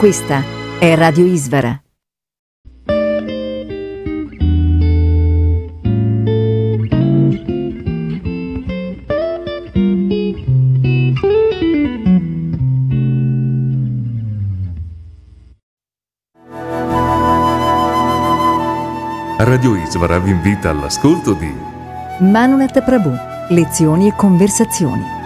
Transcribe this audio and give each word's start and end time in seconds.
Questa 0.00 0.42
è 0.78 0.94
Radio 0.94 1.26
Isvara. 1.26 1.78
Radio 19.36 19.76
Isvara 19.76 20.18
vi 20.18 20.30
invita 20.30 20.70
all'ascolto 20.70 21.34
di 21.34 21.54
Manunet 22.20 22.82
Prabhu. 22.82 23.12
Lezioni 23.50 24.08
e 24.08 24.14
conversazioni. 24.16 25.19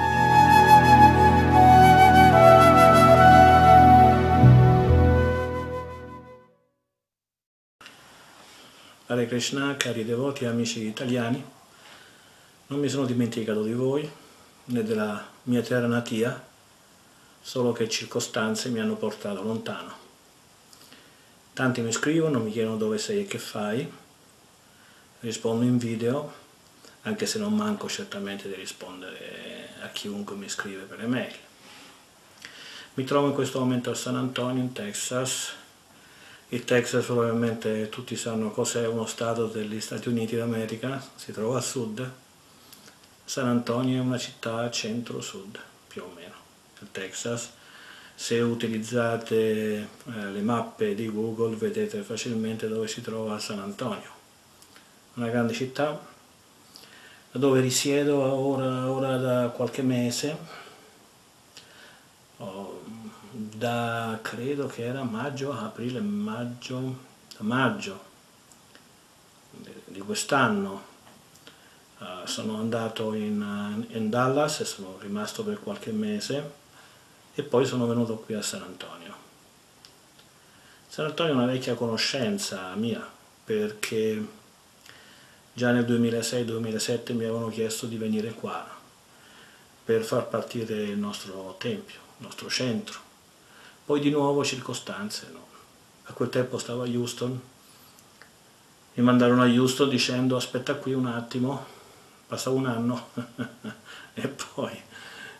Hare 9.24 9.26
Krishna, 9.26 9.74
cari 9.78 10.04
devoti 10.04 10.44
e 10.44 10.48
amici 10.48 10.84
italiani, 10.86 11.42
non 12.66 12.78
mi 12.78 12.90
sono 12.90 13.06
dimenticato 13.06 13.62
di 13.62 13.72
voi 13.72 14.08
né 14.66 14.82
della 14.82 15.26
mia 15.44 15.62
terra 15.62 15.86
natia, 15.86 16.42
solo 17.40 17.72
che 17.72 17.88
circostanze 17.88 18.68
mi 18.68 18.80
hanno 18.80 18.96
portato 18.96 19.42
lontano. 19.42 19.92
Tanti 21.54 21.80
mi 21.80 21.90
scrivono, 21.90 22.38
mi 22.38 22.52
chiedono 22.52 22.76
dove 22.76 22.98
sei 22.98 23.20
e 23.20 23.26
che 23.26 23.38
fai, 23.38 23.90
rispondo 25.20 25.64
in 25.64 25.78
video, 25.78 26.32
anche 27.02 27.24
se 27.24 27.38
non 27.38 27.54
manco 27.54 27.88
certamente 27.88 28.46
di 28.48 28.54
rispondere 28.54 29.70
a 29.80 29.88
chiunque 29.88 30.36
mi 30.36 30.50
scrive 30.50 30.82
per 30.82 31.02
email. 31.02 31.34
Mi 32.94 33.04
trovo 33.04 33.28
in 33.28 33.32
questo 33.32 33.58
momento 33.58 33.90
a 33.90 33.94
San 33.94 34.16
Antonio, 34.16 34.62
in 34.62 34.72
Texas. 34.72 35.54
Il 36.54 36.62
Texas 36.62 37.06
probabilmente 37.06 37.88
tutti 37.88 38.14
sanno 38.14 38.52
cos'è 38.52 38.86
uno 38.86 39.06
stato 39.06 39.46
degli 39.46 39.80
Stati 39.80 40.08
Uniti 40.08 40.36
d'America, 40.36 41.04
si 41.16 41.32
trova 41.32 41.58
a 41.58 41.60
sud. 41.60 42.08
San 43.24 43.48
Antonio 43.48 44.00
è 44.00 44.00
una 44.00 44.18
città 44.18 44.70
centro-sud, 44.70 45.58
più 45.88 46.04
o 46.04 46.12
meno, 46.14 46.34
il 46.78 46.86
Texas. 46.92 47.50
Se 48.14 48.38
utilizzate 48.38 49.34
eh, 49.34 49.86
le 50.04 50.40
mappe 50.42 50.94
di 50.94 51.10
Google 51.10 51.56
vedete 51.56 52.02
facilmente 52.02 52.68
dove 52.68 52.86
si 52.86 53.00
trova 53.00 53.40
San 53.40 53.58
Antonio. 53.58 54.10
Una 55.14 55.30
grande 55.30 55.54
città 55.54 56.00
dove 57.32 57.60
risiedo 57.60 58.16
ora, 58.16 58.88
ora 58.92 59.16
da 59.16 59.48
qualche 59.48 59.82
mese, 59.82 60.36
oh, 62.36 62.83
da 63.34 64.20
credo 64.22 64.68
che 64.68 64.84
era 64.84 65.02
maggio, 65.02 65.52
aprile, 65.52 66.00
maggio, 66.00 66.98
maggio 67.38 68.12
di 69.86 69.98
quest'anno 70.00 70.84
uh, 71.98 72.26
sono 72.26 72.58
andato 72.58 73.12
in, 73.14 73.86
in 73.88 74.08
Dallas 74.08 74.60
e 74.60 74.64
sono 74.64 74.98
rimasto 75.00 75.42
per 75.42 75.60
qualche 75.60 75.90
mese 75.90 76.62
e 77.34 77.42
poi 77.42 77.66
sono 77.66 77.86
venuto 77.86 78.18
qui 78.18 78.34
a 78.34 78.42
San 78.42 78.62
Antonio. 78.62 79.14
San 80.86 81.06
Antonio 81.06 81.32
è 81.32 81.36
una 81.36 81.46
vecchia 81.46 81.74
conoscenza 81.74 82.72
mia 82.76 83.04
perché 83.44 84.24
già 85.52 85.72
nel 85.72 85.84
2006-2007 85.84 87.14
mi 87.14 87.24
avevano 87.24 87.48
chiesto 87.48 87.86
di 87.86 87.96
venire 87.96 88.30
qua 88.30 88.64
per 89.84 90.02
far 90.02 90.28
partire 90.28 90.84
il 90.84 90.98
nostro 90.98 91.56
tempio, 91.58 91.96
il 92.18 92.26
nostro 92.26 92.48
centro. 92.48 93.03
Poi 93.84 94.00
di 94.00 94.10
nuovo 94.10 94.44
circostanze, 94.44 95.28
no? 95.32 95.44
a 96.04 96.12
quel 96.12 96.28
tempo 96.28 96.58
stavo 96.58 96.82
a 96.82 96.86
Houston, 96.86 97.40
mi 98.94 99.02
mandarono 99.02 99.42
a 99.42 99.46
Houston 99.46 99.88
dicendo 99.88 100.36
aspetta 100.36 100.74
qui 100.74 100.92
un 100.92 101.06
attimo 101.06 101.64
passa 102.26 102.50
un 102.50 102.66
anno 102.66 103.08
e, 104.14 104.28
poi, 104.28 104.80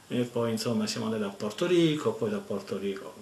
e 0.09 0.23
poi 0.23 0.51
insomma 0.51 0.87
siamo 0.87 1.07
andati 1.07 1.25
a 1.25 1.29
Porto 1.29 1.67
Rico, 1.67 2.13
poi 2.13 2.31
da 2.31 2.39
Porto 2.39 2.77
Rico 2.77 3.15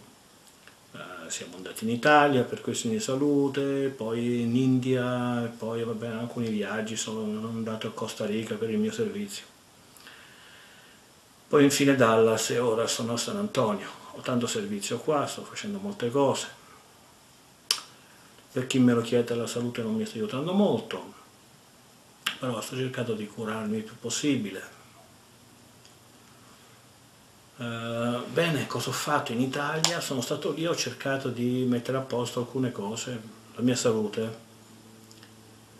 eh, 0.92 1.30
siamo 1.30 1.56
andati 1.56 1.84
in 1.84 1.90
Italia 1.90 2.42
per 2.42 2.60
questioni 2.60 2.96
di 2.96 3.02
salute, 3.02 3.92
poi 3.96 4.42
in 4.42 4.54
India, 4.54 5.50
poi 5.56 5.82
vabbè, 5.84 6.06
alcuni 6.06 6.48
viaggi, 6.48 6.96
sono 6.96 7.48
andato 7.48 7.86
a 7.86 7.92
Costa 7.92 8.26
Rica 8.26 8.56
per 8.56 8.70
il 8.70 8.78
mio 8.78 8.92
servizio. 8.92 9.44
Poi 11.48 11.64
infine 11.64 11.96
Dallas 11.96 12.50
e 12.50 12.58
ora 12.58 12.86
sono 12.86 13.14
a 13.14 13.16
San 13.16 13.36
Antonio. 13.36 14.01
Ho 14.14 14.20
tanto 14.20 14.46
servizio 14.46 14.98
qua, 14.98 15.26
sto 15.26 15.42
facendo 15.42 15.78
molte 15.78 16.10
cose. 16.10 16.60
Per 18.52 18.66
chi 18.66 18.78
me 18.78 18.92
lo 18.92 19.00
chiede 19.00 19.34
la 19.34 19.46
salute 19.46 19.82
non 19.82 19.94
mi 19.94 20.04
sta 20.04 20.16
aiutando 20.16 20.52
molto, 20.52 21.14
però 22.38 22.60
sto 22.60 22.76
cercando 22.76 23.14
di 23.14 23.26
curarmi 23.26 23.78
il 23.78 23.82
più 23.82 23.96
possibile. 23.98 24.80
Eh, 27.56 28.18
bene, 28.32 28.66
cosa 28.66 28.90
ho 28.90 28.92
fatto 28.92 29.32
in 29.32 29.40
Italia? 29.40 30.00
Sono 30.00 30.20
stato 30.20 30.52
lì, 30.52 30.66
ho 30.66 30.74
cercato 30.74 31.28
di 31.28 31.64
mettere 31.66 31.96
a 31.96 32.00
posto 32.00 32.40
alcune 32.40 32.72
cose, 32.72 33.20
la 33.54 33.62
mia 33.62 33.76
salute. 33.76 34.22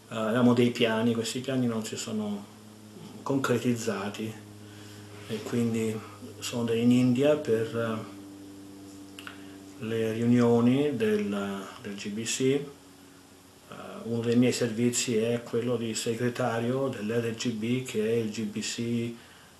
Eh, 0.08 0.16
avevamo 0.16 0.54
dei 0.54 0.70
piani, 0.70 1.12
questi 1.12 1.40
piani 1.40 1.66
non 1.66 1.84
si 1.84 1.96
sono 1.96 2.44
concretizzati 3.22 4.32
e 5.28 5.42
quindi 5.42 5.98
sono 6.38 6.72
in 6.72 6.90
India 6.90 7.36
per 7.36 7.76
eh, 7.76 8.11
le 9.82 10.12
riunioni 10.12 10.94
del, 10.96 11.64
del 11.80 11.94
GBC. 11.94 12.40
Eh, 12.40 12.64
uno 14.04 14.20
dei 14.20 14.36
miei 14.36 14.52
servizi 14.52 15.16
è 15.16 15.42
quello 15.42 15.76
di 15.76 15.94
segretario 15.94 16.88
dell'RGB 16.88 17.84
che 17.84 18.04
è 18.04 18.12
il 18.12 18.30
GBC 18.30 19.14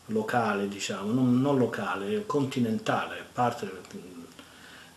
locale, 0.07 0.69
diciamo, 0.69 1.13
non, 1.13 1.41
non 1.41 1.59
locale, 1.59 2.27
continentale, 2.27 3.25
parte 3.33 3.71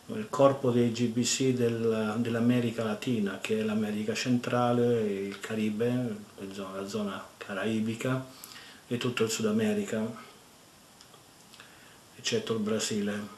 del 0.08 0.28
corpo 0.30 0.70
dei 0.70 0.92
GBC 0.92 1.54
del, 1.54 2.16
dell'America 2.18 2.84
Latina, 2.84 3.40
che 3.42 3.60
è 3.60 3.64
l'America 3.64 4.14
centrale, 4.14 5.02
il 5.02 5.40
Caribe, 5.40 6.16
la 6.38 6.88
zona 6.88 7.24
caraibica 7.38 8.26
e 8.88 8.98
tutto 8.98 9.24
il 9.24 9.30
Sud 9.32 9.46
America, 9.46 10.06
eccetto 12.16 12.54
il 12.54 12.60
Brasile. 12.60 13.35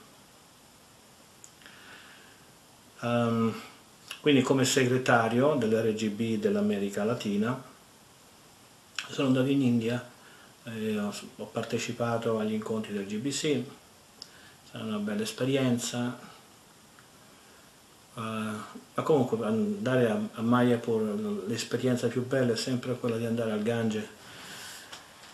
Um, 3.01 3.53
quindi 4.21 4.41
come 4.41 4.65
segretario 4.65 5.53
dell'RGB 5.55 6.39
dell'America 6.39 7.03
Latina 7.03 7.61
sono 9.09 9.27
andato 9.27 9.47
in 9.47 9.61
India 9.61 10.15
eh, 10.75 10.99
ho, 10.99 11.45
partecipato 11.45 12.39
agli 12.39 12.53
incontri 12.53 12.93
del 12.93 13.05
GBC, 13.05 13.43
è 13.45 13.63
stata 14.67 14.83
una 14.83 14.97
bella 14.97 15.21
esperienza, 15.21 16.17
uh, 18.13 18.21
ma 18.21 19.03
comunque 19.03 19.45
andare 19.45 20.09
a, 20.09 20.19
a 20.33 20.41
Mayapur, 20.41 21.45
l'esperienza 21.47 22.07
più 22.07 22.25
bella 22.25 22.53
è 22.53 22.57
sempre 22.57 22.97
quella 22.97 23.17
di 23.17 23.25
andare 23.25 23.51
al 23.51 23.63
Gange 23.63 24.15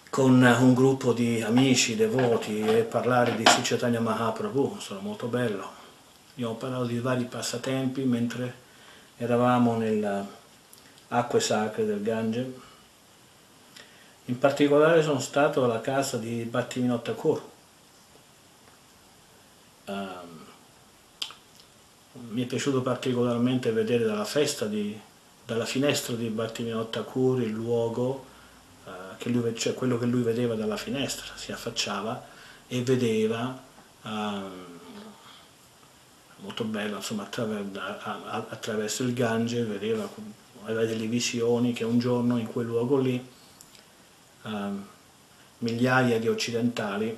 con 0.09 0.43
un 0.43 0.73
gruppo 0.75 1.11
di 1.11 1.41
amici, 1.41 1.95
devoti 1.95 2.59
e 2.61 2.83
parlare 2.83 3.35
di 3.35 3.43
Sri 3.47 3.63
Chaitanya 3.63 3.99
Mahaprabhu, 3.99 4.77
sono 4.79 4.99
molto 4.99 5.25
bello. 5.25 5.82
Ho 6.41 6.55
parlato 6.55 6.85
di 6.85 6.99
vari 6.99 7.25
passatempi 7.25 8.03
mentre 8.03 8.61
eravamo 9.17 9.77
nelle 9.77 10.25
acque 11.09 11.39
sacre 11.39 11.85
del 11.85 12.01
Gange 12.01 12.71
in 14.25 14.39
particolare 14.39 15.03
sono 15.03 15.19
stato 15.19 15.65
alla 15.65 15.81
casa 15.81 16.15
di 16.15 16.43
Battimino 16.43 17.01
Thakur. 17.01 17.43
Um, 19.85 20.45
mi 22.29 22.43
è 22.43 22.45
piaciuto 22.45 22.81
particolarmente 22.81 23.71
vedere 23.73 24.05
dalla 24.05 24.23
festa, 24.23 24.65
di, 24.65 24.97
dalla 25.45 25.65
finestra 25.65 26.15
di 26.15 26.29
Battimino 26.29 26.87
Thakur 26.87 27.41
il 27.41 27.49
luogo, 27.49 28.25
uh, 28.85 28.91
che 29.17 29.27
lui, 29.27 29.53
cioè 29.57 29.73
quello 29.73 29.99
che 29.99 30.05
lui 30.05 30.21
vedeva 30.21 30.55
dalla 30.55 30.77
finestra, 30.77 31.35
si 31.35 31.51
affacciava 31.51 32.25
e 32.67 32.81
vedeva, 32.81 33.61
um, 34.03 34.72
molto 36.43 36.65
bello, 36.65 36.97
insomma 36.97 37.27
attraverso 38.49 39.03
il 39.03 39.13
Gange, 39.13 39.63
vedeva, 39.63 40.07
aveva 40.63 40.83
delle 40.85 41.07
visioni 41.07 41.71
che 41.73 41.85
un 41.85 41.99
giorno 41.99 42.37
in 42.37 42.47
quel 42.47 42.65
luogo 42.65 42.97
lì 42.97 43.25
uh, 44.43 44.51
migliaia 45.59 46.19
di 46.19 46.27
occidentali 46.27 47.17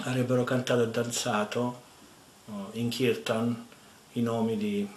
avrebbero 0.00 0.42
cantato 0.42 0.82
e 0.82 0.88
danzato 0.88 1.82
uh, 2.46 2.52
in 2.72 2.88
kirtan 2.88 3.68
i 4.14 4.22
nomi 4.22 4.56
di 4.56 4.88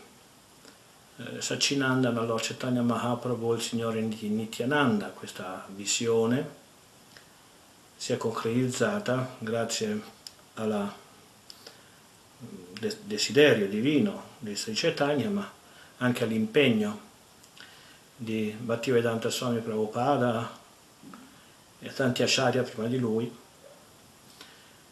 eh, 1.18 1.40
Sachinanda, 1.40 2.10
Malor 2.10 2.42
Chaitanya 2.42 2.82
Mahaprabhu, 2.82 3.54
il 3.54 3.62
Signore 3.62 4.02
Nityananda. 4.02 5.10
Questa 5.10 5.64
visione 5.70 6.62
si 7.96 8.14
è 8.14 8.18
concretizzata 8.18 9.36
grazie 9.38 10.02
al 10.56 10.92
desiderio 13.04 13.68
divino 13.68 14.32
di 14.40 14.56
Sri 14.56 14.74
Chaitanya, 14.74 15.30
ma 15.30 15.52
anche 15.98 16.24
all'impegno 16.24 17.00
di 18.16 18.56
Bhaktivedanta 18.58 19.30
Swami 19.30 19.60
Prabhupada, 19.60 20.62
e 21.80 21.94
tanti 21.94 22.24
acharya 22.24 22.64
prima 22.64 22.88
di 22.88 22.98
lui 22.98 23.32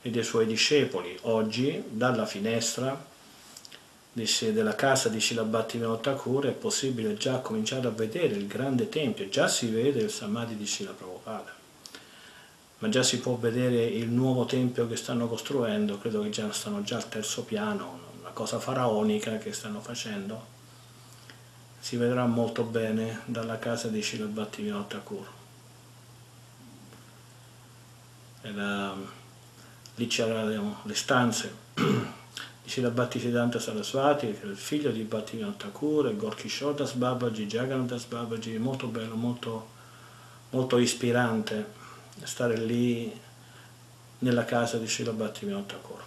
e 0.02 0.10
dei 0.10 0.24
suoi 0.24 0.46
discepoli. 0.46 1.18
Oggi 1.22 1.82
dalla 1.88 2.26
finestra 2.26 3.10
della 4.14 4.76
casa 4.76 5.08
di 5.08 5.22
Shilabhati 5.22 5.80
Thakur 6.02 6.48
è 6.48 6.52
possibile 6.52 7.16
già 7.16 7.40
cominciare 7.40 7.88
a 7.88 7.92
vedere 7.92 8.36
il 8.36 8.46
grande 8.46 8.90
tempio, 8.90 9.30
già 9.30 9.48
si 9.48 9.68
vede 9.68 10.02
il 10.02 10.10
Samadhi 10.10 10.58
di 10.58 10.66
Shila 10.66 10.92
Prabhupada, 10.92 11.56
ma 12.82 12.90
già 12.90 13.04
si 13.04 13.20
può 13.20 13.36
vedere 13.36 13.84
il 13.86 14.10
nuovo 14.10 14.46
tempio 14.46 14.88
che 14.88 14.96
stanno 14.96 15.28
costruendo, 15.28 16.00
credo 16.00 16.24
che 16.24 16.32
già 16.32 16.52
stanno 16.52 16.82
già 16.82 16.96
al 16.96 17.08
terzo 17.08 17.44
piano, 17.44 18.00
una 18.20 18.32
cosa 18.32 18.60
faraonica 18.60 19.38
che 19.38 19.54
stanno 19.54 19.82
facendo, 19.82 20.48
si 21.80 21.96
vedrà 21.96 22.26
molto 22.26 22.64
bene 22.64 23.22
dalla 23.26 23.60
casa 23.60 23.88
di 23.88 24.02
Shilabhati 24.02 24.74
Thakur. 24.88 25.28
era, 28.42 28.96
lì 29.96 30.08
c'erano 30.08 30.82
le 30.84 30.96
stanze 30.96 31.56
di 31.76 32.70
Srila 32.70 32.90
Bhaktisiddhanta 32.90 33.60
Saraswati, 33.60 34.32
che 34.32 34.40
era 34.42 34.50
il 34.50 34.58
figlio 34.58 34.90
di 34.90 35.04
Bhaktivinoda 35.04 35.56
Thakur, 35.56 36.16
Gorky 36.16 36.50
Shodas 36.50 36.94
Babaji, 36.94 37.46
Jagannadas 37.46 38.06
Babaji, 38.06 38.58
molto 38.58 38.88
bello, 38.88 39.14
molto, 39.14 39.70
molto 40.50 40.80
ispirante 40.80 41.80
stare 42.24 42.58
lì 42.58 43.20
nella 44.20 44.46
casa 44.46 44.78
di 44.78 44.88
Srila 44.88 45.12
Bhaktivinoda 45.12 45.74
Thakur. 45.74 46.04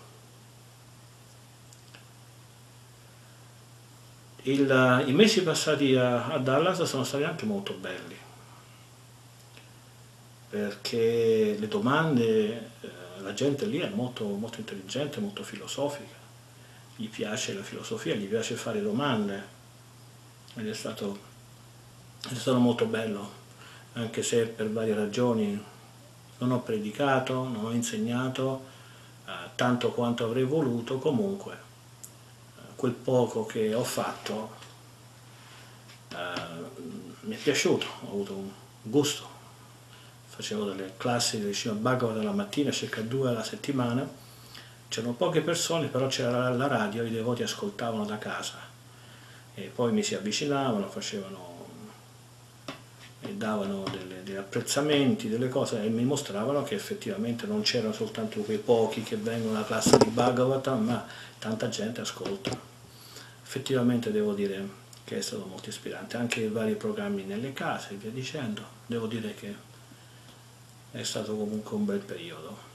I 4.46 5.12
mesi 5.12 5.42
passati 5.42 5.96
a, 5.96 6.26
a 6.26 6.38
Dallas 6.38 6.82
sono 6.82 7.04
stati 7.04 7.24
anche 7.24 7.46
molto 7.46 7.72
belli 7.72 8.24
perché 10.54 11.56
le 11.58 11.66
domande, 11.66 12.70
eh, 12.80 12.88
la 13.22 13.34
gente 13.34 13.66
lì 13.66 13.80
è 13.80 13.88
molto, 13.88 14.24
molto 14.24 14.60
intelligente, 14.60 15.18
molto 15.18 15.42
filosofica, 15.42 16.14
gli 16.94 17.08
piace 17.08 17.54
la 17.54 17.62
filosofia, 17.64 18.14
gli 18.14 18.26
piace 18.26 18.54
fare 18.54 18.80
domande 18.80 19.42
ed 20.54 20.68
è 20.68 20.72
stato, 20.72 21.18
è 22.30 22.34
stato 22.34 22.58
molto 22.60 22.86
bello, 22.86 23.28
anche 23.94 24.22
se 24.22 24.46
per 24.46 24.70
varie 24.70 24.94
ragioni 24.94 25.60
non 26.44 26.58
ho 26.58 26.60
predicato, 26.60 27.48
non 27.48 27.64
ho 27.64 27.72
insegnato 27.72 28.64
eh, 29.26 29.30
tanto 29.54 29.90
quanto 29.90 30.24
avrei 30.24 30.44
voluto, 30.44 30.98
comunque 30.98 31.54
eh, 31.54 32.60
quel 32.76 32.92
poco 32.92 33.46
che 33.46 33.74
ho 33.74 33.84
fatto 33.84 34.50
eh, 36.10 36.16
mi 37.20 37.34
è 37.34 37.38
piaciuto, 37.38 37.86
ho 38.02 38.08
avuto 38.08 38.34
un 38.34 38.48
gusto. 38.82 39.32
Facevo 40.26 40.64
delle 40.64 40.94
classi 40.96 41.42
di 41.42 41.54
Srimad 41.54 41.78
Bhagavad 41.78 42.22
la 42.22 42.32
mattina, 42.32 42.70
circa 42.70 43.00
due 43.00 43.30
alla 43.30 43.44
settimana, 43.44 44.06
c'erano 44.88 45.14
poche 45.14 45.40
persone, 45.40 45.86
però 45.86 46.08
c'era 46.08 46.50
la 46.50 46.66
radio, 46.66 47.04
i 47.04 47.10
devoti 47.10 47.42
ascoltavano 47.42 48.04
da 48.04 48.18
casa. 48.18 48.58
E 49.54 49.70
poi 49.72 49.92
mi 49.92 50.02
si 50.02 50.16
avvicinavano, 50.16 50.88
facevano 50.88 51.53
e 53.26 53.34
davano 53.34 53.84
delle, 53.90 54.22
degli 54.22 54.36
apprezzamenti, 54.36 55.28
delle 55.28 55.48
cose 55.48 55.82
e 55.82 55.88
mi 55.88 56.04
mostravano 56.04 56.62
che 56.62 56.74
effettivamente 56.74 57.46
non 57.46 57.62
c'erano 57.62 57.92
soltanto 57.92 58.40
quei 58.40 58.58
pochi 58.58 59.02
che 59.02 59.16
vengono 59.16 59.56
alla 59.56 59.66
classe 59.66 59.96
di 59.98 60.08
Bhagavatam, 60.08 60.84
ma 60.84 61.06
tanta 61.38 61.68
gente 61.68 62.00
ascolta. 62.00 62.56
Effettivamente 63.42 64.10
devo 64.10 64.32
dire 64.32 64.82
che 65.04 65.18
è 65.18 65.20
stato 65.20 65.46
molto 65.46 65.68
ispirante, 65.68 66.16
anche 66.16 66.40
i 66.40 66.48
vari 66.48 66.74
programmi 66.74 67.24
nelle 67.24 67.52
case 67.52 67.92
e 67.92 67.96
via 67.96 68.10
dicendo, 68.10 68.62
devo 68.86 69.06
dire 69.06 69.34
che 69.34 69.54
è 70.90 71.02
stato 71.02 71.36
comunque 71.36 71.76
un 71.76 71.84
bel 71.84 72.00
periodo. 72.00 72.72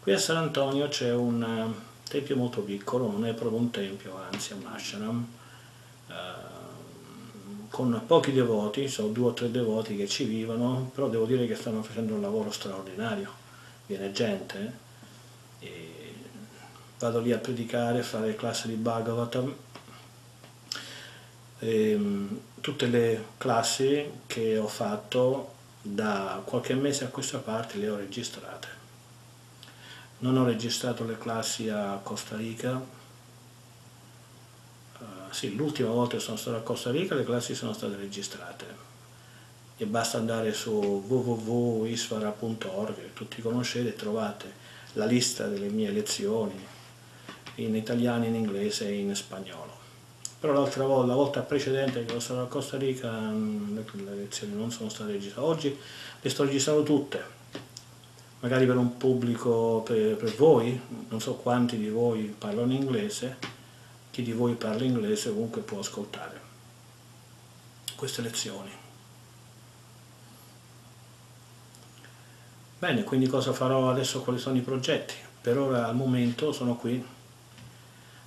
Qui 0.00 0.12
a 0.12 0.18
San 0.18 0.36
Antonio 0.36 0.88
c'è 0.88 1.12
un 1.12 1.42
eh, 1.42 2.08
tempio 2.08 2.36
molto 2.36 2.60
piccolo, 2.60 3.10
non 3.10 3.26
è 3.26 3.32
proprio 3.32 3.58
un 3.58 3.70
tempio, 3.70 4.16
anzi 4.30 4.52
è 4.52 4.54
un 4.54 4.66
ashram, 4.66 5.26
eh, 6.08 6.53
con 7.74 8.00
pochi 8.06 8.32
devoti, 8.32 8.86
sono 8.86 9.08
due 9.08 9.30
o 9.30 9.32
tre 9.32 9.50
devoti 9.50 9.96
che 9.96 10.06
ci 10.06 10.22
vivono, 10.22 10.92
però 10.94 11.08
devo 11.08 11.24
dire 11.24 11.44
che 11.44 11.56
stanno 11.56 11.82
facendo 11.82 12.14
un 12.14 12.20
lavoro 12.20 12.52
straordinario, 12.52 13.28
viene 13.86 14.12
gente, 14.12 14.72
e 15.58 16.14
vado 17.00 17.18
lì 17.18 17.32
a 17.32 17.38
predicare, 17.38 17.98
a 17.98 18.04
fare 18.04 18.36
classi 18.36 18.68
di 18.68 18.74
Bhagavatam, 18.74 19.54
e, 21.58 21.96
mh, 21.96 22.40
tutte 22.60 22.86
le 22.86 23.24
classi 23.38 24.08
che 24.28 24.56
ho 24.56 24.68
fatto 24.68 25.54
da 25.82 26.42
qualche 26.44 26.74
mese 26.74 27.02
a 27.02 27.08
questa 27.08 27.38
parte 27.38 27.78
le 27.78 27.88
ho 27.88 27.96
registrate. 27.96 28.68
Non 30.18 30.36
ho 30.36 30.44
registrato 30.44 31.04
le 31.04 31.18
classi 31.18 31.68
a 31.68 31.98
Costa 32.00 32.36
Rica. 32.36 32.80
Sì, 35.34 35.56
l'ultima 35.56 35.88
volta 35.88 36.14
che 36.14 36.22
sono 36.22 36.36
stato 36.36 36.58
a 36.58 36.60
Costa 36.60 36.92
Rica 36.92 37.16
le 37.16 37.24
classi 37.24 37.56
sono 37.56 37.72
state 37.72 37.96
registrate. 37.96 38.66
E 39.76 39.84
basta 39.84 40.16
andare 40.16 40.54
su 40.54 40.70
www.isvara.org, 40.70 42.94
che 42.94 43.12
tutti 43.14 43.42
conoscete, 43.42 43.96
trovate 43.96 44.52
la 44.92 45.06
lista 45.06 45.48
delle 45.48 45.66
mie 45.66 45.90
lezioni 45.90 46.54
in 47.56 47.74
italiano, 47.74 48.26
in 48.26 48.36
inglese 48.36 48.86
e 48.86 48.96
in 48.96 49.12
spagnolo. 49.16 49.72
Però 50.38 50.52
l'altra 50.52 50.86
volta, 50.86 51.06
la 51.08 51.16
volta 51.16 51.40
precedente 51.40 52.04
che 52.04 52.12
ero 52.12 52.20
stato 52.20 52.42
a 52.42 52.46
Costa 52.46 52.76
Rica, 52.76 53.10
mm, 53.10 53.78
le 54.04 54.14
lezioni 54.14 54.54
non 54.54 54.70
sono 54.70 54.88
state 54.88 55.10
registrate. 55.10 55.48
Oggi 55.48 55.76
le 56.20 56.30
sto 56.30 56.44
registrando 56.44 56.84
tutte, 56.84 57.20
magari 58.38 58.66
per 58.66 58.76
un 58.76 58.96
pubblico, 58.96 59.82
per, 59.84 60.14
per 60.14 60.32
voi, 60.36 60.80
non 61.08 61.20
so 61.20 61.34
quanti 61.34 61.76
di 61.76 61.88
voi 61.88 62.32
parlano 62.38 62.72
inglese, 62.72 63.53
chi 64.14 64.22
di 64.22 64.30
voi 64.30 64.54
parla 64.54 64.84
inglese 64.84 65.30
comunque 65.30 65.60
può 65.60 65.80
ascoltare 65.80 66.40
queste 67.96 68.22
lezioni. 68.22 68.70
Bene, 72.78 73.02
quindi 73.02 73.26
cosa 73.26 73.52
farò 73.52 73.90
adesso? 73.90 74.22
Quali 74.22 74.38
sono 74.38 74.56
i 74.56 74.60
progetti? 74.60 75.14
Per 75.40 75.58
ora 75.58 75.88
al 75.88 75.96
momento 75.96 76.52
sono 76.52 76.76
qui 76.76 77.04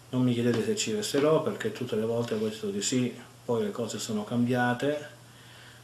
non 0.09 0.23
mi 0.23 0.33
chiedete 0.33 0.61
se 0.63 0.75
ci 0.75 0.93
resterò 0.93 1.41
perché 1.41 1.71
tutte 1.71 1.95
le 1.95 2.05
volte 2.05 2.33
ho 2.33 2.37
detto 2.37 2.69
di 2.69 2.81
sì, 2.81 3.13
poi 3.45 3.63
le 3.63 3.71
cose 3.71 3.97
sono 3.97 4.25
cambiate, 4.25 5.07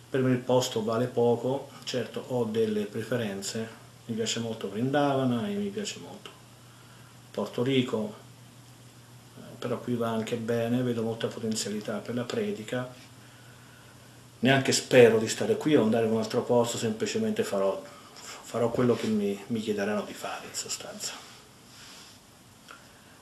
per 0.09 0.21
me 0.21 0.31
il 0.31 0.37
posto 0.37 0.83
vale 0.83 1.05
poco, 1.07 1.69
certo 1.85 2.23
ho 2.27 2.43
delle 2.43 2.83
preferenze, 2.83 3.67
mi 4.05 4.15
piace 4.15 4.39
molto 4.39 4.69
Vrindavana 4.69 5.47
e 5.47 5.53
mi 5.53 5.69
piace 5.69 5.99
molto 5.99 6.29
Porto 7.31 7.63
Rico, 7.63 8.22
però 9.63 9.79
qui 9.79 9.95
va 9.95 10.09
anche 10.09 10.35
bene, 10.35 10.81
vedo 10.81 11.03
molta 11.03 11.27
potenzialità 11.27 11.99
per 11.99 12.15
la 12.15 12.23
predica, 12.23 12.93
neanche 14.39 14.73
spero 14.73 15.19
di 15.19 15.29
stare 15.29 15.55
qui 15.55 15.73
o 15.77 15.83
andare 15.83 16.05
in 16.05 16.11
un 16.11 16.17
altro 16.17 16.43
posto, 16.43 16.77
semplicemente 16.77 17.45
farò, 17.45 17.81
farò 18.11 18.69
quello 18.71 18.93
che 18.93 19.07
mi, 19.07 19.41
mi 19.47 19.61
chiederanno 19.61 20.03
di 20.03 20.11
fare 20.11 20.47
in 20.47 20.53
sostanza. 20.53 21.13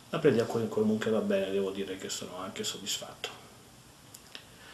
La 0.09 0.17
predica 0.17 0.45
comunque 0.45 1.11
va 1.11 1.19
bene, 1.19 1.51
devo 1.51 1.69
dire 1.69 1.97
che 1.97 2.09
sono 2.09 2.39
anche 2.39 2.63
soddisfatto. 2.63 3.29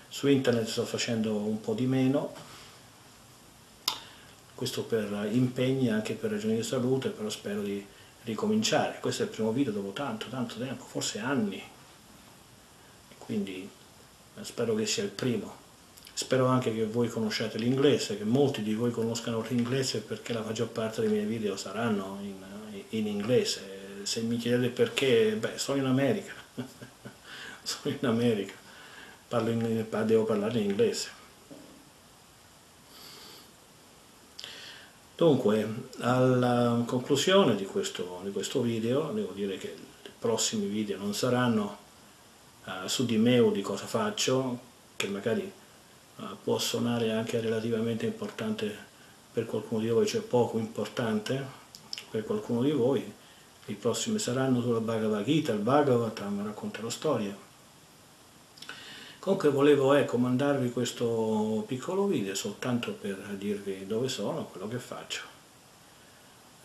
Su 0.08 0.30
internet 0.30 0.68
sto 0.68 0.86
facendo 0.86 1.36
un 1.36 1.60
po' 1.60 1.74
di 1.74 1.86
meno, 1.86 2.34
questo 4.56 4.84
per 4.84 5.28
impegni, 5.34 5.90
anche 5.90 6.14
per 6.14 6.32
ragioni 6.32 6.56
di 6.56 6.64
salute, 6.64 7.10
però 7.10 7.28
spero 7.28 7.62
di 7.62 7.86
ricominciare. 8.28 9.00
Questo 9.00 9.24
è 9.24 9.26
il 9.26 9.32
primo 9.32 9.52
video 9.52 9.72
dopo 9.72 9.92
tanto, 9.92 10.28
tanto 10.28 10.56
tempo, 10.58 10.84
forse 10.84 11.20
anni, 11.20 11.62
quindi 13.18 13.68
spero 14.42 14.76
che 14.76 14.86
sia 14.86 15.04
il 15.04 15.10
primo. 15.10 15.66
Spero 16.14 16.48
anche 16.48 16.74
che 16.74 16.86
voi 16.86 17.10
conosciate 17.10 17.58
l'inglese, 17.58 18.18
che 18.18 18.24
molti 18.24 18.64
di 18.64 18.74
voi 18.74 18.92
conoscano 18.92 19.46
l'inglese 19.48 20.00
perché 20.00 20.34
la 20.34 20.42
maggior 20.42 20.68
parte 20.68 21.02
dei 21.02 21.10
miei 21.10 21.26
video 21.26 21.56
saranno 21.56 22.18
in, 22.22 22.44
in 22.90 23.08
inglese, 23.08 24.02
se 24.04 24.22
mi 24.22 24.38
chiedete 24.38 24.70
perché, 24.70 25.36
beh, 25.40 25.58
sono 25.58 25.78
in 25.78 25.86
America, 25.86 26.34
sono 27.62 27.96
in 28.00 28.06
America, 28.06 28.54
Parlo 29.28 29.50
in, 29.50 29.86
devo 30.06 30.24
parlare 30.24 30.60
in 30.60 30.70
inglese. 30.70 31.17
Dunque, 35.18 35.68
alla 36.02 36.84
conclusione 36.86 37.56
di 37.56 37.66
questo, 37.66 38.22
di 38.24 38.32
questo, 38.32 38.62
video, 38.62 39.10
devo 39.12 39.32
dire 39.32 39.58
che 39.58 39.76
i 40.04 40.10
prossimi 40.20 40.68
video 40.68 41.00
non 41.00 41.16
saranno 41.16 41.78
uh, 42.66 42.86
su 42.86 43.04
di 43.04 43.18
me 43.18 43.40
o 43.40 43.50
di 43.50 43.62
cosa 43.62 43.88
faccio, 43.88 44.60
che 44.96 45.08
magari 45.08 45.52
uh, 46.18 46.24
può 46.44 46.60
suonare 46.60 47.14
anche 47.14 47.40
relativamente 47.40 48.06
importante 48.06 48.72
per 49.34 49.48
qualcuno 49.48 49.82
di 49.82 49.90
voi, 49.90 50.06
cioè 50.06 50.22
poco 50.22 50.60
importante 50.60 51.44
per 52.12 52.24
qualcuno 52.24 52.62
di 52.62 52.72
voi, 52.72 53.12
i 53.66 53.74
prossimi 53.74 54.20
saranno 54.20 54.62
sulla 54.62 54.82
Bhagavad 54.82 55.26
Gita, 55.26 55.52
il 55.52 55.62
Bhagavatam, 55.62 56.46
racconterò 56.46 56.90
storie. 56.90 57.47
Comunque 59.28 59.50
volevo 59.50 59.94
ecco, 59.94 60.18
mandarvi 60.18 60.72
questo 60.72 61.66
piccolo 61.68 62.06
video 62.06 62.34
soltanto 62.34 62.94
per 62.94 63.18
dirvi 63.38 63.86
dove 63.86 64.08
sono, 64.08 64.46
quello 64.46 64.70
che 64.70 64.78
faccio. 64.78 65.24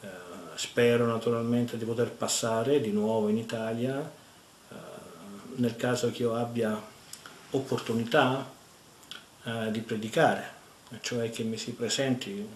Eh, 0.02 0.09
spero 0.54 1.04
naturalmente 1.04 1.76
di 1.76 1.85
poter 1.85 2.12
passare 2.12 2.81
di 2.81 2.92
nuovo 2.92 3.26
in 3.26 3.37
Italia, 3.37 3.99
eh, 3.99 4.75
nel 5.57 5.75
caso 5.75 6.12
che 6.12 6.23
io 6.23 6.37
abbia 6.37 6.81
opportunità 7.50 8.49
eh, 9.42 9.71
di 9.73 9.81
predicare, 9.81 10.49
cioè 11.00 11.31
che 11.31 11.42
mi 11.42 11.59
si 11.59 11.73
presenti 11.73 12.49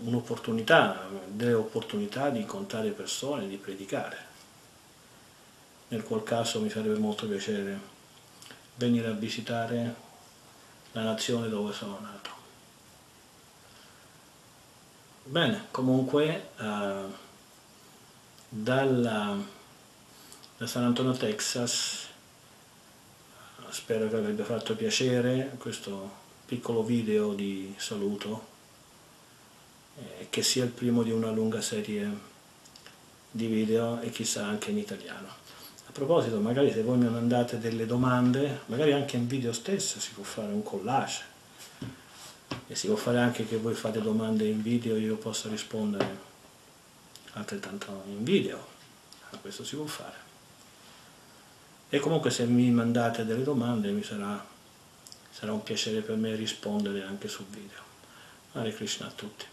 un'opportunità, 0.00 1.08
delle 1.26 1.54
opportunità 1.54 2.28
di 2.28 2.40
incontrare 2.40 2.90
persone, 2.90 3.48
di 3.48 3.56
predicare. 3.56 4.18
Nel 5.88 6.02
qual 6.02 6.22
caso 6.22 6.60
mi 6.60 6.68
farebbe 6.68 6.98
molto 6.98 7.26
piacere 7.26 7.94
venire 8.76 9.08
a 9.08 9.12
visitare 9.12 9.94
la 10.92 11.02
nazione 11.02 11.48
dove 11.48 11.72
sono 11.72 11.98
nato. 12.00 12.30
Bene, 15.24 15.66
comunque 15.70 16.50
eh, 16.56 17.04
dalla, 18.48 19.36
da 20.56 20.66
San 20.66 20.84
Antonio, 20.84 21.12
Texas, 21.12 22.06
spero 23.70 24.08
che 24.08 24.20
vi 24.20 24.30
abbia 24.30 24.44
fatto 24.44 24.76
piacere 24.76 25.54
questo 25.58 26.24
piccolo 26.46 26.84
video 26.84 27.34
di 27.34 27.74
saluto 27.76 28.46
eh, 29.98 30.28
che 30.30 30.42
sia 30.42 30.64
il 30.64 30.70
primo 30.70 31.02
di 31.02 31.10
una 31.10 31.30
lunga 31.30 31.60
serie 31.60 32.34
di 33.30 33.46
video 33.46 34.00
e 34.00 34.10
chissà 34.10 34.46
anche 34.46 34.70
in 34.70 34.78
italiano. 34.78 35.45
A 35.88 35.92
proposito, 35.92 36.40
magari 36.40 36.72
se 36.72 36.82
voi 36.82 36.98
mi 36.98 37.08
mandate 37.08 37.58
delle 37.58 37.86
domande, 37.86 38.60
magari 38.66 38.92
anche 38.92 39.16
in 39.16 39.26
video 39.26 39.52
stesso 39.52 40.00
si 40.00 40.10
può 40.12 40.24
fare 40.24 40.52
un 40.52 40.62
collage 40.62 41.22
e 42.66 42.74
si 42.74 42.88
può 42.88 42.96
fare 42.96 43.18
anche 43.18 43.46
che 43.46 43.56
voi 43.56 43.74
fate 43.74 44.02
domande 44.02 44.46
in 44.46 44.62
video 44.62 44.96
e 44.96 45.00
io 45.00 45.16
possa 45.16 45.48
rispondere 45.48 46.24
altrettanto 47.34 48.02
in 48.08 48.24
video, 48.24 48.66
a 49.30 49.36
questo 49.36 49.64
si 49.64 49.76
può 49.76 49.86
fare. 49.86 50.24
E 51.88 52.00
comunque 52.00 52.30
se 52.30 52.44
mi 52.46 52.68
mandate 52.70 53.24
delle 53.24 53.44
domande 53.44 53.90
mi 53.90 54.02
sarà, 54.02 54.44
sarà 55.30 55.52
un 55.52 55.62
piacere 55.62 56.00
per 56.00 56.16
me 56.16 56.34
rispondere 56.34 57.04
anche 57.04 57.28
sul 57.28 57.46
video. 57.48 57.78
Hare 58.52 58.74
Krishna 58.74 59.06
a 59.06 59.10
tutti. 59.10 59.44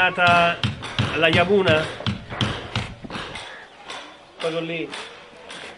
nata 0.03 0.59
alla 1.15 1.29
Yamuna, 1.29 1.81
proprio 4.37 4.61
lì, 4.61 4.91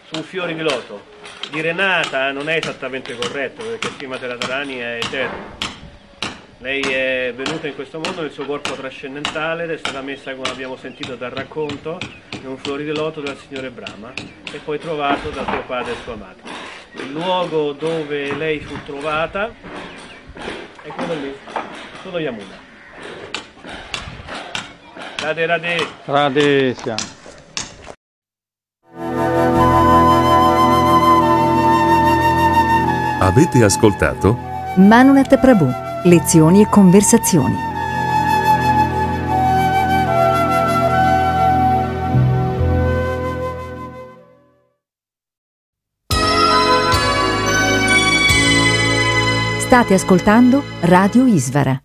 su 0.07 0.15
un 0.15 0.23
fiore 0.23 0.55
di 0.55 0.61
loto. 0.61 1.13
Dire 1.51 1.73
nata 1.73 2.31
non 2.31 2.49
è 2.49 2.55
esattamente 2.55 3.15
corretto 3.15 3.63
perché 3.63 3.89
Srimati 3.89 4.25
Radharani 4.25 4.77
è 4.77 4.99
eterno. 5.03 5.57
Lei 6.57 6.81
è 6.81 7.33
venuta 7.35 7.67
in 7.67 7.75
questo 7.75 7.99
mondo 7.99 8.21
nel 8.21 8.31
suo 8.31 8.45
corpo 8.45 8.73
trascendentale 8.73 9.65
ed 9.65 9.69
è 9.69 9.77
stata 9.77 10.01
messa, 10.01 10.33
come 10.33 10.49
abbiamo 10.49 10.75
sentito 10.75 11.13
dal 11.13 11.29
racconto, 11.29 11.99
in 12.31 12.47
un 12.47 12.57
fiore 12.57 12.83
di 12.83 12.95
loto 12.95 13.21
dal 13.21 13.37
signore 13.37 13.69
Brahma 13.69 14.11
e 14.51 14.57
poi 14.57 14.79
trovato 14.79 15.29
da 15.29 15.43
suo 15.43 15.61
padre 15.67 15.91
e 15.91 15.97
sua 16.03 16.15
madre. 16.15 16.41
Il 16.93 17.11
luogo 17.11 17.73
dove 17.73 18.33
lei 18.33 18.59
fu 18.59 18.75
trovata 18.85 19.53
è 20.81 20.87
quello 20.87 21.13
lì, 21.13 21.37
solo 22.01 22.17
Yamuna. 22.17 22.64
Radhe 25.25 25.47
Radhe. 25.47 25.87
Radhe 26.05 26.75
Shyam. 26.75 26.97
Avete 33.21 33.63
ascoltato? 33.63 34.37
Manunet 34.75 35.39
Prabhu, 35.39 35.67
lezioni 36.03 36.61
e 36.61 36.69
conversazioni. 36.69 37.55
State 49.57 49.95
ascoltando 49.95 50.63
Radio 50.81 51.25
Isvara. 51.25 51.84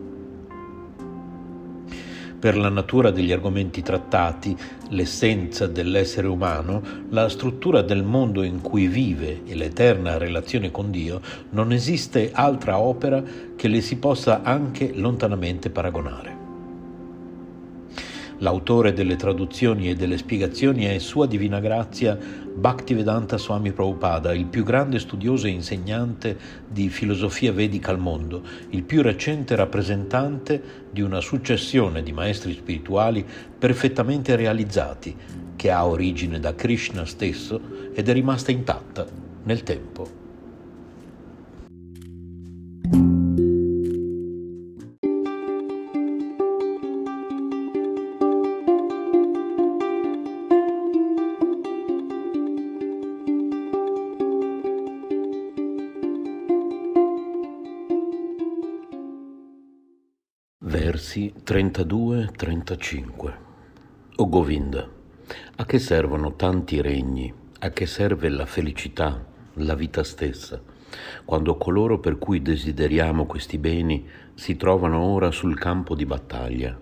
Per 2.41 2.57
la 2.57 2.69
natura 2.69 3.11
degli 3.11 3.31
argomenti 3.31 3.83
trattati, 3.83 4.57
l'essenza 4.89 5.67
dell'essere 5.67 6.25
umano, 6.25 6.81
la 7.09 7.29
struttura 7.29 7.83
del 7.83 8.01
mondo 8.01 8.41
in 8.41 8.61
cui 8.61 8.87
vive 8.87 9.41
e 9.45 9.53
l'eterna 9.53 10.17
relazione 10.17 10.71
con 10.71 10.89
Dio, 10.89 11.21
non 11.51 11.71
esiste 11.71 12.31
altra 12.33 12.79
opera 12.79 13.23
che 13.55 13.67
le 13.67 13.79
si 13.81 13.97
possa 13.97 14.41
anche 14.41 14.91
lontanamente 14.91 15.69
paragonare. 15.69 16.39
L'autore 18.39 18.93
delle 18.93 19.17
traduzioni 19.17 19.91
e 19.91 19.95
delle 19.95 20.17
spiegazioni 20.17 20.85
è 20.85 20.97
Sua 20.97 21.27
Divina 21.27 21.59
Grazia 21.59 22.17
Bhaktivedanta 22.53 23.37
Swami 23.37 23.71
Prabhupada, 23.71 24.33
il 24.33 24.45
più 24.45 24.63
grande 24.63 24.99
studioso 24.99 25.47
e 25.47 25.51
insegnante 25.51 26.37
di 26.67 26.89
filosofia 26.89 27.51
vedica 27.51 27.91
al 27.91 27.99
mondo, 27.99 28.43
il 28.69 28.83
più 28.83 29.01
recente 29.01 29.55
rappresentante 29.55 30.61
di 30.91 31.01
una 31.01 31.21
successione 31.21 32.03
di 32.03 32.11
maestri 32.11 32.53
spirituali 32.53 33.25
perfettamente 33.57 34.35
realizzati, 34.35 35.15
che 35.55 35.71
ha 35.71 35.87
origine 35.87 36.39
da 36.39 36.53
Krishna 36.53 37.05
stesso 37.05 37.59
ed 37.93 38.09
è 38.09 38.13
rimasta 38.13 38.51
intatta 38.51 39.05
nel 39.43 39.63
tempo. 39.63 40.20
32-35 61.43 63.33
O 64.17 64.29
Govinda, 64.29 64.87
a 65.55 65.65
che 65.65 65.79
servono 65.79 66.35
tanti 66.35 66.79
regni? 66.81 67.33
A 67.59 67.71
che 67.71 67.87
serve 67.87 68.29
la 68.29 68.45
felicità, 68.45 69.25
la 69.53 69.73
vita 69.73 70.03
stessa, 70.03 70.61
quando 71.25 71.57
coloro 71.57 71.99
per 71.99 72.19
cui 72.19 72.43
desideriamo 72.43 73.25
questi 73.25 73.57
beni 73.57 74.07
si 74.35 74.55
trovano 74.55 74.99
ora 74.99 75.31
sul 75.31 75.57
campo 75.57 75.95
di 75.95 76.05
battaglia? 76.05 76.79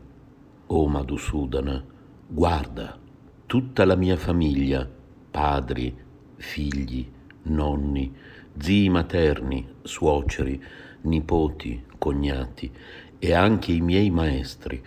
O 0.67 0.87
Madhusudana, 0.87 1.81
guarda, 2.27 2.99
tutta 3.45 3.85
la 3.85 3.95
mia 3.95 4.17
famiglia, 4.17 4.85
padri, 5.31 5.95
figli, 6.35 7.09
nonni, 7.43 8.13
zii 8.57 8.89
materni, 8.89 9.65
suoceri, 9.83 10.61
nipoti, 11.01 11.85
cognati 11.97 12.71
e 13.19 13.33
anche 13.33 13.71
i 13.71 13.81
miei 13.81 14.09
maestri, 14.09 14.81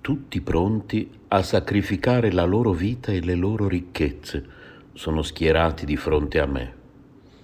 tutti 0.00 0.40
pronti 0.40 1.10
a 1.28 1.42
sacrificare 1.42 2.30
la 2.30 2.44
loro 2.44 2.72
vita 2.72 3.12
e 3.12 3.20
le 3.20 3.34
loro 3.34 3.66
ricchezze, 3.66 4.56
sono 4.92 5.22
schierati 5.22 5.84
di 5.86 5.96
fronte 5.96 6.38
a 6.38 6.46
me. 6.46 6.74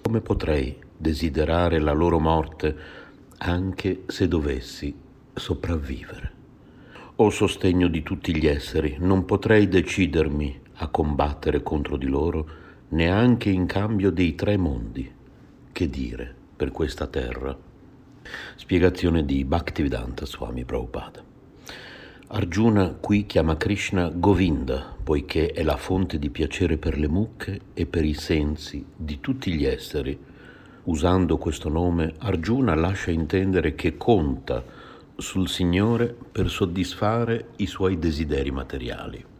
Come 0.01 0.21
potrei 0.21 0.77
desiderare 0.95 1.79
la 1.79 1.93
loro 1.93 2.19
morte 2.19 2.75
anche 3.37 4.03
se 4.07 4.27
dovessi 4.27 4.93
sopravvivere? 5.33 6.31
O 7.17 7.29
sostegno 7.29 7.87
di 7.87 8.03
tutti 8.03 8.35
gli 8.35 8.45
esseri, 8.45 8.97
non 8.99 9.25
potrei 9.25 9.67
decidermi 9.67 10.61
a 10.75 10.87
combattere 10.89 11.63
contro 11.63 11.97
di 11.97 12.07
loro 12.07 12.47
neanche 12.89 13.49
in 13.49 13.65
cambio 13.65 14.11
dei 14.11 14.35
tre 14.35 14.57
mondi. 14.57 15.09
Che 15.71 15.89
dire 15.89 16.35
per 16.55 16.71
questa 16.71 17.07
terra? 17.07 17.57
Spiegazione 18.55 19.25
di 19.25 19.45
Bhaktivedanta 19.45 20.25
Swami 20.25 20.65
Prabhupada. 20.65 21.23
Arjuna 22.27 22.95
qui 22.99 23.25
chiama 23.25 23.55
Krishna 23.55 24.09
Govinda, 24.09 24.95
poiché 25.03 25.51
è 25.51 25.61
la 25.61 25.77
fonte 25.77 26.17
di 26.17 26.29
piacere 26.29 26.77
per 26.77 26.97
le 26.97 27.07
mucche 27.07 27.59
e 27.73 27.85
per 27.85 28.03
i 28.03 28.15
sensi 28.15 28.83
di 28.95 29.19
tutti 29.21 29.53
gli 29.53 29.65
esseri. 29.65 30.17
Usando 30.85 31.37
questo 31.37 31.69
nome, 31.69 32.13
Arjuna 32.17 32.73
lascia 32.73 33.11
intendere 33.11 33.75
che 33.75 33.97
conta 33.97 34.63
sul 35.15 35.47
Signore 35.47 36.15
per 36.31 36.49
soddisfare 36.49 37.49
i 37.57 37.67
suoi 37.67 37.99
desideri 37.99 38.51
materiali. 38.51 39.33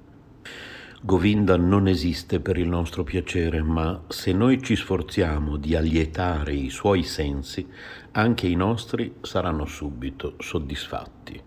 Govinda 1.06 1.56
non 1.56 1.88
esiste 1.88 2.40
per 2.40 2.58
il 2.58 2.68
nostro 2.68 3.04
piacere, 3.04 3.62
ma 3.62 4.06
se 4.08 4.34
noi 4.34 4.60
ci 4.64 4.76
sforziamo 4.76 5.56
di 5.56 5.76
allietare 5.76 6.56
i 6.56 6.72
suoi 6.72 7.04
sensi, 7.04 7.68
anche 8.14 8.48
i 8.48 8.56
nostri 8.56 9.18
saranno 9.22 9.68
subito 9.68 10.34
soddisfatti. 10.40 11.40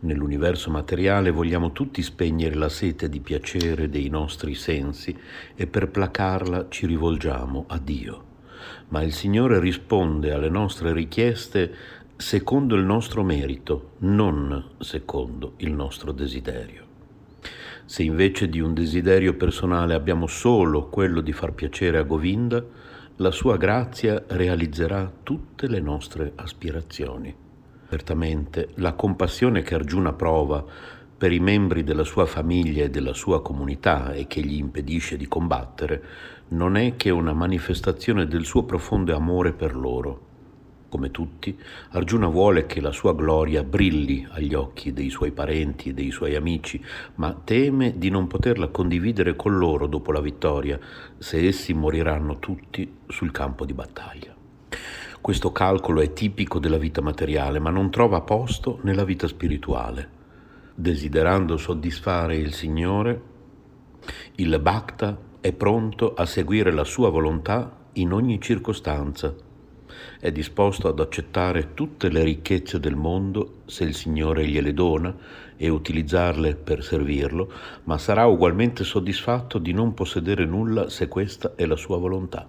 Nell'universo 0.00 0.70
materiale 0.70 1.30
vogliamo 1.30 1.72
tutti 1.72 2.02
spegnere 2.02 2.54
la 2.54 2.68
sete 2.68 3.08
di 3.08 3.20
piacere 3.20 3.88
dei 3.88 4.10
nostri 4.10 4.54
sensi 4.54 5.16
e 5.54 5.66
per 5.66 5.88
placarla 5.88 6.66
ci 6.68 6.84
rivolgiamo 6.84 7.64
a 7.68 7.78
Dio. 7.78 8.24
Ma 8.88 9.00
il 9.00 9.14
Signore 9.14 9.58
risponde 9.58 10.32
alle 10.32 10.50
nostre 10.50 10.92
richieste 10.92 11.74
secondo 12.14 12.74
il 12.74 12.84
nostro 12.84 13.24
merito, 13.24 13.92
non 14.00 14.72
secondo 14.80 15.54
il 15.56 15.72
nostro 15.72 16.12
desiderio. 16.12 16.81
Se 17.92 18.02
invece 18.02 18.48
di 18.48 18.58
un 18.58 18.72
desiderio 18.72 19.34
personale 19.34 19.92
abbiamo 19.92 20.26
solo 20.26 20.88
quello 20.88 21.20
di 21.20 21.34
far 21.34 21.52
piacere 21.52 21.98
a 21.98 22.04
Govinda, 22.04 22.64
la 23.16 23.30
sua 23.30 23.58
grazia 23.58 24.24
realizzerà 24.28 25.12
tutte 25.22 25.68
le 25.68 25.78
nostre 25.78 26.32
aspirazioni. 26.36 27.36
Certamente 27.90 28.70
la 28.76 28.94
compassione 28.94 29.60
che 29.60 29.74
Arjuna 29.74 30.14
prova 30.14 30.64
per 31.18 31.32
i 31.32 31.38
membri 31.38 31.84
della 31.84 32.04
sua 32.04 32.24
famiglia 32.24 32.84
e 32.84 32.88
della 32.88 33.12
sua 33.12 33.42
comunità 33.42 34.14
e 34.14 34.26
che 34.26 34.40
gli 34.40 34.56
impedisce 34.56 35.18
di 35.18 35.28
combattere 35.28 36.02
non 36.48 36.78
è 36.78 36.96
che 36.96 37.10
una 37.10 37.34
manifestazione 37.34 38.26
del 38.26 38.46
suo 38.46 38.62
profondo 38.62 39.14
amore 39.14 39.52
per 39.52 39.76
loro. 39.76 40.30
Come 40.92 41.10
tutti, 41.10 41.58
Arjuna 41.92 42.26
vuole 42.26 42.66
che 42.66 42.82
la 42.82 42.92
sua 42.92 43.14
gloria 43.14 43.64
brilli 43.64 44.26
agli 44.28 44.52
occhi 44.52 44.92
dei 44.92 45.08
suoi 45.08 45.30
parenti 45.30 45.88
e 45.88 45.94
dei 45.94 46.10
suoi 46.10 46.34
amici, 46.34 46.84
ma 47.14 47.32
teme 47.32 47.96
di 47.96 48.10
non 48.10 48.26
poterla 48.26 48.68
condividere 48.68 49.34
con 49.34 49.56
loro 49.56 49.86
dopo 49.86 50.12
la 50.12 50.20
vittoria, 50.20 50.78
se 51.16 51.46
essi 51.46 51.72
moriranno 51.72 52.38
tutti 52.40 52.96
sul 53.08 53.30
campo 53.30 53.64
di 53.64 53.72
battaglia. 53.72 54.34
Questo 55.18 55.50
calcolo 55.50 56.02
è 56.02 56.12
tipico 56.12 56.58
della 56.58 56.76
vita 56.76 57.00
materiale, 57.00 57.58
ma 57.58 57.70
non 57.70 57.90
trova 57.90 58.20
posto 58.20 58.78
nella 58.82 59.04
vita 59.04 59.26
spirituale. 59.26 60.10
Desiderando 60.74 61.56
soddisfare 61.56 62.36
il 62.36 62.52
Signore, 62.52 63.22
il 64.34 64.60
Bhakta 64.60 65.18
è 65.40 65.54
pronto 65.54 66.12
a 66.12 66.26
seguire 66.26 66.70
la 66.70 66.84
sua 66.84 67.08
volontà 67.08 67.78
in 67.94 68.12
ogni 68.12 68.38
circostanza. 68.42 69.41
È 70.22 70.30
disposto 70.30 70.86
ad 70.86 71.00
accettare 71.00 71.74
tutte 71.74 72.08
le 72.08 72.22
ricchezze 72.22 72.78
del 72.78 72.94
mondo 72.94 73.62
se 73.66 73.82
il 73.82 73.92
Signore 73.92 74.46
gliele 74.46 74.72
dona 74.72 75.12
e 75.56 75.68
utilizzarle 75.68 76.54
per 76.54 76.84
servirlo, 76.84 77.52
ma 77.82 77.98
sarà 77.98 78.26
ugualmente 78.26 78.84
soddisfatto 78.84 79.58
di 79.58 79.72
non 79.72 79.94
possedere 79.94 80.44
nulla 80.44 80.88
se 80.88 81.08
questa 81.08 81.56
è 81.56 81.66
la 81.66 81.74
sua 81.74 81.98
volontà. 81.98 82.46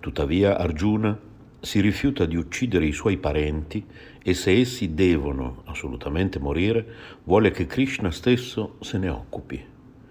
Tuttavia 0.00 0.58
Arjuna 0.58 1.16
si 1.60 1.78
rifiuta 1.80 2.24
di 2.24 2.34
uccidere 2.34 2.86
i 2.86 2.92
suoi 2.92 3.18
parenti 3.18 3.86
e 4.20 4.34
se 4.34 4.50
essi 4.58 4.94
devono 4.94 5.62
assolutamente 5.66 6.40
morire, 6.40 6.84
vuole 7.22 7.52
che 7.52 7.66
Krishna 7.66 8.10
stesso 8.10 8.78
se 8.80 8.98
ne 8.98 9.08
occupi. 9.08 9.64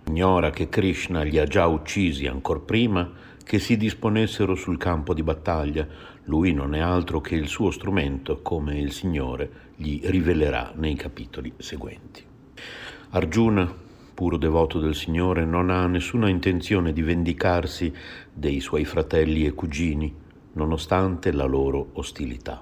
Ignora 0.06 0.52
che 0.52 0.70
Krishna 0.70 1.24
li 1.24 1.40
ha 1.40 1.46
già 1.46 1.68
uccisi 1.68 2.26
ancor 2.26 2.64
prima 2.64 3.12
che 3.48 3.60
si 3.60 3.78
disponessero 3.78 4.56
sul 4.56 4.78
campo 4.78 5.14
di 5.14 5.24
battaglia. 5.24 5.88
Lui 6.28 6.52
non 6.52 6.76
è 6.76 6.80
altro 6.80 7.22
che 7.22 7.36
il 7.36 7.48
suo 7.48 7.72
strumento, 7.72 8.42
come 8.42 8.78
il 8.78 8.92
Signore 8.92 9.50
gli 9.76 10.02
rivelerà 10.04 10.74
nei 10.76 10.96
capitoli 10.96 11.54
seguenti. 11.56 12.22
Arjuna, 13.12 13.74
puro 14.14 14.36
devoto 14.36 14.80
del 14.80 14.94
Signore, 14.94 15.46
non 15.46 15.70
ha 15.70 15.88
nessuna 15.88 16.28
intenzione 16.28 16.92
di 16.92 17.02
vendicarsi 17.02 17.94
dei 18.34 18.60
suoi 18.60 18.84
fratelli 18.84 19.46
e 19.46 19.54
cugini, 19.54 20.14
nonostante 20.54 21.32
la 21.32 21.46
loro 21.46 21.92
ostilità. 21.94 22.62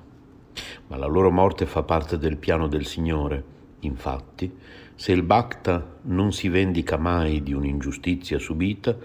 Ma 0.87 0.97
la 0.97 1.07
loro 1.07 1.31
morte 1.31 1.65
fa 1.65 1.81
parte 1.81 2.19
del 2.19 2.37
piano 2.37 2.67
del 2.67 2.85
Signore. 2.85 3.43
Infatti, 3.79 4.55
se 4.93 5.11
il 5.11 5.23
Bhakta 5.23 5.97
non 6.03 6.31
si 6.31 6.49
vendica 6.49 6.97
mai 6.97 7.41
di 7.41 7.53
un'ingiustizia 7.53 8.37
subita, 8.37 8.95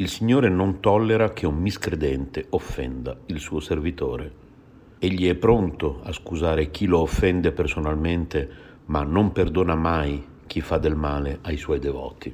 il 0.00 0.08
Signore 0.08 0.48
non 0.48 0.78
tollera 0.78 1.32
che 1.32 1.44
un 1.44 1.56
miscredente 1.56 2.46
offenda 2.50 3.18
il 3.26 3.40
suo 3.40 3.58
servitore. 3.58 4.46
Egli 5.00 5.28
è 5.28 5.34
pronto 5.34 6.02
a 6.04 6.12
scusare 6.12 6.70
chi 6.70 6.86
lo 6.86 7.00
offende 7.00 7.50
personalmente, 7.50 8.48
ma 8.86 9.02
non 9.02 9.32
perdona 9.32 9.74
mai 9.74 10.24
chi 10.46 10.60
fa 10.60 10.78
del 10.78 10.94
male 10.94 11.40
ai 11.42 11.56
suoi 11.56 11.80
devoti. 11.80 12.32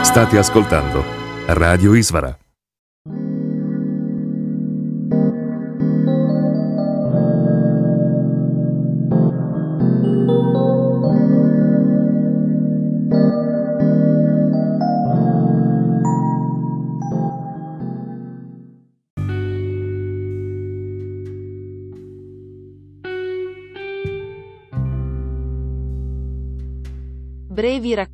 State 0.02 0.38
ascoltando 0.38 1.04
Radio 1.46 1.94
Isvara. 1.94 2.47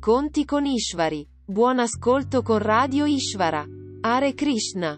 Racconti 0.05 0.45
con 0.45 0.67
Ishvari. 0.67 1.27
Buon 1.43 1.79
ascolto 1.79 2.43
con 2.43 2.59
Radio 2.59 3.05
Ishvara. 3.05 3.65
Hare 4.01 4.35
Krishna. 4.35 4.95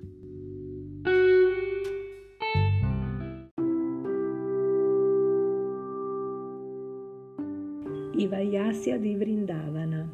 I 8.15 8.27
Vayasya 8.27 8.97
di 8.97 9.15
Vrindavana. 9.15 10.09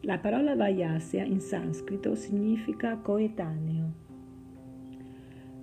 La 0.00 0.16
parola 0.16 0.56
Vayasya 0.56 1.22
in 1.22 1.40
sanscrito 1.40 2.14
significa 2.14 2.96
coetaneo. 2.96 3.92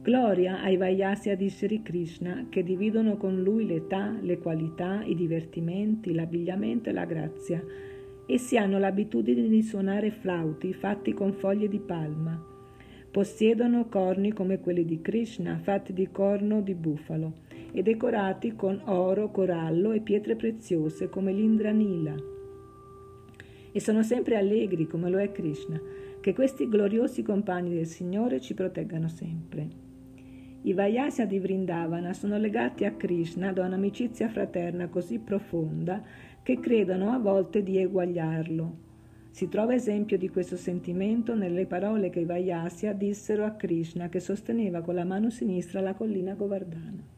Gloria 0.03 0.61
ai 0.61 0.77
Vayasya 0.77 1.35
di 1.35 1.49
Sri 1.49 1.81
Krishna 1.81 2.45
che 2.49 2.61
dividono 2.61 3.17
con 3.17 3.41
lui 3.41 3.65
l'età, 3.65 4.15
le 4.21 4.37
qualità, 4.37 5.01
i 5.03 5.15
divertimenti, 5.15 6.13
l'abbigliamento 6.13 6.89
e 6.89 6.93
la 6.93 7.05
grazia. 7.05 7.91
Essi 8.25 8.57
hanno 8.57 8.79
l'abitudine 8.79 9.47
di 9.47 9.62
suonare 9.62 10.09
flauti 10.09 10.73
fatti 10.73 11.13
con 11.13 11.33
foglie 11.33 11.67
di 11.67 11.79
palma. 11.79 12.41
Possiedono 13.12 13.88
corni 13.89 14.31
come 14.31 14.59
quelli 14.59 14.86
di 14.86 15.01
Krishna, 15.01 15.59
fatti 15.62 15.93
di 15.93 16.09
corno 16.09 16.62
di 16.62 16.73
bufalo 16.73 17.33
e 17.71 17.83
decorati 17.83 18.55
con 18.55 18.81
oro, 18.86 19.29
corallo 19.29 19.91
e 19.91 19.99
pietre 19.99 20.36
preziose 20.36 21.09
come 21.09 21.33
l'Indranila. 21.33 22.15
E 23.71 23.79
sono 23.79 24.03
sempre 24.03 24.38
allegri 24.38 24.88
come 24.88 25.09
lo 25.09 25.19
è 25.19 25.31
Krishna. 25.31 25.79
Che 26.21 26.33
questi 26.33 26.69
gloriosi 26.69 27.21
compagni 27.21 27.73
del 27.75 27.88
Signore 27.88 28.39
ci 28.39 28.53
proteggano 28.53 29.09
sempre. 29.09 29.67
I 30.62 30.71
Vayasya 30.71 31.25
di 31.25 31.39
Vrindavana 31.39 32.13
sono 32.13 32.38
legati 32.38 32.86
a 32.86 32.93
Krishna 32.93 33.51
da 33.51 33.65
un'amicizia 33.65 34.29
fraterna 34.29 34.88
così 34.88 35.19
profonda 35.19 36.01
che 36.43 36.60
credono 36.60 37.12
a 37.12 37.17
volte 37.17 37.63
di 37.63 37.77
eguagliarlo. 37.77 38.82
Si 39.32 39.47
trova 39.47 39.73
esempio 39.73 40.17
di 40.17 40.29
questo 40.29 40.58
sentimento 40.58 41.34
nelle 41.34 41.65
parole 41.65 42.10
che 42.10 42.19
i 42.19 42.25
Vayasya 42.25 42.93
dissero 42.93 43.45
a 43.45 43.51
Krishna 43.51 44.10
che 44.10 44.19
sosteneva 44.19 44.82
con 44.82 44.93
la 44.93 45.06
mano 45.06 45.29
sinistra 45.29 45.79
la 45.79 45.93
collina 45.93 46.34
Govardhana. 46.34 47.12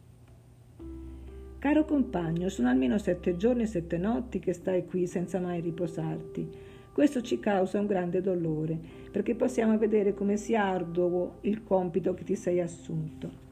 Caro 1.57 1.83
compagno, 1.83 2.47
sono 2.49 2.69
almeno 2.69 2.99
sette 2.99 3.35
giorni 3.35 3.63
e 3.63 3.65
sette 3.65 3.97
notti 3.97 4.37
che 4.37 4.53
stai 4.53 4.85
qui 4.85 5.07
senza 5.07 5.39
mai 5.39 5.59
riposarti. 5.59 6.47
Questo 6.93 7.21
ci 7.21 7.39
causa 7.39 7.79
un 7.79 7.87
grande 7.87 8.21
dolore, 8.21 8.79
perché 9.11 9.33
possiamo 9.33 9.75
vedere 9.77 10.13
come 10.13 10.37
sia 10.37 10.63
arduo 10.63 11.39
il 11.41 11.63
compito 11.63 12.13
che 12.13 12.23
ti 12.23 12.35
sei 12.35 12.61
assunto. 12.61 13.43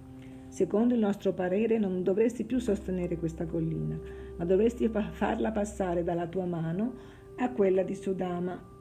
Secondo 0.48 0.94
il 0.94 1.00
nostro 1.00 1.34
parere 1.34 1.80
non 1.80 2.04
dovresti 2.04 2.44
più 2.44 2.60
sostenere 2.60 3.18
questa 3.18 3.46
collina, 3.46 4.00
ma 4.38 4.46
dovresti 4.46 4.90
farla 4.90 5.52
passare 5.52 6.04
dalla 6.04 6.28
tua 6.28 6.46
mano 6.46 6.94
a 7.38 7.50
quella 7.52 7.84
di 7.84 7.96
Sudama. 7.96 8.72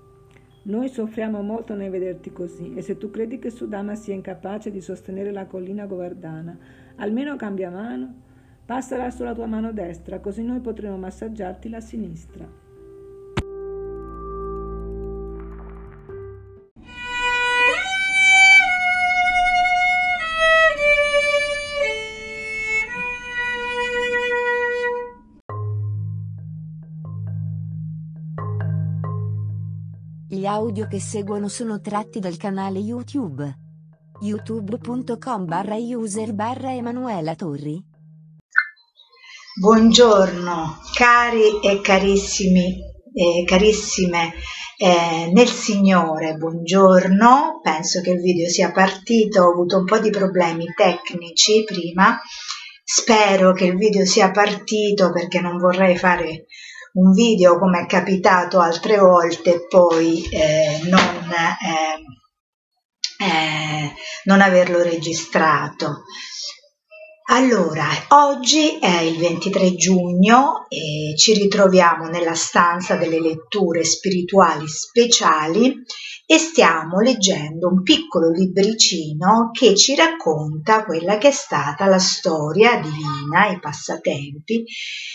Noi 0.64 0.88
soffriamo 0.88 1.42
molto 1.42 1.74
nel 1.74 1.90
vederti 1.90 2.32
così 2.32 2.74
e 2.74 2.82
se 2.82 2.96
tu 2.96 3.10
credi 3.10 3.38
che 3.38 3.50
Sudama 3.50 3.94
sia 3.94 4.14
incapace 4.14 4.70
di 4.70 4.80
sostenere 4.80 5.32
la 5.32 5.46
collina 5.46 5.86
Govardhana, 5.86 6.56
almeno 6.96 7.34
cambia 7.36 7.70
mano, 7.70 8.14
passala 8.64 9.10
sulla 9.10 9.34
tua 9.34 9.46
mano 9.46 9.72
destra, 9.72 10.20
così 10.20 10.44
noi 10.44 10.60
potremo 10.60 10.96
massaggiarti 10.96 11.68
la 11.68 11.80
sinistra. 11.80 12.61
Gli 30.42 30.46
audio 30.46 30.88
che 30.88 30.98
seguono 30.98 31.46
sono 31.46 31.80
tratti 31.80 32.18
dal 32.18 32.36
canale 32.36 32.80
YouTube. 32.80 33.48
youtube.com 34.22 35.44
barra 35.44 35.76
user 35.76 36.32
barra 36.32 36.74
Emanuela 36.74 37.36
Torri. 37.36 37.80
Buongiorno 39.60 40.80
cari 40.96 41.60
e 41.62 41.80
carissimi 41.80 42.76
eh, 43.14 43.44
carissime 43.46 44.32
eh, 44.78 45.30
nel 45.32 45.46
Signore, 45.46 46.34
buongiorno. 46.34 47.60
Penso 47.62 48.00
che 48.00 48.10
il 48.10 48.20
video 48.20 48.48
sia 48.48 48.72
partito, 48.72 49.42
ho 49.42 49.52
avuto 49.52 49.78
un 49.78 49.84
po' 49.84 50.00
di 50.00 50.10
problemi 50.10 50.64
tecnici 50.74 51.62
prima. 51.62 52.20
Spero 52.82 53.52
che 53.52 53.66
il 53.66 53.76
video 53.76 54.04
sia 54.04 54.32
partito 54.32 55.12
perché 55.12 55.40
non 55.40 55.58
vorrei 55.58 55.96
fare 55.96 56.46
un 56.94 57.12
video 57.12 57.58
come 57.58 57.82
è 57.82 57.86
capitato 57.86 58.60
altre 58.60 58.98
volte 58.98 59.66
poi 59.66 60.22
eh, 60.28 60.80
non, 60.84 60.98
eh, 60.98 63.24
eh, 63.24 63.94
non 64.24 64.40
averlo 64.40 64.82
registrato. 64.82 66.04
Allora, 67.26 67.86
oggi 68.08 68.78
è 68.78 69.00
il 69.00 69.16
23 69.16 69.74
giugno 69.76 70.66
e 70.68 71.14
ci 71.16 71.32
ritroviamo 71.34 72.08
nella 72.08 72.34
stanza 72.34 72.96
delle 72.96 73.20
letture 73.20 73.84
spirituali 73.84 74.66
speciali 74.66 75.72
e 76.26 76.38
stiamo 76.38 76.98
leggendo 76.98 77.68
un 77.68 77.82
piccolo 77.82 78.28
libricino 78.28 79.50
che 79.52 79.76
ci 79.76 79.94
racconta 79.94 80.84
quella 80.84 81.16
che 81.18 81.28
è 81.28 81.32
stata 81.32 81.86
la 81.86 82.00
storia 82.00 82.80
divina, 82.80 83.50
i 83.50 83.60
passatempi 83.60 84.64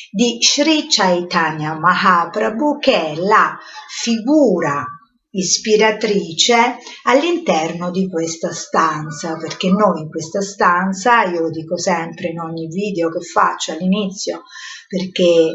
di 0.10 0.38
Sri 0.39 0.88
Chaitanya 0.88 1.78
Mahaprabhu 1.78 2.78
che 2.80 3.12
è 3.12 3.15
la 3.15 3.58
figura 3.89 4.86
ispiratrice 5.30 6.78
all'interno 7.04 7.92
di 7.92 8.10
questa 8.10 8.52
stanza, 8.52 9.38
perché 9.38 9.70
noi 9.70 10.02
in 10.02 10.10
questa 10.10 10.42
stanza, 10.42 11.24
io 11.26 11.42
lo 11.42 11.50
dico 11.50 11.78
sempre 11.78 12.30
in 12.30 12.40
ogni 12.40 12.68
video 12.68 13.10
che 13.10 13.22
faccio 13.22 13.74
all'inizio, 13.74 14.44
perché 14.88 15.52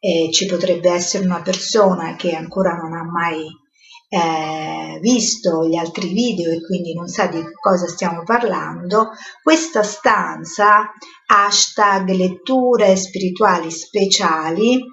eh, 0.00 0.30
ci 0.30 0.46
potrebbe 0.46 0.90
essere 0.90 1.24
una 1.24 1.42
persona 1.42 2.16
che 2.16 2.34
ancora 2.34 2.74
non 2.74 2.92
ha 2.92 3.04
mai 3.04 3.46
eh, 4.08 4.98
visto 5.00 5.66
gli 5.66 5.76
altri 5.76 6.12
video 6.12 6.52
e 6.52 6.60
quindi 6.60 6.94
non 6.94 7.08
sa 7.08 7.26
di 7.26 7.42
cosa 7.60 7.86
stiamo 7.86 8.22
parlando, 8.22 9.10
questa 9.42 9.82
stanza 9.82 10.92
hashtag 11.26 12.10
letture 12.10 12.94
spirituali 12.96 13.70
speciali 13.70 14.84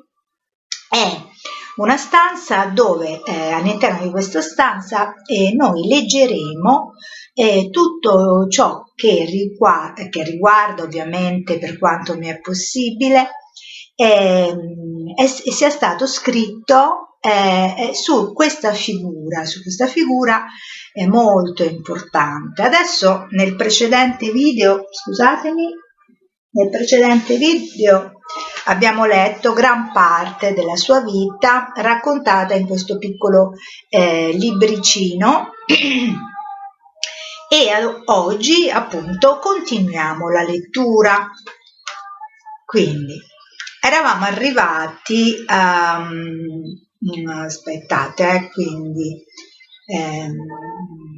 è 0.89 1.29
una 1.77 1.97
stanza 1.97 2.65
dove 2.65 3.21
eh, 3.23 3.51
all'interno 3.51 4.03
di 4.03 4.10
questa 4.10 4.41
stanza 4.41 5.13
eh, 5.25 5.53
noi 5.53 5.88
leggeremo 5.88 6.93
eh, 7.34 7.69
tutto 7.69 8.47
ciò 8.49 8.84
che, 8.93 9.25
rigua- 9.25 9.93
che, 9.93 10.23
riguarda 10.23 10.84
ovviamente 10.84 11.57
per 11.57 11.77
quanto 11.77 12.17
mi 12.17 12.27
è 12.27 12.39
possibile 12.39 13.29
e 13.95 15.27
sia 15.27 15.69
stato 15.69 16.07
scritto 16.07 17.17
eh, 17.21 17.91
su 17.93 18.34
questa 18.34 18.73
figura, 18.73 19.45
su 19.45 19.62
questa 19.62 19.86
figura 19.86 20.45
è 20.91 21.05
molto 21.05 21.63
importante. 21.63 22.63
Adesso 22.63 23.27
nel 23.29 23.55
precedente 23.55 24.31
video, 24.31 24.86
scusatemi, 24.89 25.67
nel 26.53 26.69
precedente 26.69 27.38
video 27.38 28.20
abbiamo 28.71 29.05
letto 29.05 29.51
gran 29.51 29.91
parte 29.91 30.53
della 30.53 30.77
sua 30.77 31.01
vita 31.01 31.73
raccontata 31.75 32.53
in 32.53 32.65
questo 32.65 32.97
piccolo 32.97 33.51
eh, 33.89 34.31
libricino 34.31 35.51
e 37.49 37.69
oggi 38.05 38.69
appunto 38.69 39.39
continuiamo 39.39 40.29
la 40.29 40.43
lettura. 40.43 41.29
Quindi 42.65 43.19
eravamo 43.81 44.23
arrivati 44.25 45.43
a... 45.45 46.07
Um, 46.10 46.79
aspettate, 47.27 48.36
eh, 48.36 48.49
quindi... 48.51 49.21
Um, 49.88 51.11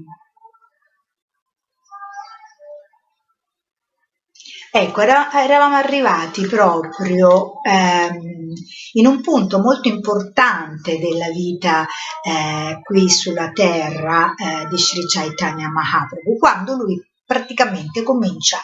Ecco, 4.76 5.02
eravamo 5.02 5.76
arrivati 5.76 6.48
proprio 6.48 7.62
ehm, 7.62 8.54
in 8.94 9.06
un 9.06 9.22
punto 9.22 9.60
molto 9.60 9.88
importante 9.88 10.98
della 10.98 11.30
vita 11.30 11.86
eh, 12.24 12.80
qui 12.82 13.08
sulla 13.08 13.52
terra 13.52 14.34
eh, 14.34 14.66
di 14.68 14.76
Sri 14.76 15.06
Chaitanya 15.06 15.70
Mahaprabhu, 15.70 16.40
quando 16.40 16.74
lui 16.74 17.00
praticamente 17.24 18.02
comincia 18.02 18.58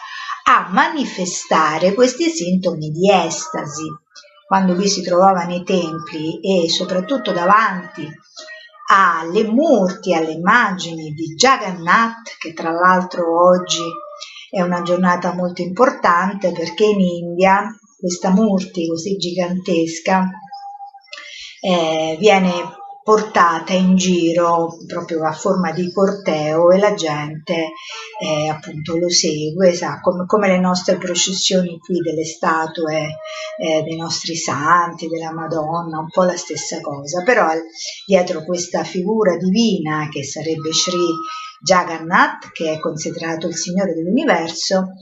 a 0.45 0.69
manifestare 0.71 1.93
questi 1.93 2.31
sintomi 2.31 2.89
di 2.89 3.11
estasi, 3.11 3.85
quando 4.47 4.73
lui 4.73 4.87
si 4.87 5.03
trovava 5.03 5.43
nei 5.43 5.63
templi 5.63 6.39
e 6.41 6.71
soprattutto 6.71 7.33
davanti 7.33 8.11
alle 8.91 9.43
murti, 9.43 10.15
alle 10.15 10.31
immagini 10.31 11.11
di 11.11 11.35
Jagannath, 11.35 12.35
che 12.39 12.53
tra 12.53 12.71
l'altro 12.71 13.47
oggi 13.47 13.83
è 14.49 14.61
una 14.61 14.81
giornata 14.81 15.33
molto 15.33 15.61
importante 15.61 16.51
perché 16.51 16.85
in 16.85 16.99
India 16.99 17.67
questa 17.97 18.29
Murti 18.29 18.87
così 18.87 19.17
gigantesca 19.17 20.29
eh, 21.61 22.15
viene 22.17 22.77
portata 23.09 23.73
in 23.73 23.95
giro 23.95 24.77
proprio 24.85 25.25
a 25.25 25.31
forma 25.31 25.71
di 25.71 25.91
corteo 25.91 26.69
e 26.69 26.77
la 26.77 26.93
gente 26.93 27.71
eh, 28.21 28.49
appunto 28.49 28.97
lo 28.97 29.09
segue, 29.09 29.73
sa, 29.73 29.99
come, 29.99 30.25
come, 30.27 30.47
le 30.47 30.59
nostre 30.59 30.97
processioni 30.97 31.79
qui 31.79 32.01
delle 32.01 32.23
statue 32.23 33.17
eh, 33.57 33.81
dei 33.81 33.97
nostri 33.97 34.35
santi, 34.35 35.07
della 35.07 35.33
Madonna, 35.33 35.97
un 35.97 36.09
po' 36.11 36.23
la 36.23 36.37
stessa 36.37 36.81
cosa, 36.81 37.23
però 37.23 37.47
dietro 38.05 38.43
questa 38.43 38.83
figura 38.83 39.37
divina 39.37 40.07
che 40.11 40.23
sarebbe 40.23 40.71
Sri 40.71 41.07
Jagannath, 41.61 42.51
che 42.51 42.73
è 42.73 42.79
considerato 42.79 43.47
il 43.47 43.55
Signore 43.55 43.93
dell'universo, 43.93 44.93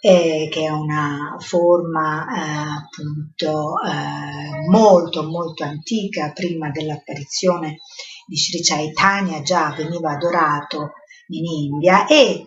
eh, 0.00 0.48
che 0.50 0.64
è 0.64 0.70
una 0.70 1.36
forma 1.38 2.26
eh, 2.26 2.68
appunto 2.78 3.74
eh, 3.82 4.68
molto 4.68 5.24
molto 5.24 5.64
antica, 5.64 6.32
prima 6.32 6.70
dell'apparizione 6.70 7.78
di 8.26 8.36
Sri 8.36 8.62
Chaitanya 8.62 9.42
già 9.42 9.74
veniva 9.76 10.12
adorato 10.12 10.92
in 11.28 11.44
India 11.44 12.06
e 12.06 12.46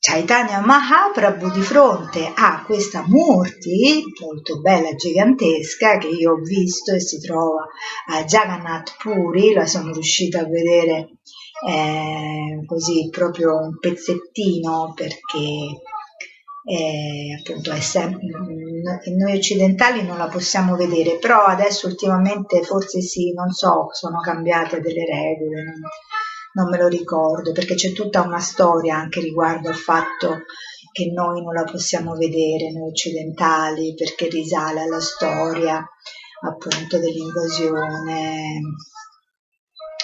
Chaitanya 0.00 0.60
Mahaprabhu 0.60 1.50
di 1.50 1.60
fronte 1.60 2.32
a 2.32 2.62
questa 2.64 3.04
Murti 3.06 4.04
molto 4.20 4.60
bella, 4.60 4.94
gigantesca, 4.94 5.98
che 5.98 6.06
io 6.06 6.32
ho 6.32 6.36
visto 6.36 6.94
e 6.94 7.00
si 7.00 7.20
trova 7.20 7.66
a 8.06 8.24
Jagannath 8.24 8.96
Puri, 8.98 9.52
la 9.52 9.66
sono 9.66 9.92
riuscita 9.92 10.40
a 10.40 10.48
vedere 10.48 11.18
eh, 11.66 12.64
così 12.66 13.08
proprio 13.10 13.56
un 13.56 13.78
pezzettino 13.78 14.92
perché 14.94 15.80
eh, 16.64 17.34
appunto 17.38 17.72
è 17.72 17.80
sem- 17.80 18.18
noi 19.16 19.36
occidentali 19.36 20.02
non 20.02 20.18
la 20.18 20.28
possiamo 20.28 20.76
vedere 20.76 21.18
però 21.18 21.44
adesso 21.44 21.86
ultimamente 21.86 22.62
forse 22.62 23.00
sì 23.00 23.32
non 23.32 23.50
so 23.50 23.88
sono 23.92 24.20
cambiate 24.20 24.80
delle 24.80 25.04
regole 25.04 25.64
non, 25.64 25.80
non 26.52 26.68
me 26.68 26.78
lo 26.78 26.88
ricordo 26.88 27.52
perché 27.52 27.74
c'è 27.74 27.92
tutta 27.92 28.22
una 28.22 28.40
storia 28.40 28.96
anche 28.96 29.20
riguardo 29.20 29.68
al 29.68 29.76
fatto 29.76 30.42
che 30.92 31.10
noi 31.10 31.42
non 31.42 31.54
la 31.54 31.64
possiamo 31.64 32.14
vedere 32.14 32.70
noi 32.70 32.90
occidentali 32.90 33.94
perché 33.94 34.28
risale 34.28 34.82
alla 34.82 35.00
storia 35.00 35.84
appunto 36.42 36.98
dell'invasione 36.98 38.60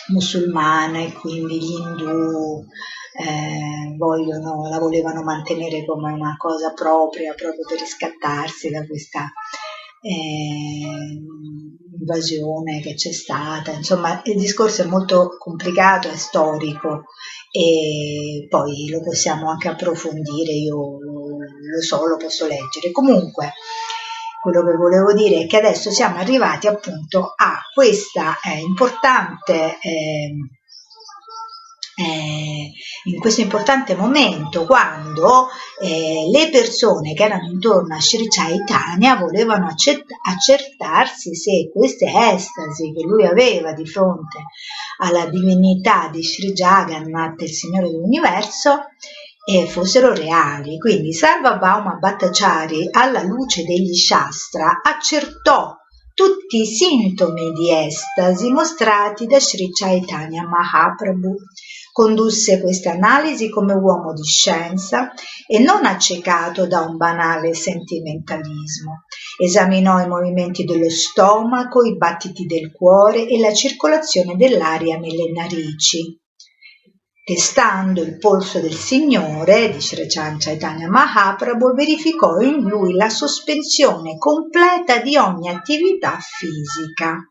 musulmana 0.08 1.00
e 1.00 1.12
quindi 1.12 1.58
gli 1.58 1.78
indù 1.80 2.64
eh, 3.16 3.96
vogliono, 3.96 4.68
la 4.68 4.78
volevano 4.78 5.22
mantenere 5.22 5.84
come 5.84 6.12
una 6.12 6.36
cosa 6.36 6.72
propria 6.72 7.32
proprio 7.34 7.64
per 7.66 7.78
riscattarsi 7.78 8.70
da 8.70 8.84
questa 8.86 9.32
eh, 10.02 11.22
invasione 11.98 12.80
che 12.80 12.94
c'è 12.94 13.12
stata. 13.12 13.72
Insomma, 13.72 14.20
il 14.24 14.36
discorso 14.36 14.82
è 14.82 14.86
molto 14.86 15.36
complicato, 15.38 16.08
è 16.08 16.16
storico 16.16 17.04
e 17.50 18.46
poi 18.48 18.88
lo 18.90 19.00
possiamo 19.00 19.48
anche 19.48 19.68
approfondire, 19.68 20.52
io 20.52 20.98
lo, 21.00 21.80
so, 21.80 22.04
lo 22.06 22.16
posso 22.16 22.46
leggere. 22.46 22.90
Comunque, 22.92 23.52
quello 24.44 24.62
che 24.62 24.76
volevo 24.76 25.14
dire 25.14 25.44
è 25.44 25.46
che 25.46 25.56
adesso 25.56 25.90
siamo 25.90 26.18
arrivati 26.18 26.66
appunto 26.66 27.32
a 27.34 27.62
questa 27.72 28.38
eh, 28.44 28.58
importante 28.58 29.78
eh, 29.80 30.34
eh, 31.96 32.72
in 33.04 33.20
questo 33.20 33.40
importante 33.40 33.94
momento 33.94 34.66
quando 34.66 35.46
eh, 35.80 36.28
le 36.30 36.50
persone 36.50 37.14
che 37.14 37.22
erano 37.24 37.46
intorno 37.46 37.94
a 37.94 38.00
Sri 38.00 38.28
Chaitanya 38.28 39.16
volevano 39.16 39.68
accertarsi 39.68 41.34
se 41.34 41.70
queste 41.72 42.06
estasi 42.06 42.92
che 42.92 43.06
lui 43.06 43.24
aveva 43.24 43.72
di 43.72 43.86
fronte 43.86 44.42
alla 44.98 45.24
divinità 45.26 46.10
di 46.12 46.22
Sri 46.22 46.52
Jagannath, 46.52 47.40
il 47.40 47.48
Signore 47.48 47.88
dell'universo, 47.88 48.88
eh, 49.44 49.66
fossero 49.66 50.14
reali. 50.14 50.78
Quindi 50.78 51.12
Sarvabhauma 51.12 51.98
Bhattacharya 52.00 52.88
alla 52.92 53.22
luce 53.22 53.64
degli 53.64 53.94
Shastra 53.94 54.80
accertò 54.82 55.76
tutti 56.14 56.60
i 56.60 56.66
sintomi 56.66 57.50
di 57.52 57.70
estasi 57.70 58.50
mostrati 58.50 59.26
da 59.26 59.40
Sri 59.40 59.70
Chaitanya 59.70 60.46
Mahaprabhu. 60.46 61.34
Condusse 61.92 62.60
questa 62.60 62.92
analisi 62.92 63.48
come 63.50 63.72
uomo 63.74 64.12
di 64.14 64.24
scienza 64.24 65.12
e 65.46 65.60
non 65.60 65.84
accecato 65.84 66.66
da 66.66 66.80
un 66.80 66.96
banale 66.96 67.54
sentimentalismo. 67.54 69.04
Esaminò 69.40 70.00
i 70.00 70.08
movimenti 70.08 70.64
dello 70.64 70.90
stomaco, 70.90 71.84
i 71.84 71.96
battiti 71.96 72.46
del 72.46 72.72
cuore 72.72 73.28
e 73.28 73.38
la 73.38 73.52
circolazione 73.52 74.34
dell'aria 74.34 74.98
nelle 74.98 75.30
narici. 75.32 76.18
Testando 77.26 78.02
il 78.02 78.18
polso 78.18 78.60
del 78.60 78.74
Signore, 78.74 79.72
di 79.72 79.80
Sri 79.80 80.06
Chaitanya 80.06 80.90
Mahaprabhu, 80.90 81.72
verificò 81.72 82.38
in 82.40 82.60
lui 82.60 82.92
la 82.92 83.08
sospensione 83.08 84.18
completa 84.18 84.98
di 84.98 85.16
ogni 85.16 85.48
attività 85.48 86.18
fisica. 86.20 87.26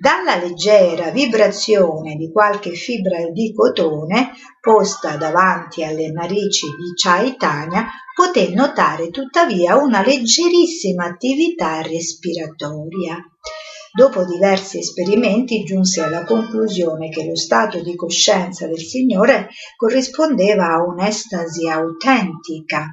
Dalla 0.00 0.42
leggera 0.42 1.12
vibrazione 1.12 2.16
di 2.16 2.32
qualche 2.32 2.72
fibra 2.72 3.18
di 3.30 3.54
cotone 3.54 4.32
posta 4.60 5.14
davanti 5.14 5.84
alle 5.84 6.10
narici 6.10 6.66
di 6.66 6.92
Chaitanya, 7.00 7.86
poté 8.16 8.52
notare 8.52 9.10
tuttavia 9.10 9.76
una 9.76 10.02
leggerissima 10.02 11.04
attività 11.04 11.80
respiratoria. 11.80 13.24
Dopo 13.94 14.24
diversi 14.24 14.78
esperimenti 14.78 15.64
giunse 15.64 16.00
alla 16.00 16.24
conclusione 16.24 17.10
che 17.10 17.26
lo 17.26 17.36
stato 17.36 17.82
di 17.82 17.94
coscienza 17.94 18.66
del 18.66 18.80
Signore 18.80 19.50
corrispondeva 19.76 20.68
a 20.68 20.82
un'estasi 20.82 21.68
autentica 21.68 22.90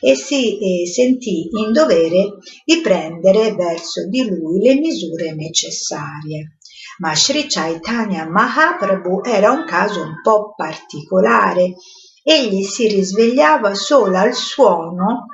e 0.00 0.14
si 0.14 0.58
eh, 0.58 0.86
sentì 0.86 1.48
in 1.50 1.72
dovere 1.72 2.38
di 2.64 2.80
prendere 2.80 3.54
verso 3.54 4.08
di 4.08 4.26
lui 4.26 4.60
le 4.60 4.76
misure 4.76 5.34
necessarie. 5.34 6.56
Ma 7.00 7.14
Sri 7.14 7.46
Chaitanya 7.46 8.26
Mahaprabhu 8.26 9.20
era 9.22 9.50
un 9.50 9.66
caso 9.66 10.00
un 10.00 10.22
po' 10.22 10.54
particolare. 10.56 11.74
Egli 12.22 12.62
si 12.62 12.88
risvegliava 12.88 13.74
solo 13.74 14.16
al 14.16 14.32
suono 14.34 15.26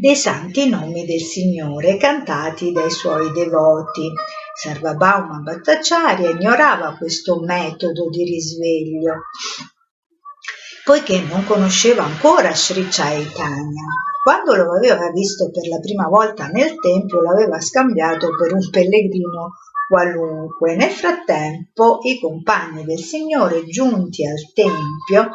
dei 0.00 0.16
santi 0.16 0.66
nomi 0.66 1.04
del 1.04 1.20
Signore 1.20 1.98
cantati 1.98 2.72
dai 2.72 2.90
suoi 2.90 3.30
devoti. 3.32 4.10
Sarvabhauma 4.54 5.40
Bhattacharya 5.40 6.30
ignorava 6.30 6.96
questo 6.96 7.40
metodo 7.40 8.08
di 8.08 8.24
risveglio 8.24 9.14
poiché 10.84 11.20
non 11.20 11.44
conosceva 11.44 12.02
ancora 12.02 12.54
Sri 12.54 12.88
Chaitanya. 12.88 13.84
Quando 14.24 14.54
lo 14.56 14.74
aveva 14.74 15.10
visto 15.10 15.50
per 15.50 15.68
la 15.68 15.78
prima 15.78 16.08
volta 16.08 16.48
nel 16.48 16.74
tempio 16.80 17.20
l'aveva 17.20 17.60
scambiato 17.60 18.30
per 18.36 18.52
un 18.54 18.68
pellegrino 18.70 19.52
qualunque. 19.86 20.76
Nel 20.76 20.90
frattempo 20.90 21.98
i 22.02 22.18
compagni 22.18 22.84
del 22.84 22.98
Signore 22.98 23.66
giunti 23.66 24.26
al 24.26 24.52
tempio 24.52 25.30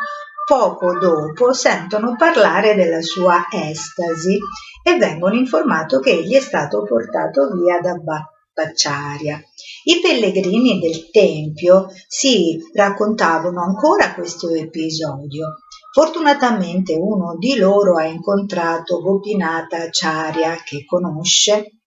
poco 0.46 0.98
dopo 0.98 1.54
sentono 1.54 2.16
parlare 2.16 2.76
della 2.76 3.02
sua 3.02 3.48
estasi 3.52 4.38
e 4.84 4.98
vengono 4.98 5.36
informati 5.36 6.00
che 6.00 6.12
egli 6.12 6.36
è 6.36 6.40
stato 6.40 6.84
portato 6.84 7.50
via 7.56 7.80
da 7.80 7.96
Bhattacharya. 7.96 9.42
I 9.86 10.00
pellegrini 10.02 10.80
del 10.80 11.10
Tempio 11.10 11.88
si 12.08 12.60
raccontavano 12.74 13.64
ancora 13.64 14.14
questo 14.14 14.54
episodio. 14.54 15.58
Fortunatamente 15.92 16.94
uno 16.94 17.36
di 17.38 17.58
loro 17.58 17.98
ha 17.98 18.06
incontrato 18.06 19.02
Gopinata 19.02 19.78
Acharya 19.78 20.56
che 20.64 20.84
conosce 20.86 21.80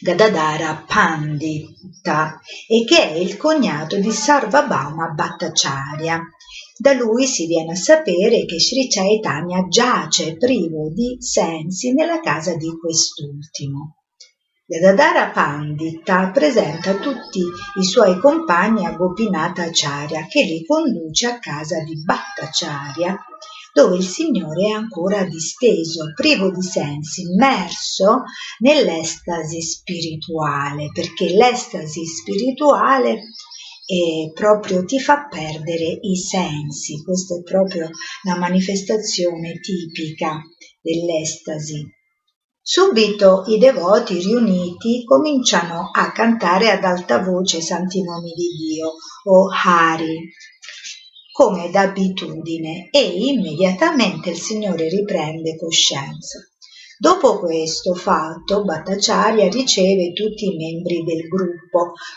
Gadadara 0.00 0.84
Pandita 0.86 2.38
e 2.68 2.84
che 2.84 3.10
è 3.10 3.14
il 3.14 3.36
cognato 3.36 3.96
di 3.96 4.12
Sarvabhauma 4.12 5.08
Bhattacharya. 5.08 6.20
Da 6.78 6.92
lui 6.92 7.26
si 7.26 7.46
viene 7.46 7.72
a 7.72 7.76
sapere 7.76 8.44
che 8.44 8.60
Sri 8.60 8.86
Chaitanya 8.88 9.66
giace 9.66 10.36
privo 10.36 10.90
di 10.92 11.16
sensi 11.20 11.94
nella 11.94 12.20
casa 12.20 12.54
di 12.54 12.68
quest'ultimo. 12.78 13.96
Gadadara 14.66 15.30
Pandita 15.30 16.30
presenta 16.30 16.96
tutti 16.98 17.40
i 17.40 17.84
suoi 17.84 18.18
compagni 18.18 18.84
a 18.84 18.92
Gopinata 18.92 19.62
Acharya 19.62 20.26
che 20.26 20.42
li 20.42 20.66
conduce 20.66 21.26
a 21.26 21.38
casa 21.38 21.82
di 21.82 22.02
Bhattacharya 22.02 23.16
dove 23.72 23.96
il 23.96 24.04
Signore 24.04 24.68
è 24.68 24.70
ancora 24.70 25.24
disteso, 25.24 26.12
privo 26.14 26.50
di 26.50 26.62
sensi, 26.62 27.22
immerso 27.22 28.22
nell'estasi 28.60 29.60
spirituale, 29.60 30.90
perché 30.94 31.28
l'estasi 31.28 32.06
spirituale 32.06 33.24
e 33.86 34.32
proprio 34.34 34.84
ti 34.84 34.98
fa 34.98 35.28
perdere 35.30 35.98
i 36.02 36.16
sensi. 36.16 37.02
Questa 37.04 37.36
è 37.36 37.42
proprio 37.42 37.88
la 38.24 38.36
manifestazione 38.36 39.60
tipica 39.60 40.42
dell'estasi. 40.82 41.86
Subito 42.60 43.44
i 43.46 43.58
devoti 43.58 44.18
riuniti 44.18 45.04
cominciano 45.04 45.88
a 45.92 46.10
cantare 46.10 46.68
ad 46.68 46.82
alta 46.82 47.22
voce 47.22 47.58
i 47.58 47.62
santi 47.62 48.02
nomi 48.02 48.32
di 48.32 48.48
Dio 48.58 48.94
o 49.30 49.48
Hari 49.64 50.32
come 51.36 51.70
d'abitudine 51.70 52.88
e 52.90 53.02
immediatamente 53.02 54.30
il 54.30 54.38
Signore 54.38 54.88
riprende 54.88 55.54
coscienza. 55.56 56.38
Dopo 56.98 57.38
questo 57.38 57.94
fatto, 57.94 58.64
Bhattacharya 58.64 59.50
riceve 59.50 60.14
tutti 60.14 60.46
i 60.46 60.56
membri 60.56 61.04
del 61.04 61.28
gruppo, 61.28 61.65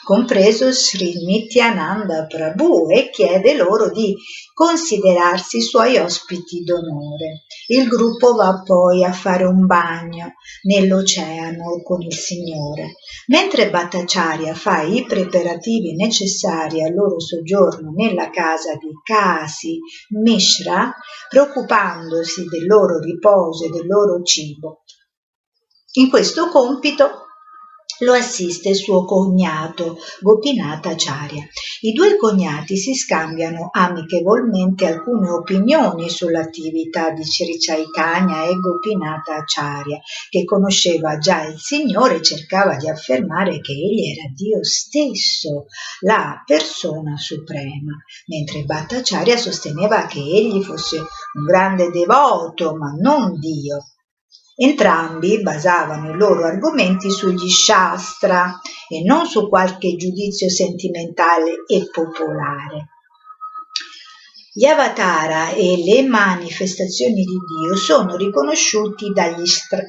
compreso 0.04 0.72
Sri 0.72 1.26
Nityananda 1.26 2.26
Prabhu, 2.26 2.89
e 2.89 3.10
chiede 3.10 3.56
loro 3.56 3.89
di 3.89 4.15
considerarsi 4.54 5.62
suoi 5.62 5.98
ospiti 5.98 6.63
d'onore. 6.63 7.43
Il 7.67 7.88
gruppo 7.88 8.34
va 8.34 8.62
poi 8.63 9.04
a 9.04 9.12
fare 9.12 9.45
un 9.45 9.65
bagno 9.65 10.34
nell'oceano 10.63 11.82
con 11.84 12.02
il 12.02 12.13
Signore. 12.13 12.95
Mentre 13.28 13.69
Bhattacharya 13.69 14.54
fa 14.56 14.82
i 14.82 15.06
preparativi 15.06 15.95
necessari 15.95 16.84
al 16.84 16.93
loro 16.93 17.19
soggiorno 17.19 17.91
nella 17.95 18.30
casa 18.30 18.74
di 18.74 18.89
Kasi 19.04 19.80
Mishra, 20.22 20.93
preoccupandosi 21.30 22.45
del 22.45 22.65
loro 22.65 23.00
riposo 23.00 23.65
e 23.65 23.69
del 23.69 23.88
loro 23.88 24.22
cibo, 24.24 24.84
in 25.93 26.10
questo 26.10 26.50
compito 26.50 27.18
lo 27.99 28.13
assiste 28.13 28.73
suo 28.73 29.05
cognato 29.05 29.97
Gopinata 30.21 30.89
Acharya. 30.89 31.43
I 31.81 31.91
due 31.91 32.15
cognati 32.17 32.77
si 32.77 32.93
scambiano 32.93 33.69
amichevolmente 33.71 34.85
alcune 34.85 35.29
opinioni 35.29 36.09
sull'attività 36.09 37.12
di 37.12 37.23
Sri 37.23 37.58
e 37.58 38.60
Gopinata 38.60 39.35
Acharya, 39.35 40.00
che 40.29 40.45
conosceva 40.45 41.17
già 41.17 41.45
il 41.45 41.58
Signore 41.60 42.15
e 42.15 42.21
cercava 42.21 42.75
di 42.75 42.89
affermare 42.89 43.60
che 43.60 43.73
egli 43.73 44.12
era 44.12 44.31
Dio 44.33 44.63
stesso, 44.63 45.65
la 46.02 46.41
persona 46.45 47.17
suprema, 47.17 47.97
mentre 48.27 48.63
Bhattacharya 48.63 49.37
sosteneva 49.37 50.06
che 50.06 50.19
egli 50.19 50.62
fosse 50.63 50.97
un 50.97 51.45
grande 51.45 51.89
devoto, 51.89 52.75
ma 52.75 52.91
non 53.00 53.39
Dio. 53.39 53.85
Entrambi 54.62 55.41
basavano 55.41 56.12
i 56.12 56.17
loro 56.17 56.43
argomenti 56.43 57.10
sugli 57.10 57.47
Shastra 57.49 58.60
e 58.89 59.01
non 59.05 59.25
su 59.25 59.47
qualche 59.47 59.95
giudizio 59.95 60.49
sentimentale 60.49 61.63
e 61.65 61.87
popolare. 61.89 62.89
Gli 64.51 64.65
avatara 64.65 65.51
e 65.51 65.77
le 65.77 66.05
manifestazioni 66.05 67.23
di 67.23 67.37
Dio 67.47 67.77
sono 67.77 68.17
riconosciuti 68.17 69.13
dagli, 69.13 69.45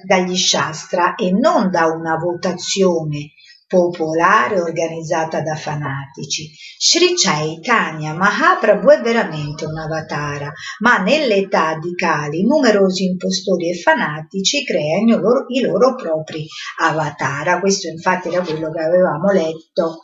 dagli 0.06 0.36
Shastra 0.36 1.16
e 1.16 1.32
non 1.32 1.68
da 1.72 1.86
una 1.86 2.14
votazione 2.14 3.32
popolare 3.70 4.60
organizzata 4.60 5.42
da 5.42 5.54
fanatici. 5.54 6.50
Sri 6.76 7.14
Chaitanya 7.14 8.14
Mahaprabhu 8.14 8.88
è 8.88 9.00
veramente 9.00 9.64
un 9.64 9.78
avatara, 9.78 10.52
ma 10.80 10.98
nell'età 10.98 11.78
di 11.78 11.94
Kali 11.94 12.44
numerosi 12.44 13.04
impostori 13.04 13.70
e 13.70 13.78
fanatici 13.78 14.64
creano 14.64 15.14
i 15.14 15.20
loro, 15.20 15.44
i 15.46 15.60
loro 15.60 15.94
propri 15.94 16.44
avatara. 16.80 17.60
Questo 17.60 17.86
infatti 17.86 18.26
era 18.26 18.42
quello 18.42 18.72
che 18.72 18.80
avevamo 18.80 19.30
letto 19.30 20.00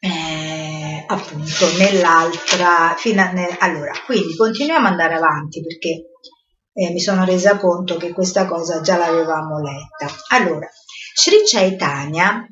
eh, 0.00 1.04
appunto 1.06 1.66
nell'altra 1.78 2.94
fino 2.98 3.22
ne, 3.32 3.56
allora 3.60 3.92
quindi 4.04 4.36
continuiamo 4.36 4.86
ad 4.86 4.92
andare 4.92 5.14
avanti 5.14 5.62
perché 5.62 6.10
eh, 6.72 6.90
mi 6.90 7.00
sono 7.00 7.24
resa 7.24 7.56
conto 7.56 7.96
che 7.96 8.12
questa 8.12 8.46
cosa 8.46 8.82
già 8.82 8.98
l'avevamo 8.98 9.58
letta 9.60 10.12
allora 10.36 10.68
Sri 11.18 11.44
Chaitanya 11.46 12.46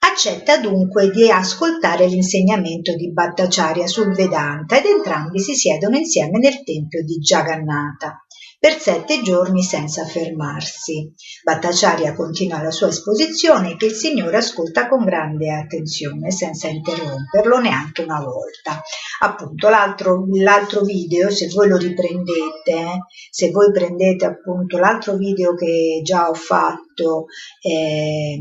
accetta 0.00 0.58
dunque 0.58 1.08
di 1.08 1.30
ascoltare 1.30 2.06
l'insegnamento 2.06 2.94
di 2.94 3.10
Bhattacharya 3.10 3.86
sul 3.86 4.12
Vedanta 4.14 4.76
ed 4.76 4.84
entrambi 4.84 5.40
si 5.40 5.54
siedono 5.54 5.96
insieme 5.96 6.38
nel 6.38 6.62
tempio 6.62 7.02
di 7.02 7.14
Jagannatha. 7.14 8.26
Per 8.60 8.78
sette 8.78 9.22
giorni 9.22 9.62
senza 9.62 10.04
fermarsi. 10.04 11.10
Bhattacharya 11.42 12.14
continua 12.14 12.62
la 12.62 12.70
sua 12.70 12.88
esposizione 12.88 13.74
che 13.76 13.86
il 13.86 13.92
Signore 13.92 14.36
ascolta 14.36 14.86
con 14.86 15.02
grande 15.02 15.50
attenzione 15.50 16.30
senza 16.30 16.68
interromperlo 16.68 17.58
neanche 17.58 18.02
una 18.02 18.20
volta. 18.20 18.82
Appunto 19.20 19.70
l'altro, 19.70 20.26
l'altro 20.34 20.82
video, 20.82 21.30
se 21.30 21.48
voi 21.48 21.68
lo 21.68 21.78
riprendete, 21.78 23.06
se 23.30 23.50
voi 23.50 23.72
prendete 23.72 24.26
appunto 24.26 24.76
l'altro 24.76 25.16
video 25.16 25.54
che 25.54 26.02
già 26.04 26.28
ho 26.28 26.34
fatto, 26.34 27.24
eh, 27.62 28.38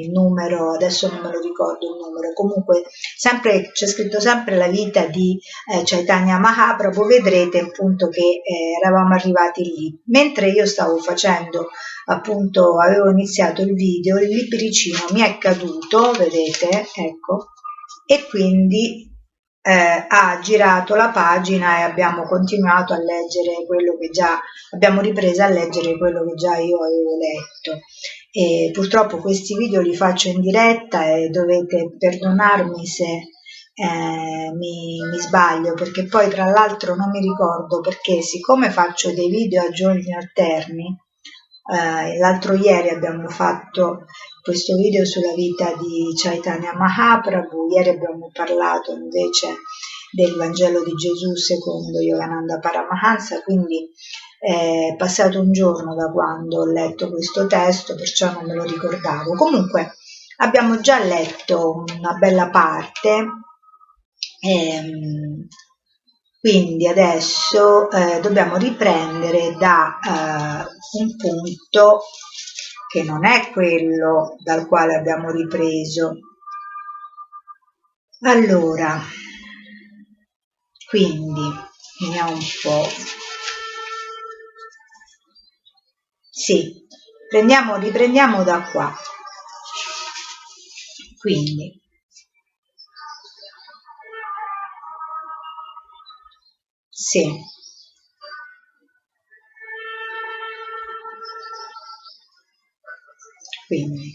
il 0.00 0.10
numero, 0.10 0.72
adesso 0.72 1.08
non 1.08 1.20
me 1.20 1.30
lo 1.30 1.40
ricordo 1.40 1.86
il 1.86 2.00
numero, 2.00 2.32
comunque 2.32 2.84
sempre, 3.16 3.70
c'è 3.72 3.86
scritto 3.86 4.20
sempre 4.20 4.56
la 4.56 4.68
vita 4.68 5.06
di 5.06 5.38
eh, 5.72 5.82
Chaitanya 5.84 6.38
Mahaprabhu, 6.38 7.06
vedrete 7.06 7.60
appunto 7.60 8.08
che 8.08 8.20
eh, 8.20 8.78
eravamo 8.82 9.14
arrivati 9.14 9.62
lì. 9.62 10.02
Mentre 10.06 10.48
io 10.48 10.66
stavo 10.66 10.96
facendo 10.98 11.68
appunto, 12.06 12.78
avevo 12.80 13.10
iniziato 13.10 13.62
il 13.62 13.74
video, 13.74 14.18
il 14.18 14.28
libricino 14.28 14.98
mi 15.12 15.20
è 15.20 15.38
caduto, 15.38 16.12
vedete, 16.12 16.86
ecco, 16.94 17.52
e 18.06 18.26
quindi 18.28 19.10
eh, 19.62 20.06
ha 20.08 20.40
girato 20.42 20.96
la 20.96 21.10
pagina 21.10 21.78
e 21.78 21.82
abbiamo 21.82 22.24
continuato 22.24 22.94
a 22.94 22.98
leggere 22.98 23.64
quello 23.64 23.96
che 23.96 24.08
già 24.10 24.40
abbiamo 24.74 25.00
ripreso 25.00 25.44
a 25.44 25.48
leggere 25.48 25.96
quello 25.96 26.24
che 26.26 26.34
già 26.34 26.56
io 26.56 26.78
avevo 26.82 27.16
letto 27.16 27.80
e 28.32 28.70
purtroppo 28.72 29.18
questi 29.18 29.56
video 29.56 29.82
li 29.82 29.94
faccio 29.94 30.28
in 30.28 30.40
diretta 30.40 31.04
e 31.06 31.28
dovete 31.28 31.94
perdonarmi 31.98 32.86
se 32.86 33.04
eh, 33.74 34.52
mi, 34.54 34.98
mi, 35.10 35.18
sbaglio 35.18 35.74
perché 35.74 36.06
poi 36.06 36.28
tra 36.30 36.46
l'altro 36.46 36.94
non 36.94 37.10
mi 37.10 37.20
ricordo 37.20 37.80
perché 37.80 38.22
siccome 38.22 38.70
faccio 38.70 39.12
dei 39.12 39.28
video 39.28 39.62
a 39.62 39.70
giorni 39.70 40.14
alterni 40.14 40.96
eh, 41.70 42.18
l'altro 42.18 42.54
ieri 42.54 42.88
abbiamo 42.88 43.28
fatto 43.28 44.06
questo 44.42 44.74
video 44.76 45.04
sulla 45.04 45.34
vita 45.34 45.72
di 45.74 46.12
Chaitanya 46.16 46.74
Mahaprabhu, 46.74 47.68
ieri 47.70 47.90
abbiamo 47.90 48.28
parlato 48.32 48.92
invece 48.92 49.54
del 50.10 50.34
Vangelo 50.34 50.82
di 50.82 50.92
Gesù 50.94 51.36
secondo 51.36 52.00
Yogananda 52.00 52.58
Paramahansa, 52.58 53.40
quindi 53.42 53.88
è 54.42 54.96
passato 54.96 55.38
un 55.38 55.52
giorno 55.52 55.94
da 55.94 56.10
quando 56.10 56.62
ho 56.62 56.66
letto 56.66 57.08
questo 57.10 57.46
testo, 57.46 57.94
perciò 57.94 58.32
non 58.32 58.44
me 58.44 58.54
lo 58.54 58.64
ricordavo. 58.64 59.36
Comunque 59.36 59.94
abbiamo 60.38 60.80
già 60.80 60.98
letto 60.98 61.84
una 61.96 62.14
bella 62.14 62.50
parte, 62.50 63.24
ehm, 64.40 65.46
quindi 66.40 66.88
adesso 66.88 67.88
eh, 67.92 68.18
dobbiamo 68.20 68.56
riprendere 68.56 69.54
da 69.56 70.00
eh, 70.00 70.98
un 70.98 71.16
punto 71.16 72.00
che 72.88 73.04
non 73.04 73.24
è 73.24 73.48
quello 73.52 74.34
dal 74.42 74.66
quale 74.66 74.96
abbiamo 74.96 75.30
ripreso. 75.30 76.18
Allora, 78.22 79.00
quindi 80.88 81.48
vediamo 82.00 82.32
un 82.32 82.40
po'. 82.60 83.31
Sì, 86.44 86.86
prendiamo, 87.28 87.76
riprendiamo 87.76 88.42
da 88.42 88.62
qua. 88.72 88.92
Quindi, 91.20 91.66
sì, 96.90 97.24
quindi 103.66 104.14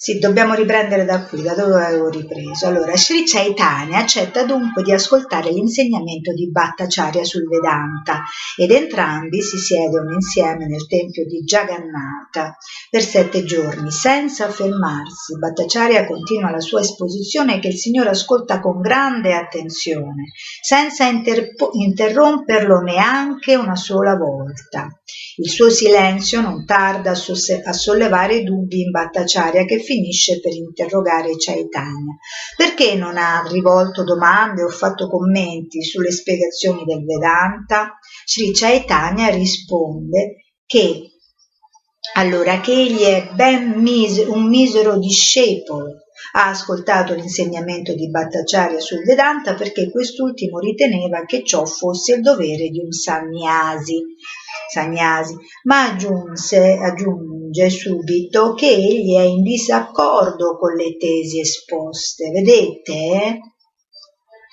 sì, 0.00 0.20
dobbiamo 0.20 0.54
riprendere 0.54 1.04
da 1.04 1.24
qui, 1.24 1.42
da 1.42 1.54
dove 1.54 1.84
avevo 1.84 2.08
ripreso. 2.08 2.68
Allora, 2.68 2.96
Sri 2.96 3.24
Chaitanya 3.26 3.98
accetta 3.98 4.44
dunque 4.44 4.84
di 4.84 4.92
ascoltare 4.92 5.50
l'insegnamento 5.50 6.32
di 6.32 6.48
Bhattacharya 6.48 7.24
sul 7.24 7.48
Vedanta 7.48 8.22
ed 8.56 8.70
entrambi 8.70 9.42
si 9.42 9.58
siedono 9.58 10.12
insieme 10.12 10.68
nel 10.68 10.86
tempio 10.86 11.26
di 11.26 11.42
Jagannatha 11.42 12.56
per 12.88 13.02
sette 13.02 13.42
giorni 13.42 13.90
senza 13.90 14.48
fermarsi. 14.48 15.36
Bhattacharya 15.36 16.06
continua 16.06 16.52
la 16.52 16.60
sua 16.60 16.78
esposizione 16.78 17.58
che 17.58 17.66
il 17.66 17.76
Signore 17.76 18.10
ascolta 18.10 18.60
con 18.60 18.80
grande 18.80 19.34
attenzione, 19.34 20.30
senza 20.62 21.08
interpo- 21.08 21.70
interromperlo 21.72 22.82
neanche 22.82 23.56
una 23.56 23.74
sola 23.74 24.14
volta. 24.14 24.86
Il 25.38 25.48
suo 25.48 25.70
silenzio 25.70 26.40
non 26.40 26.64
tarda 26.64 27.12
a, 27.12 27.14
sosse- 27.14 27.62
a 27.62 27.72
sollevare 27.72 28.42
dubbi 28.42 28.82
in 28.82 28.90
Bhattacharya 28.90 29.64
che 29.64 29.78
finisce 29.88 30.40
per 30.40 30.52
interrogare 30.52 31.36
Chaitanya. 31.36 32.16
Perché 32.54 32.94
non 32.94 33.16
ha 33.16 33.42
rivolto 33.48 34.04
domande 34.04 34.62
o 34.62 34.68
fatto 34.68 35.08
commenti 35.08 35.82
sulle 35.82 36.12
spiegazioni 36.12 36.84
del 36.84 37.04
Vedanta? 37.04 37.98
Sri 38.26 38.52
Chaitanya 38.52 39.30
risponde 39.30 40.36
che 40.66 41.12
allora 42.14 42.60
che 42.60 42.72
egli 42.72 43.00
è 43.00 43.30
ben 43.34 43.80
mis- 43.80 44.24
un 44.26 44.48
misero 44.48 44.98
discepolo 44.98 46.02
ha 46.32 46.48
ascoltato 46.48 47.14
l'insegnamento 47.14 47.94
di 47.94 48.10
Bhattacharya 48.10 48.80
sul 48.80 49.04
Vedanta 49.04 49.54
perché 49.54 49.90
quest'ultimo 49.90 50.58
riteneva 50.58 51.24
che 51.24 51.44
ciò 51.44 51.64
fosse 51.64 52.16
il 52.16 52.22
dovere 52.22 52.68
di 52.68 52.80
un 52.80 52.90
sannyasi, 52.90 54.02
sannyasi 54.70 55.36
ma 55.64 55.90
aggiunse, 55.90 56.78
aggiunge 57.48 57.70
subito 57.70 58.54
che 58.54 58.68
egli 58.68 59.16
è 59.16 59.22
in 59.22 59.42
disaccordo 59.42 60.56
con 60.56 60.74
le 60.74 60.96
tesi 60.96 61.40
esposte. 61.40 62.30
Vedete? 62.30 63.40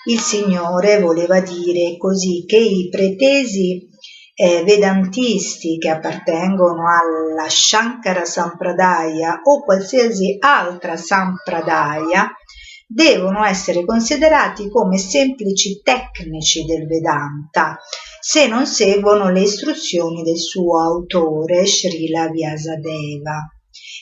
Il 0.08 0.20
Signore 0.20 1.00
voleva 1.00 1.40
dire 1.42 1.98
così 1.98 2.46
che 2.46 2.58
i 2.58 2.90
pretesi 2.90 3.90
eh, 4.36 4.64
vedantisti 4.64 5.78
che 5.78 5.90
appartengono 5.90 6.84
alla 6.88 7.50
Shankara 7.50 8.24
Sampradaya 8.24 9.42
o 9.44 9.64
qualsiasi 9.64 10.38
altra 10.40 10.96
Sampradaya 10.96 12.32
devono 12.88 13.44
essere 13.44 13.84
considerati 13.84 14.70
come 14.70 14.98
semplici 14.98 15.82
tecnici 15.82 16.66
del 16.66 16.86
Vedanta 16.86 17.80
se 18.28 18.48
non 18.48 18.66
seguono 18.66 19.30
le 19.30 19.42
istruzioni 19.42 20.24
del 20.24 20.40
suo 20.40 20.82
autore 20.82 21.64
Srila 21.68 22.28
Vyasadeva. 22.30 23.52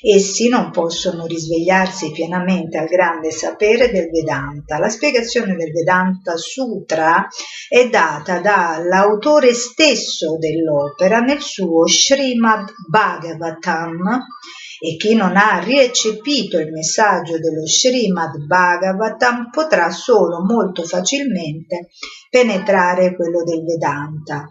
Essi 0.02 0.48
non 0.48 0.72
possono 0.72 1.26
risvegliarsi 1.26 2.12
pienamente 2.12 2.78
al 2.78 2.88
grande 2.88 3.32
sapere 3.32 3.92
del 3.92 4.10
Vedanta. 4.10 4.78
La 4.78 4.88
spiegazione 4.88 5.58
del 5.58 5.74
Vedanta 5.74 6.38
Sutra 6.38 7.28
è 7.68 7.90
data 7.90 8.40
dall'autore 8.40 9.54
stesso 9.54 10.38
dell'opera 10.38 11.20
nel 11.20 11.42
suo 11.42 11.86
Srimad 11.86 12.72
Bhagavatam 12.88 14.26
e 14.86 14.98
chi 14.98 15.16
non 15.16 15.38
ha 15.38 15.60
rieccepito 15.60 16.60
il 16.60 16.70
messaggio 16.70 17.40
dello 17.40 17.66
Srimad 17.66 18.36
Bhagavatam 18.46 19.50
potrà 19.50 19.90
solo 19.92 20.44
molto 20.44 20.84
facilmente 20.84 21.88
penetrare 22.30 23.16
quello 23.16 23.46
del 23.46 23.64
Vedanta. 23.64 24.46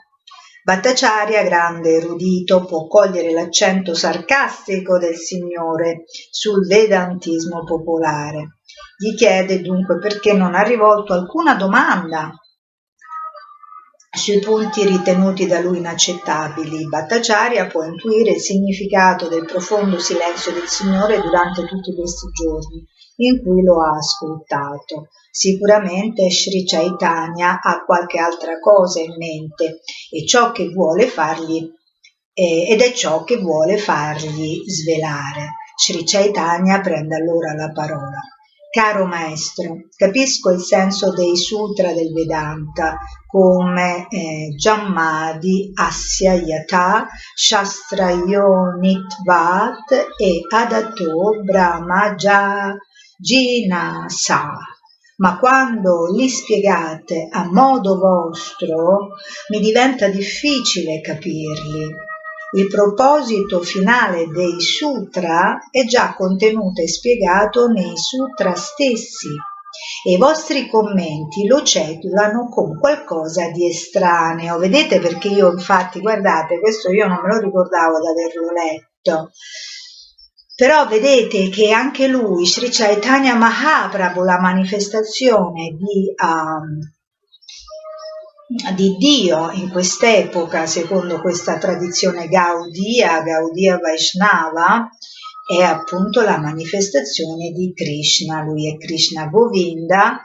Bhattacharya, 0.64 1.43
grande 1.43 1.97
erudito, 1.97 2.64
può 2.64 2.87
cogliere 2.87 3.30
l'accento 3.33 3.93
sarcastico 3.93 4.97
del 4.97 5.16
Signore 5.16 6.05
sul 6.30 6.66
vedantismo 6.66 7.64
popolare. 7.64 8.61
Gli 8.97 9.14
chiede 9.14 9.61
dunque 9.61 9.99
perché 9.99 10.33
non 10.33 10.55
ha 10.55 10.62
rivolto 10.62 11.12
alcuna 11.12 11.57
domanda 11.57 12.33
sui 14.14 14.40
punti 14.40 14.86
ritenuti 14.86 15.46
da 15.46 15.60
lui 15.60 15.78
inaccettabili. 15.78 16.86
Bhattacharya 16.86 17.66
può 17.66 17.82
intuire 17.82 18.32
il 18.32 18.40
significato 18.40 19.26
del 19.28 19.46
profondo 19.46 19.98
silenzio 19.98 20.52
del 20.52 20.66
Signore 20.66 21.18
durante 21.20 21.64
tutti 21.64 21.94
questi 21.94 22.26
giorni 22.30 22.84
in 23.16 23.42
cui 23.42 23.62
lo 23.62 23.82
ha 23.82 23.96
ascoltato. 23.96 25.08
Sicuramente 25.30 26.28
Sri 26.28 26.64
Chaitanya 26.66 27.58
ha 27.62 27.84
qualche 27.86 28.18
altra 28.18 28.58
cosa 28.58 29.00
in 29.00 29.14
mente 29.16 29.80
e 30.10 30.26
ciò 30.26 30.52
che 30.52 30.68
vuole 30.68 31.06
fargli 31.06 31.70
eh, 32.34 32.68
ed 32.68 32.80
è 32.82 32.92
ciò 32.92 33.24
che 33.24 33.38
vuole 33.38 33.78
fargli 33.78 34.62
svelare. 34.66 35.54
Sri 35.74 36.04
Chaitanya 36.04 36.80
prende 36.80 37.16
allora 37.16 37.54
la 37.54 37.72
parola. 37.72 38.20
Caro 38.74 39.04
maestro, 39.04 39.88
capisco 39.94 40.48
il 40.48 40.60
senso 40.60 41.12
dei 41.12 41.36
sutra 41.36 41.92
del 41.92 42.10
Vedanta 42.10 42.96
come 43.26 44.06
eh, 44.08 44.54
Jammadi 44.56 45.72
Asya 45.74 46.40
Shastrayonitvat 47.34 50.14
e 50.16 50.40
Adato 50.48 51.42
Brahma 51.44 52.14
Jinasa 53.18 54.56
ma 55.16 55.38
quando 55.38 56.06
li 56.06 56.30
spiegate 56.30 57.28
a 57.30 57.44
modo 57.44 57.98
vostro 57.98 59.08
mi 59.50 59.60
diventa 59.60 60.08
difficile 60.08 61.02
capirli. 61.02 62.10
Il 62.55 62.66
proposito 62.68 63.61
finale 63.61 64.26
dei 64.26 64.61
sutra 64.61 65.59
è 65.70 65.84
già 65.86 66.14
contenuto 66.14 66.82
e 66.82 66.88
spiegato 66.88 67.68
nei 67.68 67.96
sutra 67.96 68.55
stessi 68.55 69.30
e 70.05 70.12
i 70.12 70.18
vostri 70.18 70.68
commenti 70.68 71.46
lo 71.46 71.62
cedulano 71.62 72.48
con 72.50 72.78
qualcosa 72.78 73.48
di 73.48 73.68
estraneo. 73.68 74.59
Vedete 74.59 75.00
perché 75.00 75.28
io 75.28 75.50
infatti, 75.50 76.00
guardate, 76.00 76.61
questo 76.61 76.90
io 76.90 77.07
non 77.07 77.20
me 77.22 77.34
lo 77.34 77.40
ricordavo 77.40 77.98
di 78.00 78.07
averlo 78.09 78.53
letto. 78.53 79.30
Però 80.55 80.86
vedete 80.86 81.48
che 81.48 81.70
anche 81.70 82.07
lui, 82.07 82.46
Sri 82.46 82.68
Chaitanya 82.68 83.34
Mahaprabhu, 83.34 84.22
la 84.22 84.38
manifestazione 84.38 85.70
di, 85.70 86.14
um, 86.22 86.78
di 88.74 88.96
Dio 88.96 89.50
in 89.50 89.70
quest'epoca, 89.70 90.66
secondo 90.66 91.20
questa 91.20 91.59
tradizione 91.59 92.28
Gaudia, 92.28 93.22
Gaudia 93.22 93.78
Vaishnava, 93.78 94.88
è 95.46 95.62
appunto 95.62 96.22
la 96.22 96.38
manifestazione 96.38 97.50
di 97.50 97.72
Krishna, 97.74 98.42
lui 98.42 98.72
è 98.72 98.76
Krishna 98.76 99.26
Govinda 99.26 100.20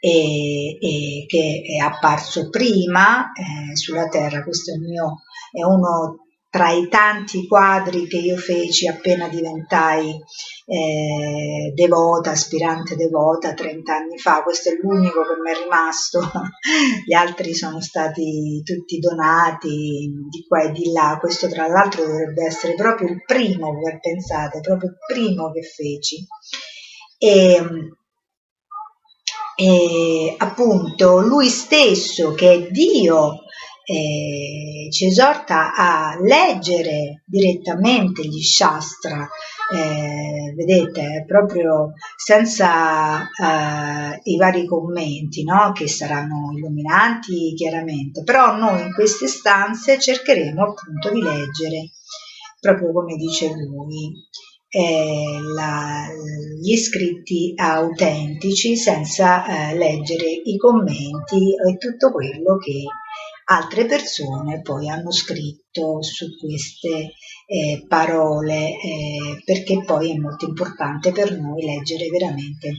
e, 0.00 0.78
e 0.80 1.24
che 1.26 1.62
è 1.64 1.82
apparso 1.82 2.48
prima 2.48 3.32
eh, 3.32 3.76
sulla 3.76 4.08
terra, 4.08 4.42
questo 4.42 4.72
è, 4.72 4.78
mio, 4.78 5.22
è 5.50 5.62
uno 5.62 6.23
tra 6.54 6.70
i 6.70 6.86
tanti 6.86 7.48
quadri 7.48 8.06
che 8.06 8.18
io 8.18 8.36
feci 8.36 8.86
appena 8.86 9.26
diventai 9.26 10.08
eh, 10.66 11.72
devota, 11.74 12.30
aspirante 12.30 12.94
devota 12.94 13.54
30 13.54 13.92
anni 13.92 14.18
fa, 14.18 14.44
questo 14.44 14.68
è 14.68 14.78
l'unico 14.80 15.22
che 15.22 15.40
mi 15.42 15.50
è 15.50 15.64
rimasto, 15.64 16.20
gli 17.04 17.12
altri 17.12 17.54
sono 17.54 17.80
stati 17.80 18.62
tutti 18.62 19.00
donati 19.00 20.12
di 20.30 20.46
qua 20.46 20.62
e 20.62 20.70
di 20.70 20.92
là, 20.92 21.18
questo 21.18 21.48
tra 21.48 21.66
l'altro 21.66 22.06
dovrebbe 22.06 22.44
essere 22.46 22.76
proprio 22.76 23.08
il 23.08 23.24
primo, 23.24 23.74
pensate, 24.00 24.60
proprio 24.60 24.90
il 24.90 24.96
primo 25.12 25.50
che 25.50 25.62
feci. 25.62 26.24
E, 27.18 27.62
e 29.56 30.34
appunto 30.38 31.18
lui 31.18 31.48
stesso 31.48 32.32
che 32.34 32.52
è 32.52 32.70
Dio 32.70 33.43
eh, 33.84 34.90
ci 34.90 35.06
esorta 35.06 35.74
a 35.74 36.16
leggere 36.20 37.22
direttamente 37.26 38.26
gli 38.26 38.42
Shastra, 38.42 39.28
eh, 39.74 40.54
vedete, 40.56 41.24
proprio 41.26 41.92
senza 42.16 43.22
eh, 43.22 44.20
i 44.22 44.36
vari 44.36 44.66
commenti, 44.66 45.44
no? 45.44 45.72
che 45.72 45.86
saranno 45.86 46.52
illuminanti 46.56 47.52
chiaramente, 47.54 48.22
però 48.22 48.56
noi 48.56 48.82
in 48.82 48.92
queste 48.92 49.26
stanze 49.26 49.98
cercheremo 49.98 50.62
appunto 50.62 51.10
di 51.12 51.20
leggere, 51.20 51.90
proprio 52.58 52.92
come 52.92 53.16
dice 53.16 53.48
lui, 53.48 54.12
eh, 54.68 55.40
la, 55.54 56.06
gli 56.60 56.76
scritti 56.76 57.52
autentici 57.54 58.76
senza 58.76 59.44
eh, 59.70 59.76
leggere 59.76 60.26
i 60.26 60.56
commenti 60.56 61.54
e 61.54 61.76
tutto 61.76 62.10
quello 62.10 62.56
che 62.56 62.82
altre 63.46 63.86
persone 63.86 64.60
poi 64.62 64.88
hanno 64.88 65.12
scritto 65.12 66.02
su 66.02 66.26
queste 66.38 67.12
eh, 67.46 67.84
parole 67.86 68.70
eh, 68.70 69.42
perché 69.44 69.82
poi 69.84 70.12
è 70.12 70.16
molto 70.16 70.46
importante 70.46 71.12
per 71.12 71.38
noi 71.38 71.62
leggere 71.64 72.08
veramente 72.08 72.72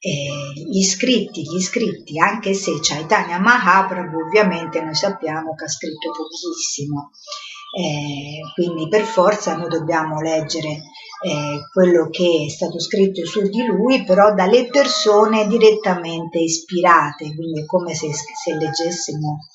eh, 0.00 0.52
gli 0.54 0.82
scritti, 0.84 1.42
gli 1.42 1.60
scritti, 1.60 2.18
anche 2.20 2.54
se 2.54 2.78
Chaitanya 2.80 3.38
Mahaprabhu 3.38 4.20
ovviamente 4.26 4.80
noi 4.80 4.94
sappiamo 4.94 5.54
che 5.54 5.64
ha 5.64 5.68
scritto 5.68 6.10
pochissimo, 6.10 7.10
eh, 7.76 8.40
quindi 8.54 8.88
per 8.88 9.02
forza 9.02 9.56
noi 9.56 9.68
dobbiamo 9.68 10.20
leggere 10.20 10.82
eh, 11.20 11.60
quello 11.72 12.08
che 12.10 12.44
è 12.46 12.48
stato 12.48 12.78
scritto 12.78 13.26
su 13.26 13.42
di 13.48 13.64
lui, 13.64 14.04
però 14.04 14.32
dalle 14.34 14.66
persone 14.66 15.48
direttamente 15.48 16.38
ispirate, 16.38 17.34
quindi 17.34 17.62
è 17.62 17.66
come 17.66 17.94
se, 17.94 18.08
se 18.12 18.54
leggessimo 18.54 19.48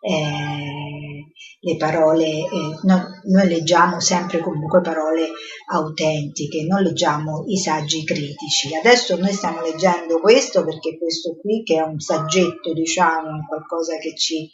eh, 0.00 1.24
le 1.60 1.76
parole, 1.76 2.26
eh, 2.26 2.78
no, 2.82 3.20
noi 3.24 3.48
leggiamo 3.48 4.00
sempre 4.00 4.40
comunque 4.40 4.80
parole 4.80 5.28
autentiche, 5.70 6.64
non 6.64 6.82
leggiamo 6.82 7.44
i 7.48 7.56
saggi 7.56 8.04
critici. 8.04 8.74
Adesso 8.74 9.16
noi 9.16 9.32
stiamo 9.32 9.60
leggendo 9.60 10.20
questo 10.20 10.64
perché 10.64 10.96
questo 10.98 11.36
qui 11.40 11.62
che 11.64 11.76
è 11.76 11.82
un 11.82 11.98
saggetto, 11.98 12.72
diciamo, 12.72 13.44
qualcosa 13.46 13.96
che 13.98 14.14
ci 14.16 14.50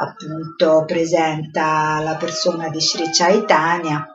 appunto 0.00 0.84
presenta 0.84 2.00
la 2.00 2.16
persona 2.16 2.68
di 2.68 2.80
Sri 2.80 3.10
Chaitanya, 3.10 4.06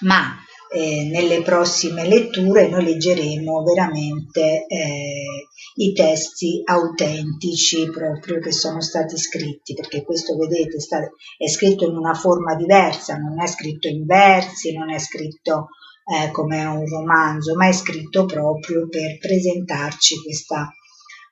ma 0.00 0.36
eh, 0.72 1.08
nelle 1.10 1.42
prossime 1.42 2.06
letture 2.06 2.68
noi 2.68 2.84
leggeremo 2.84 3.62
veramente 3.62 4.66
eh, 4.66 5.46
i 5.76 5.92
testi 5.92 6.62
autentici 6.64 7.90
proprio 7.90 8.38
che 8.40 8.52
sono 8.52 8.80
stati 8.80 9.16
scritti, 9.16 9.74
perché 9.74 10.02
questo 10.04 10.36
vedete 10.36 10.80
sta, 10.80 10.98
è 10.98 11.48
scritto 11.48 11.86
in 11.86 11.96
una 11.96 12.14
forma 12.14 12.54
diversa, 12.54 13.16
non 13.16 13.40
è 13.40 13.46
scritto 13.46 13.88
in 13.88 14.06
versi, 14.06 14.72
non 14.72 14.90
è 14.90 14.98
scritto 14.98 15.68
eh, 16.06 16.30
come 16.30 16.64
un 16.64 16.86
romanzo, 16.86 17.54
ma 17.54 17.68
è 17.68 17.72
scritto 17.72 18.24
proprio 18.24 18.88
per 18.88 19.18
presentarci 19.18 20.22
questa 20.22 20.70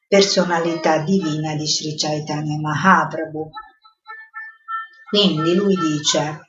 personalità 0.06 0.98
divina 0.98 1.54
di 1.54 1.66
Sri 1.66 1.96
Chaitanya 1.96 2.58
Mahaprabhu. 2.60 3.50
Quindi 5.08 5.54
lui 5.54 5.76
dice 5.76 6.40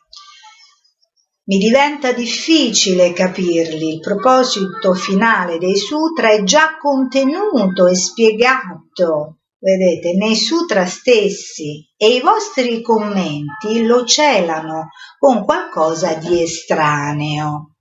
mi 1.48 1.58
diventa 1.58 2.12
difficile 2.12 3.14
capirli, 3.14 3.94
il 3.94 4.00
proposito 4.00 4.96
finale 4.96 5.60
dei 5.60 5.78
sutra 5.78 6.32
è 6.32 6.42
già 6.44 6.78
contenuto 6.78 7.86
e 7.86 7.96
spiegato, 7.96 9.42
vedete, 9.60 10.16
nei 10.16 10.36
sutra 10.36 10.88
stessi 10.88 11.88
e 11.96 12.16
i 12.16 12.22
vostri 12.22 12.82
commenti 12.82 13.86
lo 13.86 14.06
celano 14.06 14.90
con 15.20 15.44
qualcosa 15.44 16.16
di 16.16 16.42
estraneo. 16.42 17.76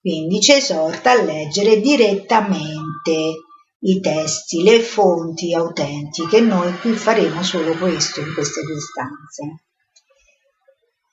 Quindi 0.00 0.40
ci 0.40 0.52
esorta 0.52 1.12
a 1.12 1.22
leggere 1.22 1.80
direttamente 1.80 3.32
i 3.80 4.00
testi, 4.00 4.62
le 4.62 4.80
fonti 4.80 5.54
autentiche. 5.54 6.40
Noi 6.40 6.74
qui 6.78 6.92
faremo 6.92 7.42
solo 7.42 7.76
questo 7.76 8.20
in 8.20 8.32
queste 8.32 8.62
due 8.62 8.80
stanze. 8.80 9.63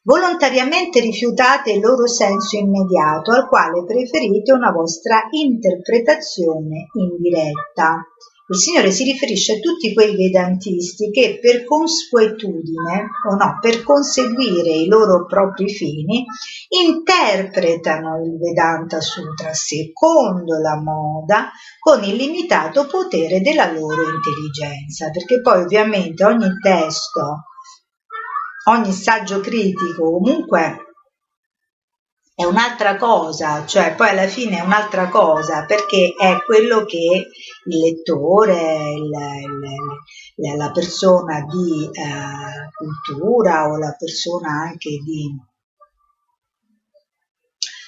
Volontariamente 0.04 1.00
rifiutate 1.00 1.74
il 1.74 1.80
loro 1.80 2.08
senso 2.08 2.58
immediato, 2.58 3.32
al 3.32 3.48
quale 3.48 3.86
preferite 3.86 4.52
una 4.52 4.72
vostra 4.72 5.28
interpretazione 5.30 6.88
indiretta. 6.94 8.02
Il 8.48 8.58
Signore 8.58 8.90
si 8.90 9.04
riferisce 9.04 9.54
a 9.54 9.60
tutti 9.60 9.94
quei 9.94 10.16
vedantisti 10.16 11.12
che 11.12 11.38
per 11.40 11.64
consuetudine 11.66 13.10
o 13.30 13.36
no, 13.36 13.60
per 13.62 13.84
conseguire 13.84 14.72
i 14.72 14.88
loro 14.88 15.26
propri 15.28 15.70
fini, 15.70 16.26
interpretano 16.68 18.24
il 18.26 18.40
Vedanta 18.40 19.00
Sutra 19.00 19.54
secondo 19.54 20.58
la 20.58 20.82
moda 20.82 21.52
con 21.80 22.04
il 22.04 22.16
limitato 22.16 22.88
potere 22.88 23.40
della 23.40 23.72
loro 23.72 24.02
intelligenza, 24.02 25.12
perché 25.12 25.42
poi 25.42 25.62
ovviamente 25.62 26.26
ogni 26.26 26.50
testo 26.60 27.46
ogni 28.72 28.92
saggio 28.94 29.40
critico 29.40 30.12
comunque 30.12 30.86
è 32.34 32.46
un'altra 32.46 32.96
cosa, 32.96 33.66
cioè 33.68 33.94
poi 33.94 34.10
alla 34.10 34.28
fine 34.28 34.58
è 34.58 34.62
un'altra 34.62 35.10
cosa 35.10 35.66
perché 35.66 36.16
è 36.18 36.42
quello 36.44 36.86
che 36.86 37.28
il 37.66 37.78
lettore, 37.78 38.94
il, 38.94 39.12
il, 40.36 40.58
la 40.58 40.72
persona 40.72 41.42
di 41.42 41.88
eh, 41.92 42.70
cultura 42.74 43.68
o 43.70 43.78
la 43.78 43.96
persona 43.98 44.50
anche 44.50 44.90
di, 44.90 45.30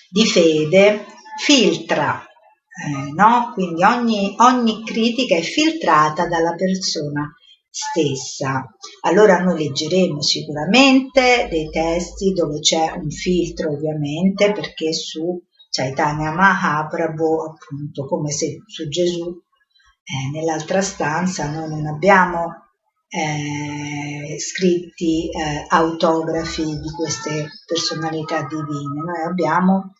di 0.09 0.27
fede 0.27 1.05
filtra, 1.41 2.21
eh, 2.21 3.11
no? 3.13 3.51
Quindi 3.53 3.83
ogni, 3.83 4.35
ogni 4.37 4.83
critica 4.83 5.35
è 5.35 5.41
filtrata 5.41 6.27
dalla 6.27 6.53
persona 6.53 7.33
stessa. 7.75 8.63
Allora 9.01 9.39
noi 9.39 9.63
leggeremo 9.63 10.21
sicuramente 10.21 11.47
dei 11.49 11.71
testi 11.71 12.31
dove 12.31 12.59
c'è 12.59 12.91
un 12.91 13.09
filtro 13.09 13.71
ovviamente 13.71 14.51
perché 14.51 14.93
su 14.93 15.41
Chaitanya 15.71 16.31
Mahaprabhu 16.31 17.39
appunto 17.39 18.05
come 18.05 18.29
se 18.29 18.61
su 18.67 18.87
Gesù 18.87 19.27
eh, 20.03 20.37
nell'altra 20.37 20.83
stanza 20.83 21.49
noi 21.49 21.67
non 21.67 21.87
abbiamo 21.87 22.45
eh, 23.07 24.39
scritti 24.39 25.29
eh, 25.29 25.65
autografi 25.67 26.63
di 26.63 26.91
queste 26.95 27.47
personalità 27.65 28.43
divine, 28.43 29.01
noi 29.03 29.23
abbiamo 29.25 29.93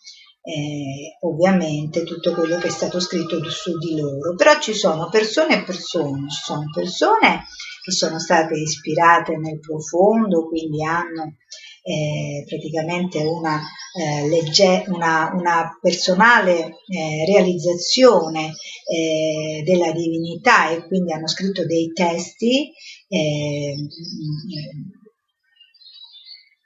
eh, 0.44 1.18
ovviamente 1.22 2.04
tutto 2.04 2.34
quello 2.34 2.58
che 2.58 2.68
è 2.68 2.72
stato 2.72 3.00
scritto 3.00 3.42
su 3.50 3.78
di 3.78 3.96
loro, 3.96 4.36
però 4.36 4.60
ci 4.60 4.74
sono 4.74 5.10
persone 5.10 5.62
e 5.62 5.64
persone, 5.64 6.30
ci 6.30 6.42
sono 6.44 6.66
persone 6.74 7.46
che 7.82 7.92
sono 7.92 8.20
state 8.20 8.54
ispirate 8.56 9.38
nel 9.38 9.60
profondo, 9.60 10.48
quindi 10.48 10.84
hanno 10.84 11.36
eh, 11.84 12.44
praticamente 12.48 13.20
una, 13.24 13.62
eh, 13.98 14.28
legge, 14.28 14.84
una, 14.88 15.32
una 15.34 15.78
personale 15.82 16.78
eh, 16.88 17.26
realizzazione 17.26 18.52
eh, 18.86 19.64
della 19.64 19.92
divinità 19.92 20.72
e 20.72 20.88
quindi 20.88 21.14
hanno 21.14 21.28
scritto 21.28 21.66
dei 21.66 21.92
testi 21.94 22.72
eh, 23.08 23.76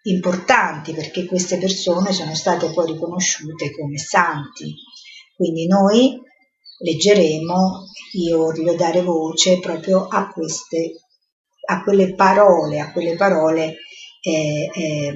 importanti 0.10 0.94
perché 0.94 1.26
queste 1.26 1.58
persone 1.58 2.12
sono 2.14 2.34
state 2.36 2.72
poi 2.72 2.94
riconosciute 2.94 3.72
come 3.72 3.98
santi. 3.98 4.74
Quindi 5.36 5.68
noi 5.68 6.20
leggeremo, 6.80 7.86
io 8.14 8.38
voglio 8.38 8.76
dare 8.76 9.02
voce 9.02 9.60
proprio 9.60 10.08
a 10.08 10.30
queste, 10.30 10.94
a 11.70 11.84
quelle 11.84 12.14
parole, 12.16 12.80
a 12.80 12.92
quelle 12.92 13.16
parole 13.16 13.78
eh, 14.22 14.70
eh, 14.74 15.14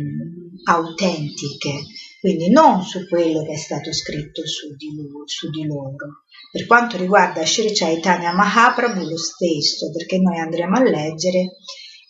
autentiche, 0.66 1.86
quindi 2.20 2.50
non 2.50 2.84
su 2.84 3.08
quello 3.08 3.44
che 3.44 3.54
è 3.54 3.58
stato 3.58 3.92
scritto 3.92 4.46
su 4.46 4.76
di, 4.76 4.89
su 5.26 5.50
di 5.50 5.66
loro. 5.66 6.26
Per 6.52 6.68
quanto 6.68 6.98
riguarda 6.98 7.46
Sri 7.46 7.74
Chaitanya 7.74 8.34
Mahaprabhu 8.34 9.08
lo 9.08 9.18
stesso, 9.18 9.89
perché 9.92 10.20
noi 10.20 10.38
andremo 10.38 10.78
a 10.78 10.84
leggere 10.84 11.58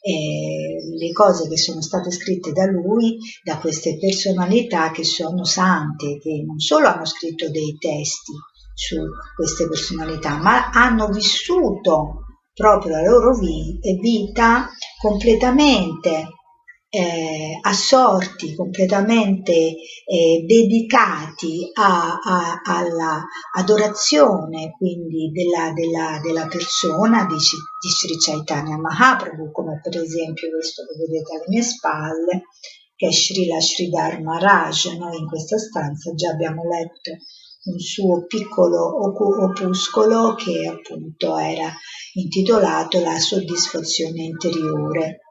eh, 0.02 0.98
le 0.98 1.12
cose 1.12 1.48
che 1.48 1.58
sono 1.58 1.82
state 1.82 2.10
scritte 2.12 2.52
da 2.52 2.66
lui, 2.66 3.18
da 3.44 3.60
queste 3.60 3.98
personalità 4.00 4.92
che 4.92 5.04
sono 5.04 5.46
sante, 5.46 6.18
che 6.20 6.44
non 6.46 6.60
solo 6.60 6.88
hanno 6.88 7.06
scritto 7.06 7.50
dei 7.50 7.78
testi 7.78 8.34
su 8.74 8.98
queste 9.36 9.68
personalità, 9.68 10.38
ma 10.38 10.72
hanno 10.72 11.08
vissuto 11.10 12.26
proprio 12.54 12.94
la 12.94 13.04
loro 13.04 13.38
vita 13.38 14.70
completamente 15.00 16.28
eh, 16.94 17.58
assorti, 17.62 18.54
completamente 18.54 19.54
eh, 19.54 20.44
dedicati 20.46 21.70
a, 21.74 22.20
a, 22.22 22.62
alla 22.66 23.26
adorazione 23.56 24.76
quindi 24.78 25.32
della, 25.32 25.72
della, 25.72 26.20
della 26.22 26.48
persona 26.48 27.26
di, 27.26 27.36
di 27.36 27.90
Sri 27.90 28.18
Chaitanya 28.18 28.78
Mahaprabhu, 28.78 29.52
come 29.54 29.80
per 29.82 30.02
esempio 30.02 30.50
questo 30.50 30.84
che 30.84 31.00
vedete 31.00 31.34
alle 31.34 31.46
mie 31.48 31.62
spalle, 31.62 32.44
che 32.94 33.08
è 33.08 33.12
Srila 33.12 33.62
Sridhar 33.62 34.22
Raj. 34.22 34.98
Noi 34.98 35.18
in 35.18 35.28
questa 35.28 35.58
stanza 35.58 36.14
già 36.14 36.32
abbiamo 36.32 36.64
letto 36.68 37.12
un 37.64 37.80
suo 37.80 38.26
piccolo 38.26 39.02
opuscolo 39.46 40.36
che 40.36 40.68
appunto 40.68 41.38
era 41.38 41.72
intitolato 42.16 43.00
La 43.00 43.18
soddisfazione 43.18 44.24
interiore 44.24 45.22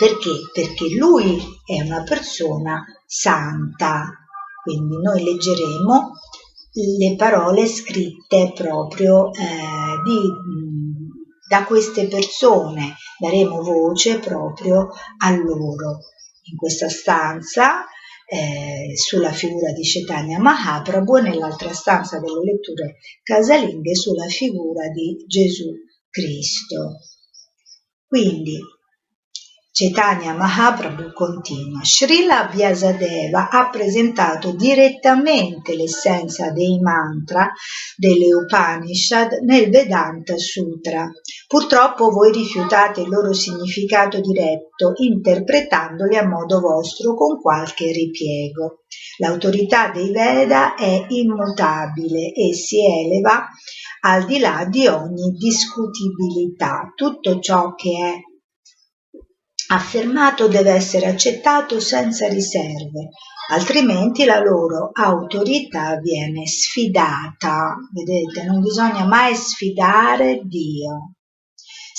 perché? 0.00 0.30
Perché 0.50 0.88
lui 0.96 1.38
è 1.66 1.82
una 1.82 2.02
persona 2.04 2.82
santa. 3.04 4.08
Quindi 4.62 4.96
noi 4.96 5.22
leggeremo 5.22 6.12
le 6.98 7.16
parole 7.16 7.66
scritte 7.66 8.52
proprio 8.54 9.30
eh, 9.34 10.00
di, 10.02 10.20
da 11.46 11.64
queste 11.64 12.06
persone, 12.08 12.96
daremo 13.18 13.60
voce 13.60 14.18
proprio 14.20 14.88
a 15.18 15.36
loro. 15.36 15.98
In 16.44 16.56
questa 16.56 16.88
stanza 16.88 17.84
eh, 18.24 18.96
sulla 18.96 19.32
figura 19.32 19.72
di 19.72 19.82
Chaitanya 19.82 20.38
Mahaprabhu 20.38 21.18
nell'altra 21.18 21.74
stanza 21.74 22.18
delle 22.20 22.42
letture 22.42 22.96
casalinghe 23.22 23.94
sulla 23.94 24.28
figura 24.28 24.88
di 24.88 25.26
Gesù 25.26 25.74
Cristo. 26.08 27.00
Quindi 28.06 28.58
Chaitanya 29.80 30.34
Mahaprabhu 30.34 31.10
continua. 31.14 31.80
Srila 31.82 32.50
Vyasadeva 32.52 33.48
ha 33.48 33.70
presentato 33.70 34.52
direttamente 34.52 35.74
l'essenza 35.74 36.50
dei 36.50 36.78
mantra 36.80 37.50
delle 37.96 38.34
Upanishad 38.34 39.38
nel 39.42 39.70
Vedanta 39.70 40.36
Sutra. 40.36 41.10
Purtroppo 41.46 42.10
voi 42.10 42.30
rifiutate 42.30 43.00
il 43.00 43.08
loro 43.08 43.32
significato 43.32 44.20
diretto, 44.20 44.92
interpretandoli 44.96 46.14
a 46.14 46.28
modo 46.28 46.60
vostro 46.60 47.14
con 47.14 47.40
qualche 47.40 47.90
ripiego. 47.90 48.80
L'autorità 49.16 49.88
dei 49.88 50.12
Veda 50.12 50.74
è 50.74 51.06
immutabile 51.08 52.34
e 52.34 52.52
si 52.52 52.84
eleva 52.84 53.48
al 54.02 54.26
di 54.26 54.38
là 54.40 54.66
di 54.68 54.86
ogni 54.88 55.30
discutibilità. 55.38 56.92
Tutto 56.94 57.40
ciò 57.40 57.74
che 57.74 57.90
è 57.90 58.29
affermato 59.72 60.48
deve 60.48 60.70
essere 60.70 61.06
accettato 61.06 61.78
senza 61.80 62.28
riserve, 62.28 63.10
altrimenti 63.50 64.24
la 64.24 64.40
loro 64.40 64.90
autorità 64.92 65.96
viene 65.96 66.46
sfidata. 66.46 67.76
Vedete, 67.92 68.44
non 68.44 68.60
bisogna 68.60 69.06
mai 69.06 69.34
sfidare 69.34 70.40
Dio. 70.44 71.12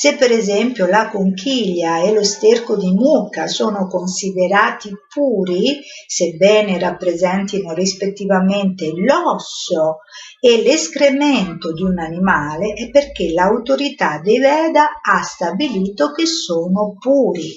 Se 0.01 0.15
per 0.15 0.31
esempio 0.31 0.87
la 0.87 1.09
conchiglia 1.09 2.01
e 2.01 2.11
lo 2.11 2.23
sterco 2.23 2.75
di 2.75 2.91
mucca 2.91 3.45
sono 3.45 3.85
considerati 3.85 4.91
puri, 5.07 5.79
sebbene 6.07 6.79
rappresentino 6.79 7.71
rispettivamente 7.75 8.89
l'osso 8.95 9.99
e 10.39 10.63
l'escremento 10.63 11.71
di 11.71 11.83
un 11.83 11.99
animale, 11.99 12.73
è 12.73 12.89
perché 12.89 13.31
l'autorità 13.31 14.19
dei 14.23 14.39
Veda 14.39 15.01
ha 15.07 15.21
stabilito 15.21 16.11
che 16.13 16.25
sono 16.25 16.95
puri. 16.97 17.51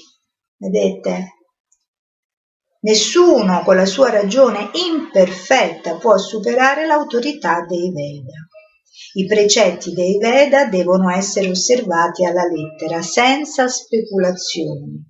Vedete? 0.55 1.29
Nessuno 2.81 3.63
con 3.63 3.75
la 3.75 3.87
sua 3.87 4.11
ragione 4.11 4.69
imperfetta 4.87 5.97
può 5.97 6.15
superare 6.19 6.85
l'autorità 6.85 7.65
dei 7.67 7.91
Veda. 7.91 8.44
I 9.17 9.25
precetti 9.27 9.93
dei 9.93 10.17
Veda 10.17 10.65
devono 10.65 11.09
essere 11.09 11.49
osservati 11.49 12.25
alla 12.25 12.43
lettera, 12.43 13.01
senza 13.01 13.65
speculazioni. 13.65 15.05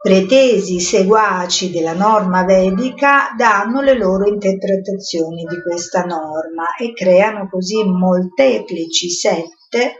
Pretesi 0.00 0.78
seguaci 0.78 1.72
della 1.72 1.92
norma 1.92 2.44
vedica 2.44 3.34
danno 3.36 3.80
le 3.80 3.98
loro 3.98 4.28
interpretazioni 4.28 5.42
di 5.42 5.60
questa 5.60 6.04
norma 6.04 6.76
e 6.80 6.92
creano 6.92 7.48
così 7.50 7.82
molteplici 7.82 9.10
sette 9.10 9.96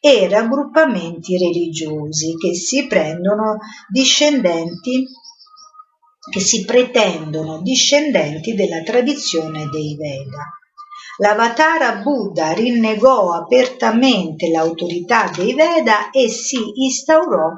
e 0.00 0.26
raggruppamenti 0.26 1.36
religiosi 1.36 2.34
che 2.38 2.54
si 2.54 2.86
prendono 2.86 3.58
discendenti 3.90 5.06
che 6.30 6.40
si 6.40 6.64
pretendono 6.64 7.60
discendenti 7.60 8.54
della 8.54 8.80
tradizione 8.82 9.68
dei 9.70 9.96
Veda. 9.96 10.61
L'avatara 11.18 11.96
Buddha 11.96 12.52
rinnegò 12.52 13.32
apertamente 13.32 14.48
l'autorità 14.48 15.30
dei 15.36 15.52
Veda 15.52 16.10
e 16.10 16.30
si 16.30 16.58
instaurò 16.84 17.50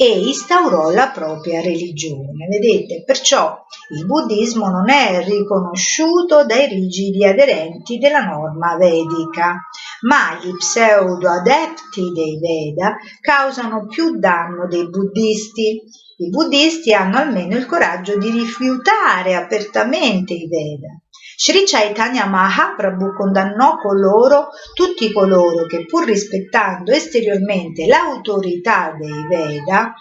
e 0.00 0.26
instaurò 0.26 0.90
la 0.90 1.08
propria 1.08 1.60
religione. 1.60 2.46
Vedete, 2.48 3.02
perciò 3.04 3.64
il 3.96 4.06
buddismo 4.06 4.68
non 4.68 4.90
è 4.90 5.24
riconosciuto 5.24 6.44
dai 6.44 6.68
rigidi 6.68 7.26
aderenti 7.26 7.98
della 7.98 8.20
norma 8.20 8.76
vedica, 8.76 9.60
ma 10.02 10.38
gli 10.40 10.54
pseudo-adepti 10.54 12.12
dei 12.12 12.38
Veda 12.38 12.94
causano 13.20 13.86
più 13.86 14.20
danno 14.20 14.68
dei 14.68 14.88
buddisti. 14.88 15.82
I 16.18 16.28
buddisti 16.30 16.94
hanno 16.94 17.18
almeno 17.18 17.56
il 17.56 17.66
coraggio 17.66 18.16
di 18.16 18.30
rifiutare 18.30 19.34
apertamente 19.34 20.32
i 20.32 20.46
Veda 20.46 20.96
Sri 21.40 21.62
Chaitanya 21.64 22.26
Mahaprabhu 22.26 23.14
condannò 23.14 23.76
coloro, 23.76 24.48
tutti 24.74 25.12
coloro 25.12 25.66
che 25.66 25.86
pur 25.86 26.04
rispettando 26.04 26.90
esteriormente 26.90 27.86
l'autorità 27.86 28.92
dei 28.98 29.24
Veda, 29.28 29.94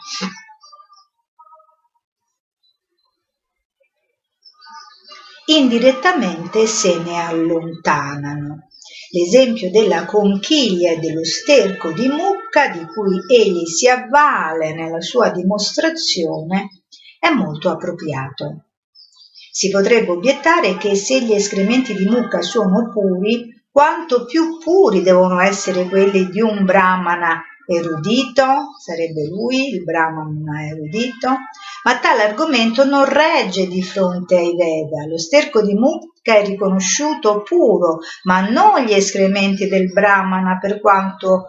indirettamente 5.46 6.66
se 6.66 6.98
ne 7.04 7.22
allontanano. 7.22 8.70
L'esempio 9.12 9.70
della 9.70 10.06
conchiglia 10.06 10.94
e 10.94 10.98
dello 10.98 11.24
sterco 11.24 11.92
di 11.92 12.08
mucca 12.08 12.70
di 12.70 12.84
cui 12.88 13.20
egli 13.32 13.68
si 13.68 13.88
avvale 13.88 14.74
nella 14.74 15.02
sua 15.02 15.30
dimostrazione 15.30 16.82
è 17.20 17.30
molto 17.30 17.70
appropriato. 17.70 18.64
Si 19.58 19.72
potrebbe 19.72 20.12
obiettare 20.12 20.78
che 20.78 20.94
se 20.94 21.20
gli 21.20 21.34
escrementi 21.34 21.96
di 21.96 22.06
mucca 22.06 22.44
sono 22.44 22.92
puri, 22.94 23.60
quanto 23.72 24.26
più 24.26 24.60
puri 24.60 25.02
devono 25.02 25.40
essere 25.40 25.90
quelli 25.90 26.30
di 26.30 26.42
un 26.42 26.64
brahmana 26.64 27.42
erudito, 27.66 28.46
sarebbe 28.80 29.26
lui, 29.26 29.70
il 29.70 29.84
Brahmana 29.84 30.68
erudito, 30.68 31.30
ma 31.86 31.98
tale 31.98 32.22
argomento 32.22 32.86
non 32.86 33.06
regge 33.06 33.66
di 33.66 33.82
fronte 33.82 34.36
ai 34.38 34.56
Veda. 34.56 35.08
Lo 35.10 35.18
sterco 35.18 35.64
di 35.64 35.74
mucca 35.74 36.36
è 36.36 36.46
riconosciuto 36.46 37.42
puro, 37.42 37.98
ma 38.26 38.48
non 38.48 38.82
gli 38.82 38.94
escrementi 38.94 39.68
del 39.68 39.92
Brahmana 39.92 40.60
per 40.62 40.80
quanto 40.80 41.48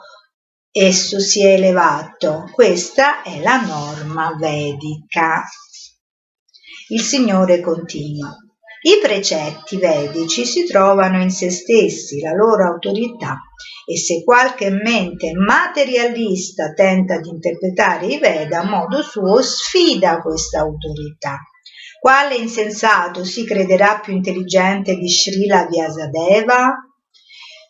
esso 0.72 1.20
sia 1.20 1.50
elevato. 1.50 2.48
Questa 2.54 3.20
è 3.20 3.38
la 3.42 3.60
norma 3.60 4.34
vedica. 4.40 5.44
Il 6.90 7.02
Signore 7.02 7.60
continua. 7.60 8.34
I 8.80 8.98
precetti 9.02 9.76
vedici 9.76 10.46
si 10.46 10.64
trovano 10.64 11.20
in 11.20 11.30
se 11.30 11.50
stessi, 11.50 12.20
la 12.20 12.32
loro 12.32 12.64
autorità, 12.64 13.42
e 13.86 13.98
se 13.98 14.24
qualche 14.24 14.70
mente 14.70 15.32
materialista 15.34 16.72
tenta 16.72 17.20
di 17.20 17.28
interpretare 17.28 18.06
i 18.06 18.18
Veda 18.18 18.60
a 18.60 18.64
modo 18.64 19.02
suo, 19.02 19.42
sfida 19.42 20.22
questa 20.22 20.60
autorità. 20.60 21.38
Quale 22.00 22.36
insensato 22.36 23.22
si 23.22 23.44
crederà 23.44 23.98
più 23.98 24.14
intelligente 24.14 24.94
di 24.94 25.08
Srila 25.08 25.66
Vyasadeva? 25.66 26.74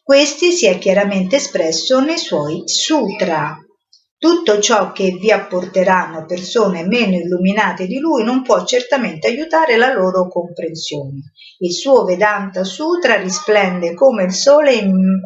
Questi 0.04 0.52
si 0.52 0.66
è 0.66 0.78
chiaramente 0.78 1.36
espresso 1.36 1.98
nei 1.98 2.18
suoi 2.18 2.62
sutra. 2.66 3.58
Tutto 4.20 4.58
ciò 4.58 4.90
che 4.90 5.16
vi 5.20 5.30
apporteranno 5.30 6.24
persone 6.24 6.84
meno 6.84 7.14
illuminate 7.14 7.86
di 7.86 8.00
lui 8.00 8.24
non 8.24 8.42
può 8.42 8.64
certamente 8.64 9.28
aiutare 9.28 9.76
la 9.76 9.94
loro 9.94 10.26
comprensione. 10.26 11.30
Il 11.58 11.72
suo 11.72 12.04
Vedanta 12.04 12.64
Sutra 12.64 13.14
risplende 13.14 13.94
come 13.94 14.24
il 14.24 14.32
sole, 14.32 14.74
in, 14.74 15.20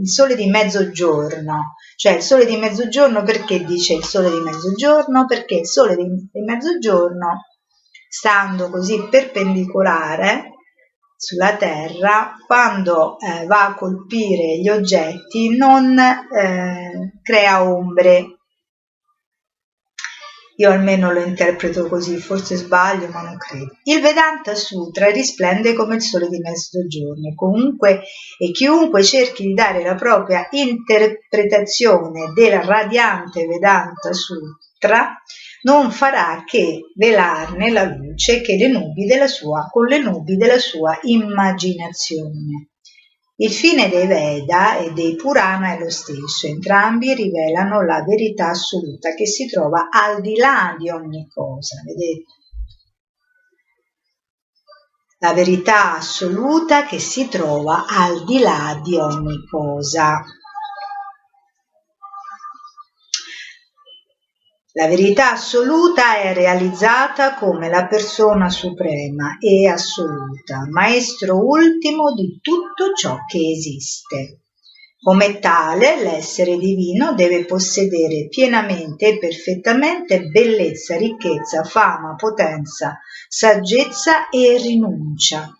il 0.00 0.08
sole 0.08 0.34
di 0.34 0.46
mezzogiorno. 0.46 1.76
Cioè 1.94 2.14
il 2.14 2.22
sole 2.22 2.44
di 2.44 2.56
mezzogiorno 2.56 3.22
perché 3.22 3.62
dice 3.64 3.94
il 3.94 4.04
sole 4.04 4.28
di 4.28 4.40
mezzogiorno? 4.40 5.24
Perché 5.24 5.58
il 5.58 5.66
sole 5.66 5.94
di, 5.94 6.02
di 6.04 6.40
mezzogiorno, 6.40 7.46
stando 8.08 8.70
così 8.70 9.06
perpendicolare, 9.08 10.51
sulla 11.22 11.56
Terra, 11.56 12.34
quando 12.44 13.16
eh, 13.20 13.46
va 13.46 13.66
a 13.66 13.74
colpire 13.74 14.58
gli 14.58 14.68
oggetti, 14.68 15.56
non 15.56 15.96
eh, 15.96 17.20
crea 17.22 17.62
ombre. 17.62 18.38
Io 20.56 20.68
almeno 20.68 21.12
lo 21.12 21.22
interpreto 21.22 21.86
così, 21.86 22.16
forse 22.16 22.56
sbaglio, 22.56 23.06
ma 23.06 23.22
non 23.22 23.36
credo. 23.36 23.76
Il 23.84 24.00
Vedanta 24.00 24.56
Sutra 24.56 25.12
risplende 25.12 25.74
come 25.74 25.94
il 25.94 26.02
sole 26.02 26.28
di 26.28 26.40
mezzogiorno. 26.40 27.34
Comunque 27.36 28.02
e 28.36 28.50
chiunque 28.50 29.04
cerchi 29.04 29.44
di 29.44 29.54
dare 29.54 29.84
la 29.84 29.94
propria 29.94 30.48
interpretazione 30.50 32.32
del 32.34 32.60
radiante 32.62 33.46
Vedanta 33.46 34.12
Sutra 34.12 35.16
non 35.62 35.90
farà 35.90 36.42
che 36.44 36.90
velarne 36.94 37.70
la 37.70 37.84
luce 37.84 38.40
sua, 39.26 39.68
con 39.70 39.86
le 39.86 39.98
nubi 39.98 40.36
della 40.36 40.58
sua 40.58 40.98
immaginazione. 41.02 42.70
Il 43.36 43.50
fine 43.50 43.88
dei 43.88 44.06
Veda 44.06 44.78
e 44.78 44.92
dei 44.92 45.16
Purana 45.16 45.74
è 45.74 45.78
lo 45.78 45.90
stesso, 45.90 46.46
entrambi 46.46 47.14
rivelano 47.14 47.82
la 47.84 48.04
verità 48.04 48.50
assoluta 48.50 49.14
che 49.14 49.26
si 49.26 49.46
trova 49.46 49.88
al 49.90 50.20
di 50.20 50.36
là 50.36 50.76
di 50.78 50.90
ogni 50.90 51.28
cosa, 51.28 51.82
vedete? 51.84 52.24
La 55.18 55.32
verità 55.32 55.94
assoluta 55.94 56.84
che 56.84 56.98
si 56.98 57.28
trova 57.28 57.86
al 57.86 58.24
di 58.24 58.40
là 58.40 58.80
di 58.82 58.96
ogni 58.96 59.46
cosa. 59.48 60.20
La 64.74 64.86
verità 64.86 65.32
assoluta 65.32 66.16
è 66.16 66.32
realizzata 66.32 67.34
come 67.34 67.68
la 67.68 67.86
persona 67.86 68.48
suprema 68.48 69.36
e 69.38 69.68
assoluta, 69.68 70.66
maestro 70.70 71.44
ultimo 71.44 72.14
di 72.14 72.38
tutto 72.40 72.94
ciò 72.94 73.18
che 73.28 73.50
esiste. 73.50 74.44
Come 74.98 75.40
tale, 75.40 76.02
l'essere 76.02 76.56
divino 76.56 77.12
deve 77.12 77.44
possedere 77.44 78.28
pienamente 78.28 79.08
e 79.08 79.18
perfettamente 79.18 80.28
bellezza, 80.28 80.96
ricchezza, 80.96 81.64
fama, 81.64 82.14
potenza, 82.14 82.98
saggezza 83.28 84.30
e 84.30 84.56
rinuncia. 84.56 85.50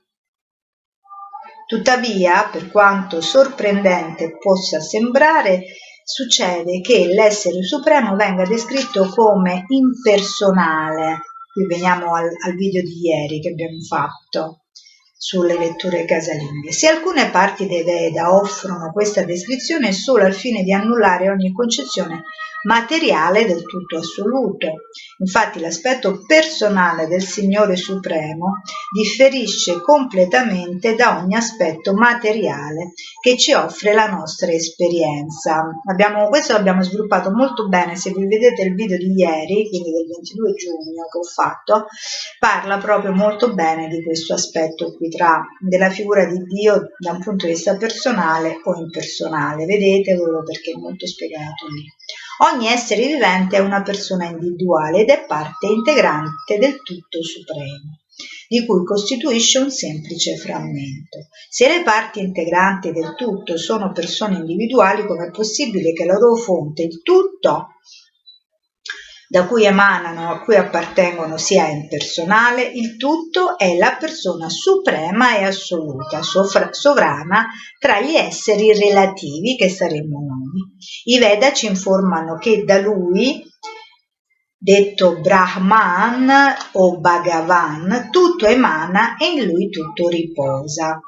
Tuttavia, 1.66 2.48
per 2.50 2.70
quanto 2.70 3.20
sorprendente 3.20 4.38
possa 4.38 4.80
sembrare, 4.80 5.64
succede 6.04 6.80
che 6.80 7.06
l'essere 7.06 7.62
supremo 7.62 8.16
venga 8.16 8.44
descritto 8.44 9.08
come 9.08 9.64
impersonale. 9.68 11.20
Qui 11.52 11.66
veniamo 11.66 12.14
al, 12.14 12.28
al 12.44 12.54
video 12.54 12.82
di 12.82 13.00
ieri 13.06 13.40
che 13.40 13.50
abbiamo 13.50 13.80
fatto 13.86 14.62
sulle 15.16 15.56
letture 15.56 16.04
casalinghe. 16.04 16.72
Se 16.72 16.88
alcune 16.88 17.30
parti 17.30 17.66
dei 17.66 17.84
Veda 17.84 18.34
offrono 18.34 18.90
questa 18.90 19.22
descrizione 19.22 19.92
solo 19.92 20.24
al 20.24 20.34
fine 20.34 20.62
di 20.62 20.72
annullare 20.72 21.30
ogni 21.30 21.52
concezione 21.52 22.24
materiale 22.64 23.46
del 23.46 23.64
tutto 23.64 23.98
assoluto. 23.98 24.68
Infatti 25.18 25.60
l'aspetto 25.60 26.22
personale 26.26 27.06
del 27.06 27.22
Signore 27.22 27.76
Supremo 27.76 28.62
differisce 28.92 29.80
completamente 29.80 30.94
da 30.94 31.18
ogni 31.18 31.34
aspetto 31.34 31.94
materiale 31.94 32.92
che 33.20 33.36
ci 33.36 33.52
offre 33.52 33.94
la 33.94 34.06
nostra 34.06 34.50
esperienza. 34.52 35.64
Abbiamo, 35.88 36.28
questo 36.28 36.52
l'abbiamo 36.52 36.82
sviluppato 36.82 37.30
molto 37.30 37.68
bene, 37.68 37.96
se 37.96 38.10
vi 38.10 38.26
vedete 38.26 38.62
il 38.62 38.74
video 38.74 38.96
di 38.96 39.12
ieri, 39.12 39.68
quindi 39.68 39.90
del 39.90 40.06
22 40.06 40.52
giugno 40.54 41.06
che 41.10 41.18
ho 41.18 41.22
fatto, 41.22 41.86
parla 42.38 42.78
proprio 42.78 43.12
molto 43.12 43.54
bene 43.54 43.88
di 43.88 44.02
questo 44.02 44.34
aspetto 44.34 44.94
qui 44.96 45.08
tra 45.08 45.42
della 45.60 45.90
figura 45.90 46.24
di 46.26 46.38
Dio 46.44 46.90
da 46.98 47.12
un 47.12 47.20
punto 47.20 47.46
di 47.46 47.52
vista 47.52 47.76
personale 47.76 48.60
o 48.64 48.74
impersonale. 48.76 49.64
Vedetelo 49.64 50.42
perché 50.42 50.72
è 50.72 50.78
molto 50.78 51.06
spiegato 51.06 51.66
lì. 51.68 51.84
Ogni 52.38 52.66
essere 52.66 53.06
vivente 53.06 53.56
è 53.56 53.60
una 53.60 53.82
persona 53.82 54.26
individuale 54.26 55.02
ed 55.02 55.10
è 55.10 55.26
parte 55.26 55.66
integrante 55.66 56.58
del 56.58 56.82
tutto 56.82 57.22
supremo, 57.22 58.00
di 58.48 58.64
cui 58.66 58.84
costituisce 58.84 59.58
un 59.58 59.70
semplice 59.70 60.36
frammento. 60.36 61.28
Se 61.48 61.68
le 61.68 61.82
parti 61.82 62.20
integranti 62.20 62.90
del 62.90 63.14
tutto 63.14 63.56
sono 63.58 63.92
persone 63.92 64.36
individuali, 64.36 65.06
com'è 65.06 65.30
possibile 65.30 65.92
che 65.92 66.04
la 66.04 66.18
loro 66.18 66.36
fonte, 66.36 66.82
il 66.82 67.02
tutto, 67.02 67.68
da 69.28 69.46
cui 69.46 69.64
emanano, 69.64 70.30
a 70.30 70.40
cui 70.42 70.56
appartengono 70.56 71.38
sia 71.38 71.66
impersonale, 71.68 72.64
il 72.64 72.96
tutto 72.96 73.56
è 73.56 73.76
la 73.78 73.96
persona 73.98 74.50
suprema 74.50 75.38
e 75.38 75.44
assoluta, 75.44 76.20
sovrana 76.22 77.46
tra 77.78 78.00
gli 78.00 78.14
esseri 78.14 78.74
relativi 78.74 79.56
che 79.56 79.70
saremmo 79.70 80.18
noi. 80.20 80.41
I 81.04 81.18
Veda 81.18 81.52
ci 81.52 81.66
informano 81.66 82.36
che 82.36 82.64
da 82.64 82.78
lui, 82.78 83.42
detto 84.56 85.20
Brahman 85.20 86.30
o 86.72 86.98
Bhagavan, 86.98 88.08
tutto 88.10 88.46
emana 88.46 89.16
e 89.16 89.32
in 89.32 89.44
lui 89.44 89.68
tutto 89.68 90.08
riposa. 90.08 91.00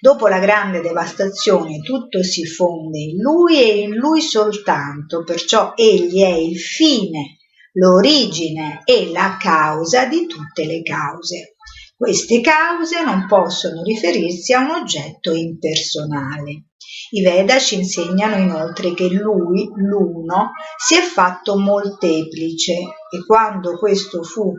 Dopo 0.00 0.28
la 0.28 0.38
grande 0.38 0.80
devastazione 0.80 1.80
tutto 1.80 2.22
si 2.22 2.44
fonde 2.44 2.98
in 2.98 3.20
lui 3.20 3.60
e 3.60 3.80
in 3.82 3.94
lui 3.94 4.20
soltanto, 4.20 5.24
perciò 5.24 5.72
egli 5.74 6.22
è 6.22 6.34
il 6.34 6.58
fine 6.58 7.36
l'origine 7.74 8.82
e 8.84 9.10
la 9.10 9.38
causa 9.40 10.06
di 10.06 10.26
tutte 10.26 10.66
le 10.66 10.82
cause. 10.82 11.56
Queste 11.96 12.40
cause 12.40 13.02
non 13.02 13.26
possono 13.26 13.82
riferirsi 13.82 14.52
a 14.52 14.60
un 14.60 14.70
oggetto 14.70 15.32
impersonale. 15.32 16.64
I 17.10 17.22
Veda 17.22 17.58
ci 17.58 17.76
insegnano 17.76 18.36
inoltre 18.36 18.94
che 18.94 19.08
lui, 19.08 19.68
l'uno, 19.74 20.52
si 20.76 20.96
è 20.96 21.00
fatto 21.00 21.58
molteplice 21.58 22.72
e 22.72 23.24
quando 23.26 23.78
questo 23.78 24.22
fu 24.22 24.52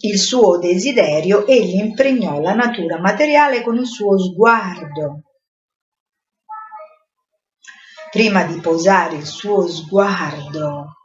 il 0.00 0.18
suo 0.18 0.58
desiderio, 0.58 1.46
egli 1.46 1.76
impregnò 1.76 2.40
la 2.40 2.54
natura 2.54 3.00
materiale 3.00 3.62
con 3.62 3.76
il 3.76 3.86
suo 3.86 4.18
sguardo. 4.18 5.22
Prima 8.10 8.44
di 8.44 8.60
posare 8.60 9.16
il 9.16 9.26
suo 9.26 9.66
sguardo 9.66 10.96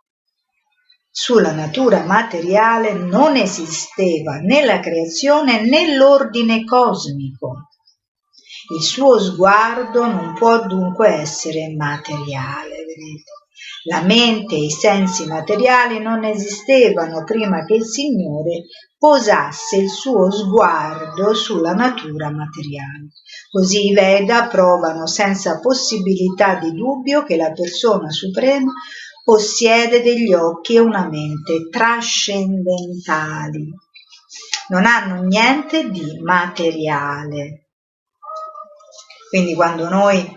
sulla 1.14 1.52
natura 1.52 2.06
materiale 2.06 2.94
non 2.94 3.36
esisteva 3.36 4.38
né 4.38 4.64
la 4.64 4.80
creazione 4.80 5.62
né 5.62 5.94
l'ordine 5.96 6.64
cosmico. 6.64 7.71
Il 8.74 8.82
suo 8.82 9.20
sguardo 9.20 10.06
non 10.06 10.34
può 10.34 10.66
dunque 10.66 11.10
essere 11.10 11.74
materiale, 11.76 12.70
vedete? 12.70 13.32
La 13.86 14.02
mente 14.02 14.56
e 14.56 14.66
i 14.66 14.70
sensi 14.70 15.26
materiali 15.26 16.00
non 16.00 16.24
esistevano 16.24 17.24
prima 17.24 17.66
che 17.66 17.74
il 17.74 17.84
Signore 17.84 18.66
posasse 18.98 19.78
il 19.78 19.90
suo 19.90 20.32
sguardo 20.32 21.34
sulla 21.34 21.74
natura 21.74 22.32
materiale. 22.32 23.10
Così 23.50 23.88
i 23.88 23.94
Veda 23.94 24.48
provano 24.48 25.06
senza 25.06 25.60
possibilità 25.60 26.56
di 26.56 26.72
dubbio 26.72 27.24
che 27.24 27.36
la 27.36 27.52
persona 27.52 28.10
suprema 28.10 28.72
possiede 29.24 30.02
degli 30.02 30.34
occhi 30.34 30.76
e 30.76 30.80
una 30.80 31.10
mente 31.10 31.68
trascendentali. 31.70 33.70
Non 34.70 34.86
hanno 34.86 35.24
niente 35.24 35.90
di 35.90 36.20
materiale. 36.24 37.61
Quindi 39.32 39.56
quando 39.56 39.88
noi 39.88 40.30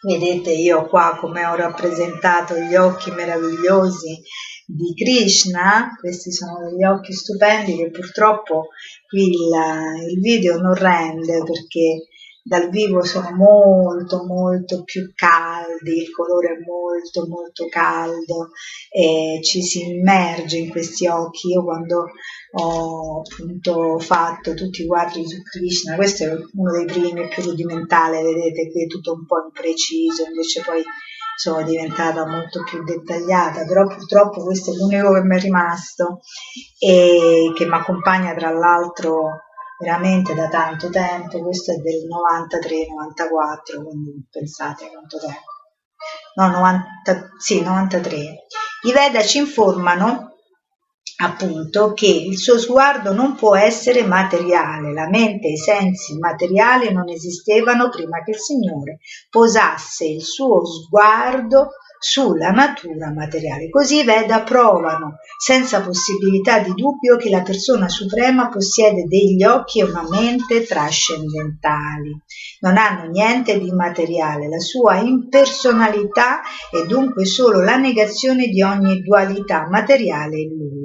vedete 0.00 0.50
io 0.50 0.86
qua 0.86 1.18
come 1.20 1.44
ho 1.44 1.54
rappresentato 1.54 2.54
gli 2.54 2.74
occhi 2.74 3.10
meravigliosi 3.10 4.22
di 4.64 4.94
Krishna, 4.94 5.94
questi 6.00 6.32
sono 6.32 6.70
degli 6.70 6.82
occhi 6.84 7.12
stupendi 7.12 7.76
che 7.76 7.90
purtroppo 7.90 8.68
qui 9.06 9.24
il, 9.24 10.08
il 10.08 10.20
video 10.20 10.56
non 10.56 10.72
rende 10.72 11.42
perché 11.42 12.06
dal 12.46 12.68
vivo 12.70 13.02
sono 13.02 13.32
molto 13.34 14.24
molto 14.24 14.84
più 14.84 15.10
caldi, 15.16 16.02
il 16.02 16.10
colore 16.12 16.50
è 16.50 16.64
molto 16.64 17.26
molto 17.26 17.66
caldo 17.68 18.50
e 18.88 19.40
ci 19.42 19.62
si 19.62 19.82
immerge 19.82 20.58
in 20.58 20.70
questi 20.70 21.08
occhi. 21.08 21.48
Io 21.48 21.64
quando 21.64 22.04
ho 22.58 23.20
appunto 23.20 23.98
fatto 23.98 24.54
tutti 24.54 24.82
i 24.82 24.86
quadri 24.86 25.26
su 25.26 25.42
Krishna, 25.42 25.96
questo 25.96 26.22
è 26.22 26.28
uno 26.28 26.70
dei 26.70 26.84
primi 26.84 27.26
più 27.26 27.42
rudimentale, 27.42 28.22
vedete 28.22 28.70
qui 28.70 28.84
è 28.84 28.86
tutto 28.86 29.14
un 29.14 29.26
po' 29.26 29.42
impreciso, 29.44 30.24
invece 30.28 30.62
poi 30.64 30.84
sono 31.36 31.64
diventata 31.64 32.26
molto 32.26 32.62
più 32.62 32.84
dettagliata, 32.84 33.64
però 33.66 33.88
purtroppo 33.88 34.44
questo 34.44 34.72
è 34.72 34.76
l'unico 34.76 35.12
che 35.12 35.22
mi 35.22 35.36
è 35.36 35.40
rimasto 35.40 36.20
e 36.78 37.52
che 37.56 37.66
mi 37.66 37.74
accompagna 37.74 38.34
tra 38.34 38.52
l'altro 38.52 39.40
veramente 39.78 40.34
da 40.34 40.48
tanto 40.48 40.88
tempo, 40.90 41.40
questo 41.40 41.72
è 41.72 41.76
del 41.76 42.06
93-94, 42.06 43.84
quindi 43.84 44.26
pensate 44.30 44.88
quanto 44.90 45.18
tempo. 45.18 45.54
No, 46.34 46.48
90, 46.48 47.32
sì, 47.38 47.62
93. 47.62 48.16
I 48.86 48.92
Veda 48.92 49.22
ci 49.22 49.38
informano 49.38 50.34
appunto 51.18 51.94
che 51.94 52.08
il 52.08 52.36
suo 52.36 52.58
sguardo 52.58 53.14
non 53.14 53.36
può 53.36 53.56
essere 53.56 54.04
materiale, 54.04 54.92
la 54.92 55.08
mente 55.08 55.48
e 55.48 55.52
i 55.52 55.56
sensi 55.56 56.18
materiali 56.18 56.92
non 56.92 57.08
esistevano 57.08 57.88
prima 57.88 58.22
che 58.22 58.32
il 58.32 58.38
Signore 58.38 58.98
posasse 59.30 60.04
il 60.04 60.22
suo 60.22 60.64
sguardo 60.66 61.70
sulla 62.08 62.50
natura 62.50 63.12
materiale. 63.12 63.68
Così 63.68 63.98
i 63.98 64.04
Veda 64.04 64.44
provano 64.44 65.16
senza 65.36 65.80
possibilità 65.80 66.60
di 66.60 66.72
dubbio 66.72 67.16
che 67.16 67.28
la 67.28 67.42
persona 67.42 67.88
suprema 67.88 68.48
possiede 68.48 69.06
degli 69.08 69.42
occhi 69.42 69.80
e 69.80 69.84
una 69.84 70.06
mente 70.08 70.64
trascendentali. 70.64 72.16
Non 72.60 72.76
hanno 72.76 73.10
niente 73.10 73.58
di 73.58 73.72
materiale, 73.72 74.48
la 74.48 74.60
sua 74.60 75.00
impersonalità 75.00 76.42
è 76.70 76.86
dunque 76.86 77.24
solo 77.24 77.60
la 77.60 77.76
negazione 77.76 78.46
di 78.46 78.62
ogni 78.62 79.00
dualità 79.00 79.66
materiale 79.68 80.38
in 80.38 80.56
lui 80.56 80.75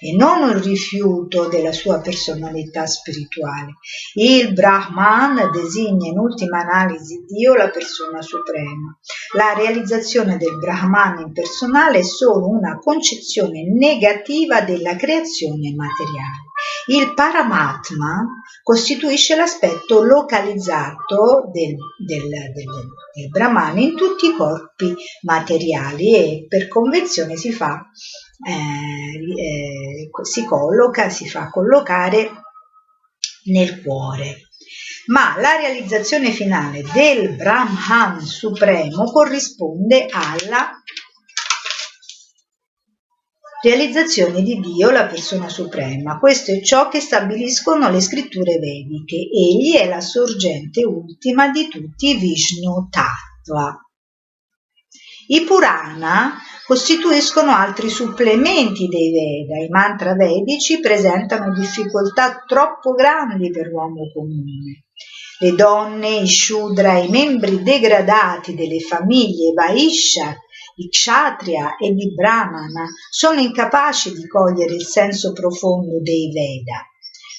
e 0.00 0.14
non 0.16 0.48
il 0.48 0.62
rifiuto 0.62 1.48
della 1.48 1.72
sua 1.72 2.00
personalità 2.00 2.86
spirituale. 2.86 3.76
Il 4.14 4.52
Brahman 4.52 5.50
designa 5.52 6.08
in 6.08 6.18
ultima 6.18 6.60
analisi 6.60 7.24
Dio 7.26 7.54
la 7.54 7.70
persona 7.70 8.22
suprema. 8.22 8.98
La 9.34 9.54
realizzazione 9.54 10.36
del 10.36 10.58
Brahman 10.58 11.20
impersonale 11.20 11.98
è 11.98 12.02
solo 12.02 12.48
una 12.48 12.78
concezione 12.78 13.62
negativa 13.64 14.62
della 14.62 14.96
creazione 14.96 15.74
materiale. 15.74 16.49
Il 16.86 17.14
Paramatma 17.14 18.24
costituisce 18.62 19.36
l'aspetto 19.36 20.02
localizzato 20.02 21.50
del, 21.52 21.76
del, 22.04 22.28
del, 22.28 22.66
del 23.14 23.28
Brahman 23.28 23.78
in 23.78 23.96
tutti 23.96 24.26
i 24.26 24.34
corpi 24.34 24.94
materiali 25.22 26.14
e 26.14 26.46
per 26.48 26.68
convenzione 26.68 27.36
si 27.36 27.52
fa 27.52 27.86
eh, 28.46 28.52
eh, 28.52 30.10
si 30.22 30.44
colloca, 30.44 31.10
si 31.10 31.28
fa 31.28 31.50
collocare 31.50 32.30
nel 33.44 33.82
cuore. 33.82 34.48
Ma 35.06 35.34
la 35.38 35.56
realizzazione 35.56 36.30
finale 36.30 36.82
del 36.92 37.34
Brahman 37.34 38.20
supremo 38.20 39.04
corrisponde 39.10 40.06
alla 40.10 40.70
realizzazione 43.62 44.42
di 44.42 44.58
Dio, 44.58 44.90
la 44.90 45.06
persona 45.06 45.48
suprema. 45.48 46.18
Questo 46.18 46.52
è 46.52 46.60
ciò 46.62 46.88
che 46.88 47.00
stabiliscono 47.00 47.90
le 47.90 48.00
scritture 48.00 48.58
vediche. 48.58 49.16
Egli 49.16 49.74
è 49.74 49.86
la 49.86 50.00
sorgente 50.00 50.84
ultima 50.84 51.50
di 51.50 51.68
tutti 51.68 52.10
i 52.10 52.16
Vishnu 52.18 52.88
Tattva. 52.88 53.78
I 55.28 55.42
Purana 55.42 56.38
costituiscono 56.66 57.52
altri 57.52 57.88
supplementi 57.88 58.86
dei 58.88 59.12
Veda. 59.12 59.64
I 59.64 59.68
mantra 59.68 60.14
vedici 60.14 60.80
presentano 60.80 61.52
difficoltà 61.52 62.42
troppo 62.46 62.92
grandi 62.94 63.50
per 63.50 63.66
l'uomo 63.66 64.10
comune. 64.12 64.86
Le 65.38 65.54
donne, 65.54 66.16
i 66.16 66.28
Shudra, 66.28 66.98
i 66.98 67.08
membri 67.08 67.62
degradati 67.62 68.54
delle 68.54 68.80
famiglie 68.80 69.52
Vaishya, 69.52 70.36
i 70.80 70.88
Kshatriya 70.88 71.76
e 71.76 71.88
i 71.88 72.14
Brahmana 72.14 72.86
sono 73.10 73.40
incapaci 73.40 74.14
di 74.14 74.26
cogliere 74.26 74.74
il 74.74 74.84
senso 74.84 75.32
profondo 75.32 76.00
dei 76.00 76.32
Veda. 76.32 76.84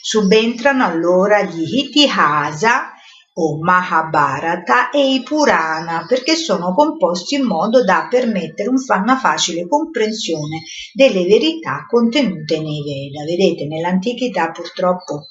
Subentrano 0.03 0.85
allora 0.85 1.41
gli 1.43 1.77
Itihasa 1.77 2.93
o 3.33 3.59
Mahabharata 3.61 4.89
e 4.89 5.13
i 5.13 5.23
Purana 5.23 6.05
perché 6.07 6.35
sono 6.35 6.73
composti 6.73 7.35
in 7.35 7.45
modo 7.45 7.83
da 7.83 8.07
permettere 8.09 8.69
una 8.69 9.17
facile 9.17 9.67
comprensione 9.67 10.63
delle 10.93 11.23
verità 11.25 11.85
contenute 11.87 12.59
nei 12.59 12.83
Veda. 12.83 13.23
Vedete, 13.23 13.65
nell'antichità 13.65 14.51
purtroppo 14.51 15.27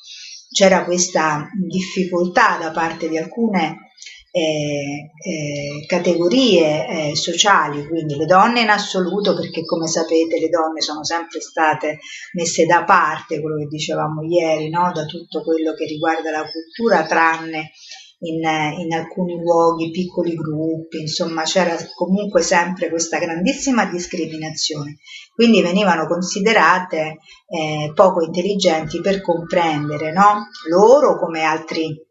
c'era 0.51 0.85
questa 0.85 1.49
difficoltà 1.69 2.57
da 2.59 2.71
parte 2.71 3.09
di 3.09 3.19
alcune 3.19 3.90
eh, 4.33 5.11
eh, 5.23 5.87
categorie 5.87 7.11
eh, 7.11 7.17
sociali, 7.17 7.87
quindi 7.87 8.17
le 8.17 8.27
donne 8.27 8.61
in 8.61 8.69
assoluto, 8.69 9.35
perché 9.35 9.65
come 9.65 9.89
sapete 9.89 10.39
le 10.39 10.49
donne 10.49 10.81
sono 10.81 11.05
sempre 11.05 11.41
state 11.41 11.99
messe 12.35 12.65
da 12.65 12.85
parte, 12.85 13.41
quello 13.41 13.57
che 13.59 13.67
dicevamo 13.67 14.23
ieri, 14.23 14.71
no? 14.71 14.93
da 14.95 15.05
tutto 15.05 15.43
quello 15.43 15.75
che 15.75 15.85
riguarda 15.85 16.31
la 16.31 16.45
cultura, 16.49 17.05
tranne 17.07 17.73
in, 18.21 18.43
in, 18.79 18.93
alcuni 18.93 19.37
luoghi, 19.41 19.91
piccoli 19.91 20.35
gruppi, 20.35 21.01
insomma 21.01 21.43
c'era 21.43 21.77
comunque 21.95 22.43
sempre 22.43 22.89
questa 22.89 23.19
grandissima 23.19 23.87
discriminazione, 23.87 24.99
quindi 25.35 25.63
venivano 25.63 26.07
considerate 26.07 27.19
eh, 27.49 27.93
poco 27.95 28.23
intelligenti 28.23 29.01
per 29.01 29.23
comprendere 29.23 30.13
no? 30.13 30.49
loro 30.69 31.19
come 31.19 31.43
altri 31.43 32.09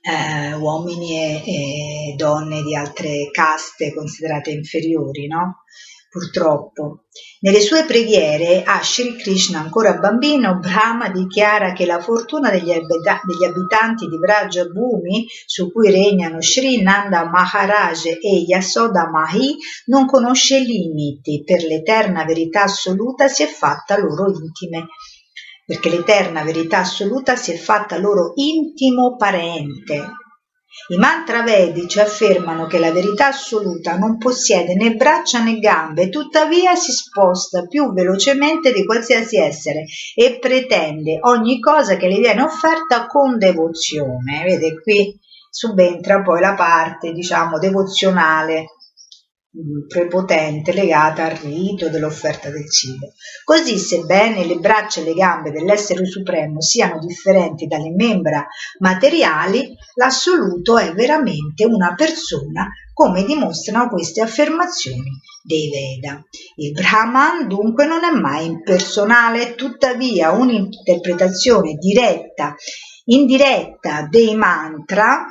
eh, 0.00 0.54
uomini 0.54 1.18
e, 1.18 1.42
e, 1.44 2.14
donne 2.16 2.62
di 2.62 2.74
altre 2.74 3.30
caste 3.30 3.92
considerate 3.94 4.50
inferiori, 4.50 5.26
no? 5.26 5.64
Purtroppo. 6.10 7.04
Nelle 7.40 7.60
sue 7.60 7.84
preghiere 7.84 8.62
a 8.64 8.82
Sri 8.82 9.16
Krishna, 9.16 9.60
ancora 9.60 9.98
bambino, 9.98 10.58
Brahma 10.58 11.10
dichiara 11.10 11.72
che 11.72 11.84
la 11.84 12.00
fortuna 12.00 12.50
degli, 12.50 12.72
abita- 12.72 13.20
degli 13.24 13.44
abitanti 13.44 14.06
di 14.06 14.16
Vraja 14.16 14.64
Bhumi, 14.64 15.26
su 15.44 15.70
cui 15.70 15.90
regnano 15.90 16.40
Sri 16.40 16.82
Nanda 16.82 17.28
Maharaj 17.28 18.06
e 18.06 18.44
Yasoda 18.46 19.10
Mahi, 19.10 19.56
non 19.86 20.06
conosce 20.06 20.58
limiti, 20.60 21.42
per 21.44 21.62
l'eterna 21.62 22.24
verità 22.24 22.62
assoluta 22.62 23.28
si 23.28 23.42
è 23.42 23.46
fatta 23.46 23.98
loro 23.98 24.30
intime 24.30 24.86
perché 25.68 25.90
l'eterna 25.90 26.44
verità 26.44 26.78
assoluta 26.78 27.36
si 27.36 27.52
è 27.52 27.56
fatta 27.58 27.98
loro 27.98 28.32
intimo 28.36 29.16
parente. 29.16 30.12
I 30.88 30.96
mantra 30.96 31.42
vedici 31.42 32.00
affermano 32.00 32.66
che 32.66 32.78
la 32.78 32.90
verità 32.90 33.26
assoluta 33.26 33.98
non 33.98 34.16
possiede 34.16 34.74
né 34.74 34.94
braccia 34.94 35.42
né 35.42 35.58
gambe, 35.58 36.08
tuttavia 36.08 36.74
si 36.74 36.90
sposta 36.90 37.66
più 37.66 37.92
velocemente 37.92 38.72
di 38.72 38.86
qualsiasi 38.86 39.36
essere 39.36 39.84
e 40.14 40.38
pretende 40.38 41.18
ogni 41.20 41.60
cosa 41.60 41.98
che 41.98 42.08
le 42.08 42.16
viene 42.16 42.40
offerta 42.40 43.04
con 43.04 43.36
devozione. 43.36 44.44
Vede 44.44 44.80
qui 44.80 45.20
subentra 45.50 46.22
poi 46.22 46.40
la 46.40 46.54
parte, 46.54 47.12
diciamo, 47.12 47.58
devozionale 47.58 48.68
prepotente 49.88 50.72
legata 50.72 51.24
al 51.24 51.36
rito 51.36 51.88
dell'offerta 51.88 52.50
del 52.50 52.70
cibo. 52.70 53.12
Così, 53.44 53.78
sebbene 53.78 54.44
le 54.44 54.56
braccia 54.56 55.00
e 55.00 55.04
le 55.04 55.14
gambe 55.14 55.50
dell'essere 55.50 56.04
supremo 56.04 56.60
siano 56.60 56.98
differenti 56.98 57.66
dalle 57.66 57.90
membra 57.90 58.46
materiali, 58.80 59.74
l'assoluto 59.94 60.76
è 60.76 60.92
veramente 60.92 61.64
una 61.64 61.94
persona 61.94 62.68
come 62.92 63.24
dimostrano 63.24 63.88
queste 63.88 64.20
affermazioni 64.20 65.10
dei 65.42 65.70
Veda. 65.70 66.20
Il 66.56 66.72
Brahman 66.72 67.48
dunque 67.48 67.86
non 67.86 68.04
è 68.04 68.10
mai 68.10 68.46
impersonale, 68.46 69.54
tuttavia 69.54 70.32
un'interpretazione 70.32 71.74
diretta, 71.74 72.54
indiretta 73.04 74.06
dei 74.10 74.34
mantra 74.34 75.26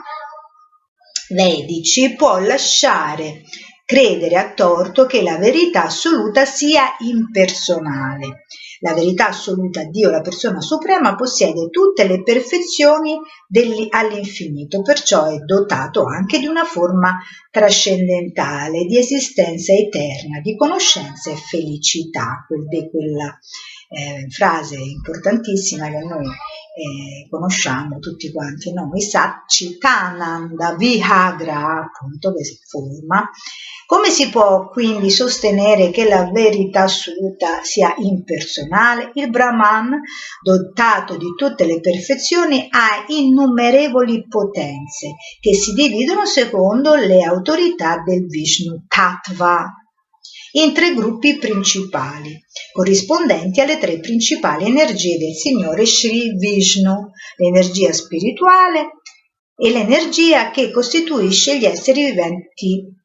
vedici 1.29 2.15
può 2.15 2.39
lasciare 2.39 3.43
credere 3.87 4.35
a 4.35 4.51
torto 4.51 5.05
che 5.05 5.21
la 5.21 5.37
verità 5.37 5.85
assoluta 5.85 6.43
sia 6.43 6.97
impersonale. 6.99 8.43
La 8.81 8.93
verità 8.93 9.29
assoluta, 9.29 9.85
Dio, 9.85 10.09
la 10.09 10.19
persona 10.19 10.59
suprema, 10.59 11.15
possiede 11.15 11.69
tutte 11.69 12.05
le 12.05 12.21
perfezioni 12.21 13.17
all'infinito, 13.89 14.81
perciò 14.81 15.27
è 15.27 15.37
dotato 15.37 16.03
anche 16.05 16.37
di 16.37 16.47
una 16.47 16.65
forma 16.65 17.17
trascendentale, 17.49 18.83
di 18.83 18.97
esistenza 18.97 19.71
eterna, 19.71 20.41
di 20.43 20.57
conoscenza 20.57 21.31
e 21.31 21.37
felicità, 21.37 22.45
quel, 22.45 22.65
quella 22.91 23.39
eh, 23.89 24.27
frase 24.29 24.75
importantissima 24.75 25.89
che 25.89 25.99
noi 25.99 26.27
eh, 26.77 27.27
conosciamo 27.27 27.97
tutti 27.97 28.31
quanti 28.31 28.71
noi, 28.71 29.01
Satchitananda 29.01 30.75
Vihagra, 30.75 31.89
appunto, 31.91 32.33
che 32.35 32.43
si 32.43 32.59
forma. 32.67 33.27
Come 33.87 34.09
si 34.09 34.29
può 34.29 34.67
quindi 34.67 35.09
sostenere 35.09 35.89
che 35.89 36.07
la 36.07 36.29
verità 36.29 36.83
assoluta 36.83 37.63
sia 37.63 37.95
impersonale? 37.97 39.11
Il 39.15 39.29
Brahman, 39.29 40.01
dotato 40.43 41.17
di 41.17 41.33
tutte 41.35 41.65
le 41.65 41.79
perfezioni, 41.79 42.67
ha 42.69 43.05
innumerevoli 43.07 44.27
potenze 44.27 45.15
che 45.39 45.53
si 45.55 45.73
dividono 45.73 46.25
secondo 46.25 46.95
le 46.95 47.23
autorità 47.23 48.03
del 48.05 48.27
Vishnu 48.27 48.83
Tattva, 48.87 49.86
in 50.57 50.73
tre 50.73 50.93
gruppi 50.95 51.37
principali, 51.37 52.35
corrispondenti 52.73 53.61
alle 53.61 53.77
tre 53.77 53.99
principali 53.99 54.65
energie 54.65 55.17
del 55.17 55.35
Signore 55.35 55.85
Sri 55.85 56.35
Vishnu, 56.35 57.11
l'energia 57.37 57.93
spirituale 57.93 59.01
e 59.55 59.69
l'energia 59.69 60.49
che 60.49 60.71
costituisce 60.71 61.59
gli 61.59 61.65
esseri 61.65 62.05
viventi 62.05 62.95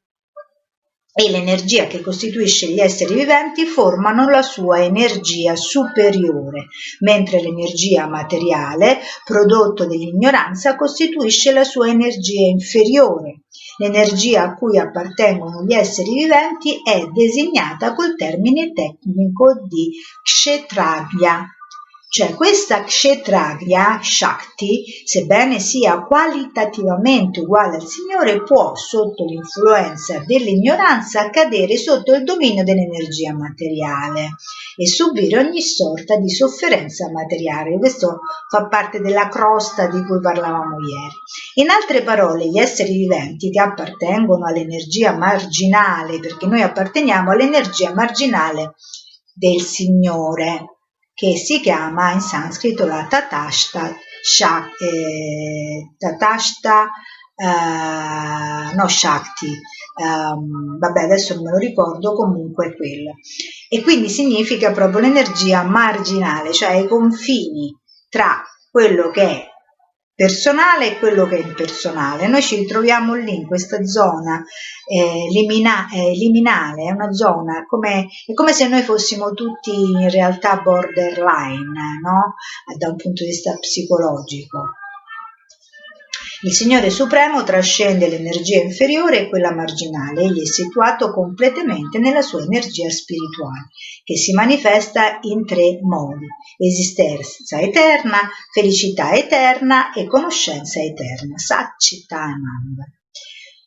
e 1.15 1.29
l'energia 1.29 1.85
che 1.85 2.01
costituisce 2.01 2.69
gli 2.69 2.79
esseri 2.79 3.13
viventi 3.13 3.65
formano 3.65 4.27
la 4.29 4.41
sua 4.41 4.83
energia 4.83 5.55
superiore, 5.55 6.69
mentre 7.01 7.39
l'energia 7.39 8.07
materiale, 8.07 8.97
prodotto 9.23 9.85
dell'ignoranza, 9.85 10.75
costituisce 10.75 11.51
la 11.51 11.63
sua 11.63 11.87
energia 11.87 12.47
inferiore. 12.47 13.42
L'energia 13.77 14.43
a 14.43 14.53
cui 14.55 14.77
appartengono 14.77 15.63
gli 15.63 15.73
esseri 15.73 16.13
viventi 16.13 16.81
è 16.83 17.07
designata 17.11 17.93
col 17.93 18.15
termine 18.15 18.71
tecnico 18.71 19.53
di 19.67 19.91
kshetragya, 20.21 21.47
cioè 22.13 22.35
questa 22.35 22.83
kshetragya 22.83 23.99
Shakti, 23.99 25.01
sebbene 25.03 25.57
sia 25.57 26.03
qualitativamente 26.03 27.39
uguale 27.39 27.77
al 27.77 27.87
Signore, 27.87 28.43
può, 28.43 28.75
sotto 28.75 29.25
l'influenza 29.25 30.21
dell'ignoranza, 30.23 31.31
cadere 31.31 31.75
sotto 31.75 32.13
il 32.13 32.23
dominio 32.23 32.63
dell'energia 32.63 33.33
materiale 33.33 34.35
e 34.77 34.85
subire 34.85 35.39
ogni 35.39 35.59
sorta 35.63 36.15
di 36.17 36.29
sofferenza 36.29 37.09
materiale. 37.09 37.79
Questo 37.79 38.19
fa 38.47 38.67
parte 38.67 38.99
della 38.99 39.27
crosta 39.27 39.87
di 39.87 40.05
cui 40.05 40.19
parlavamo 40.21 40.77
ieri. 40.87 41.15
In 41.55 41.71
altre 41.71 42.03
parole, 42.03 42.47
gli 42.47 42.59
esseri 42.59 42.93
viventi 42.93 43.49
che 43.49 43.59
appartengono 43.59 44.45
all'energia 44.45 45.17
marginale, 45.17 46.19
perché 46.19 46.45
noi 46.45 46.61
apparteniamo 46.61 47.31
all'energia 47.31 47.91
marginale 47.91 48.75
del 49.33 49.61
Signore, 49.61 50.67
che 51.13 51.37
si 51.37 51.59
chiama 51.59 52.11
in 52.11 52.21
sanscrito 52.21 52.85
la 52.85 53.05
Tatashta, 53.07 53.95
Shak, 54.21 54.81
eh, 54.81 55.95
Tatashta 55.97 56.91
eh, 57.35 58.75
no 58.75 58.87
Shakti, 58.87 59.51
um, 60.01 60.77
vabbè 60.77 61.03
adesso 61.03 61.35
non 61.35 61.43
me 61.45 61.51
lo 61.51 61.57
ricordo, 61.57 62.13
comunque 62.13 62.67
è 62.67 62.75
quello. 62.75 63.15
E 63.69 63.81
quindi 63.81 64.09
significa 64.09 64.71
proprio 64.71 64.99
l'energia 64.99 65.63
marginale, 65.63 66.53
cioè 66.53 66.73
i 66.73 66.87
confini 66.87 67.75
tra 68.09 68.43
quello 68.69 69.09
che 69.09 69.21
è 69.21 69.52
personale 70.23 70.87
e 70.87 70.99
quello 70.99 71.27
che 71.27 71.35
è 71.35 71.45
impersonale. 71.45 72.27
Noi 72.27 72.41
ci 72.41 72.55
ritroviamo 72.55 73.13
lì 73.13 73.35
in 73.35 73.45
questa 73.45 73.83
zona 73.83 74.41
eh, 74.87 75.27
limina, 75.29 75.89
eh, 75.91 76.11
liminale, 76.11 76.83
è 76.83 76.91
una 76.91 77.11
zona 77.11 77.65
come, 77.67 78.07
è 78.25 78.33
come 78.33 78.53
se 78.53 78.69
noi 78.69 78.83
fossimo 78.83 79.33
tutti 79.33 79.73
in 79.73 80.09
realtà 80.09 80.61
borderline, 80.63 81.99
no? 82.01 82.35
da 82.77 82.87
un 82.87 82.95
punto 82.95 83.23
di 83.23 83.31
vista 83.31 83.57
psicologico. 83.59 84.75
Il 86.45 86.51
Signore 86.51 86.89
Supremo 86.89 87.41
trascende 87.43 88.09
l'energia 88.09 88.61
inferiore 88.61 89.17
e 89.19 89.29
quella 89.29 89.55
marginale, 89.55 90.23
egli 90.23 90.41
è 90.41 90.45
situato 90.45 91.13
completamente 91.13 91.99
nella 91.99 92.21
sua 92.21 92.43
energia 92.43 92.89
spirituale, 92.89 93.69
che 94.03 94.17
si 94.17 94.33
manifesta 94.33 95.19
in 95.21 95.45
tre 95.45 95.79
modi, 95.81 96.25
esistenza 96.57 97.61
eterna, 97.61 98.17
felicità 98.51 99.13
eterna 99.13 99.93
e 99.93 100.05
conoscenza 100.05 100.81
eterna, 100.81 101.37
Satchitananda. 101.37 102.91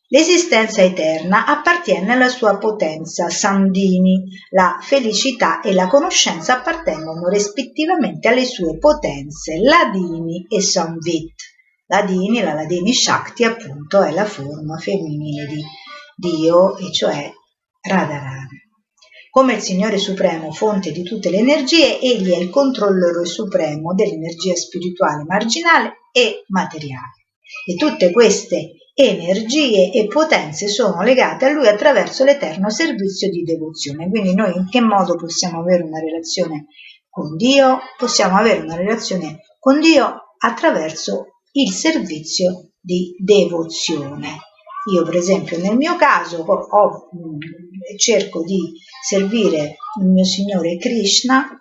L'esistenza 0.09 0.83
eterna 0.83 1.47
appartiene 1.47 2.13
alla 2.13 2.29
sua 2.29 2.59
potenza 2.59 3.31
Sandini, 3.31 4.25
la 4.51 4.79
felicità 4.83 5.63
e 5.63 5.73
la 5.73 5.87
conoscenza 5.87 6.59
appartengono 6.59 7.27
rispettivamente 7.29 8.29
alle 8.29 8.45
sue 8.45 8.77
potenze 8.77 9.57
Ladini 9.63 10.45
e 10.47 10.61
Samvit. 10.61 11.36
Ladini, 11.89 12.43
la 12.43 12.55
Ladini 12.55 12.93
Shakti 12.93 13.45
appunto 13.45 14.03
è 14.03 14.11
la 14.11 14.25
forma 14.25 14.77
femminile 14.77 15.47
di 15.47 15.63
Dio, 16.17 16.77
e 16.79 16.93
cioè 16.93 17.31
Radharani. 17.81 18.65
Come 19.31 19.55
il 19.55 19.61
Signore 19.61 19.99
Supremo, 19.99 20.51
fonte 20.51 20.91
di 20.91 21.03
tutte 21.03 21.31
le 21.31 21.37
energie, 21.37 22.01
egli 22.01 22.33
è 22.33 22.39
il 22.39 22.51
controllore 22.51 23.25
supremo 23.27 23.95
dell'energia 23.95 24.55
spirituale 24.55 25.25
marginale 25.25 25.99
e 26.11 26.45
materiale. 26.49 27.27
E 27.67 27.75
tutte 27.75 28.11
queste 28.11 28.73
energie 28.95 29.93
e 29.93 30.07
potenze 30.07 30.69
sono 30.69 31.03
legate 31.03 31.45
a 31.45 31.51
lui 31.51 31.69
attraverso 31.69 32.25
l'eterno 32.25 32.71
servizio 32.71 33.29
di 33.29 33.43
devozione. 33.43 34.09
Quindi 34.09 34.35
noi 34.35 34.57
in 34.57 34.69
che 34.71 34.81
modo 34.81 35.17
possiamo 35.17 35.61
avere 35.61 35.83
una 35.83 36.01
relazione 36.01 36.67
con 37.09 37.37
Dio? 37.37 37.79
Possiamo 37.99 38.39
avere 38.39 38.61
una 38.61 38.75
relazione 38.75 39.41
con 39.59 39.81
Dio 39.81 40.33
attraverso 40.39 41.36
il 41.57 41.71
servizio 41.71 42.73
di 42.81 43.15
devozione. 43.19 44.39
Io 44.93 45.03
per 45.05 45.17
esempio 45.17 45.59
nel 45.59 45.77
mio 45.77 45.97
caso 45.97 46.43
ho, 46.43 47.09
cerco 47.97 48.43
di 48.45 48.75
servire 49.03 49.77
il 50.01 50.07
mio 50.07 50.25
Signore 50.25 50.77
Krishna 50.77 51.59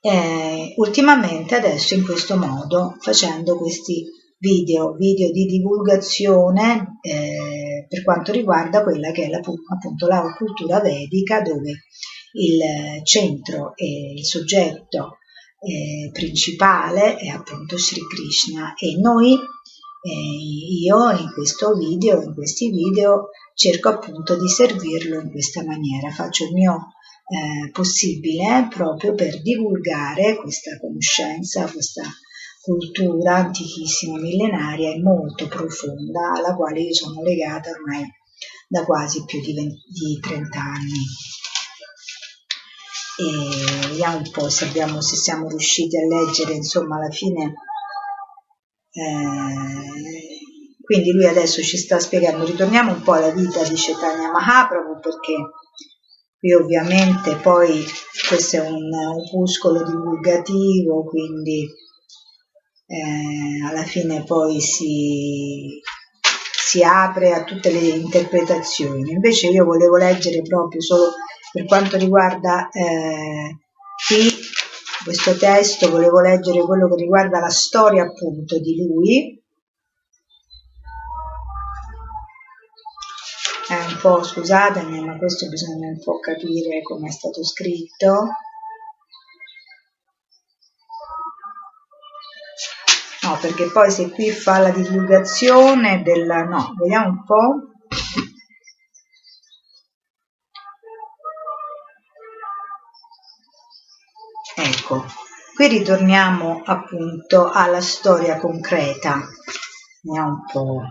eh, 0.00 0.74
ultimamente 0.76 1.54
adesso 1.54 1.94
in 1.94 2.04
questo 2.04 2.36
modo 2.36 2.96
facendo 3.00 3.56
questi 3.56 4.04
video, 4.38 4.94
video 4.94 5.30
di 5.30 5.44
divulgazione 5.44 6.98
eh, 7.02 7.86
per 7.88 8.02
quanto 8.02 8.32
riguarda 8.32 8.82
quella 8.82 9.10
che 9.12 9.24
è 9.24 9.28
la, 9.28 9.38
appunto 9.38 10.06
la 10.06 10.34
cultura 10.36 10.80
vedica 10.80 11.40
dove 11.40 11.84
il 12.32 13.02
centro 13.04 13.76
e 13.76 14.14
il 14.16 14.24
soggetto 14.24 15.18
eh, 15.64 16.10
principale 16.12 17.16
è 17.16 17.28
appunto 17.28 17.78
Sri 17.78 18.00
Krishna. 18.06 18.74
E 18.74 18.96
noi, 18.98 19.32
eh, 19.34 20.84
io 20.84 21.10
in 21.10 21.30
questo 21.32 21.74
video, 21.74 22.22
in 22.22 22.34
questi 22.34 22.70
video 22.70 23.30
cerco 23.54 23.88
appunto 23.88 24.36
di 24.36 24.48
servirlo 24.48 25.20
in 25.20 25.30
questa 25.30 25.64
maniera, 25.64 26.10
faccio 26.10 26.44
il 26.44 26.52
mio 26.52 26.92
eh, 27.26 27.70
possibile 27.70 28.68
proprio 28.70 29.14
per 29.14 29.40
divulgare 29.40 30.36
questa 30.36 30.78
conoscenza, 30.78 31.70
questa 31.70 32.02
cultura 32.60 33.36
antichissima, 33.36 34.18
millenaria 34.18 34.90
e 34.90 35.00
molto 35.00 35.48
profonda 35.48 36.32
alla 36.34 36.54
quale 36.54 36.80
io 36.80 36.94
sono 36.94 37.22
legata 37.22 37.70
ormai 37.70 38.06
da 38.68 38.84
quasi 38.84 39.24
più 39.24 39.40
di, 39.40 39.54
20, 39.54 39.76
di 39.92 40.18
30 40.20 40.58
anni 40.58 41.02
e 43.16 43.88
vediamo 43.88 44.18
un 44.18 44.30
po' 44.30 44.48
se, 44.48 44.64
abbiamo, 44.64 45.00
se 45.00 45.16
siamo 45.16 45.48
riusciti 45.48 45.96
a 45.96 46.06
leggere 46.06 46.52
insomma 46.54 46.96
alla 46.96 47.10
fine 47.10 47.54
eh, 48.90 50.34
quindi 50.84 51.12
lui 51.12 51.26
adesso 51.26 51.62
ci 51.62 51.78
sta 51.78 51.98
spiegando, 51.98 52.44
ritorniamo 52.44 52.92
un 52.92 53.02
po' 53.02 53.12
alla 53.12 53.30
vita 53.30 53.62
di 53.64 53.74
Chaitanya 53.74 54.30
Mahaprabhu 54.30 55.00
perché 55.00 55.34
qui 56.38 56.52
ovviamente 56.52 57.36
poi 57.36 57.82
questo 58.28 58.56
è 58.56 58.60
un 58.68 58.90
opuscolo 58.92 59.82
divulgativo, 59.82 61.04
quindi 61.04 61.66
eh, 62.86 63.66
alla 63.66 63.84
fine 63.84 64.24
poi 64.24 64.60
si, 64.60 65.80
si 66.52 66.82
apre 66.82 67.32
a 67.32 67.44
tutte 67.44 67.72
le 67.72 67.78
interpretazioni. 67.78 69.10
Invece 69.10 69.48
io 69.48 69.64
volevo 69.64 69.96
leggere 69.96 70.42
proprio 70.42 70.82
solo 70.82 71.12
per 71.54 71.66
quanto 71.66 71.96
riguarda 71.96 72.68
eh, 72.70 73.58
qui 74.08 74.28
questo 75.04 75.36
testo, 75.36 75.88
volevo 75.88 76.20
leggere 76.20 76.64
quello 76.64 76.88
che 76.88 76.96
riguarda 76.96 77.38
la 77.38 77.50
storia 77.50 78.02
appunto 78.02 78.58
di 78.58 78.84
lui. 78.84 79.40
È 83.68 83.74
un 83.74 83.98
po', 84.00 84.24
scusatemi, 84.24 85.04
ma 85.04 85.16
questo 85.16 85.48
bisogna 85.48 85.86
un 85.90 86.00
po' 86.02 86.18
capire 86.18 86.82
come 86.82 87.06
è 87.06 87.12
stato 87.12 87.44
scritto. 87.44 88.28
No, 93.22 93.38
perché 93.40 93.70
poi 93.70 93.92
se 93.92 94.10
qui 94.10 94.30
fa 94.30 94.58
la 94.58 94.70
divulgazione 94.70 96.02
della... 96.02 96.42
no, 96.42 96.74
vediamo 96.80 97.10
un 97.10 97.24
po'. 97.24 98.33
Ecco, 104.84 105.06
qui 105.54 105.68
ritorniamo 105.68 106.60
appunto 106.62 107.50
alla 107.50 107.80
storia 107.80 108.36
concreta. 108.36 109.18
Vediamo 110.02 110.28
un 110.28 110.44
po'. 110.52 110.82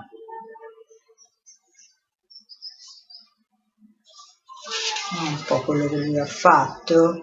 Un 5.19 5.43
po' 5.45 5.61
quello 5.61 5.87
che 5.87 5.97
lui 5.97 6.17
ha 6.17 6.25
fatto. 6.25 7.21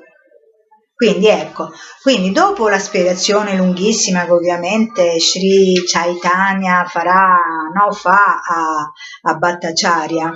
Quindi 0.95 1.27
ecco, 1.27 1.73
quindi 2.03 2.31
dopo 2.31 2.69
la 2.69 2.79
spiegazione 2.79 3.57
lunghissima 3.57 4.25
che 4.27 4.31
ovviamente 4.31 5.19
Sri 5.19 5.83
Chaitanya 5.85 6.85
farà, 6.85 7.37
no, 7.75 7.91
fa 7.91 8.41
a, 8.47 8.93
a 9.23 9.35
Bhattacharya, 9.35 10.33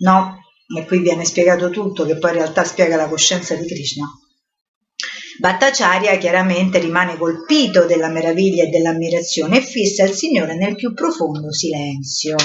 no? 0.00 0.38
E 0.76 0.84
qui 0.84 0.98
viene 0.98 1.24
spiegato 1.24 1.70
tutto, 1.70 2.04
che 2.04 2.18
poi 2.18 2.32
in 2.32 2.36
realtà 2.36 2.64
spiega 2.64 2.96
la 2.96 3.08
coscienza 3.08 3.54
di 3.54 3.66
Krishna. 3.66 4.06
Bhattacharya 5.40 6.18
chiaramente 6.18 6.78
rimane 6.78 7.16
colpito 7.16 7.86
della 7.86 8.10
meraviglia 8.10 8.64
e 8.64 8.68
dell'ammirazione 8.68 9.56
e 9.56 9.62
fissa 9.62 10.04
il 10.04 10.12
Signore 10.12 10.54
nel 10.54 10.74
più 10.74 10.92
profondo 10.92 11.50
silenzio 11.50 12.36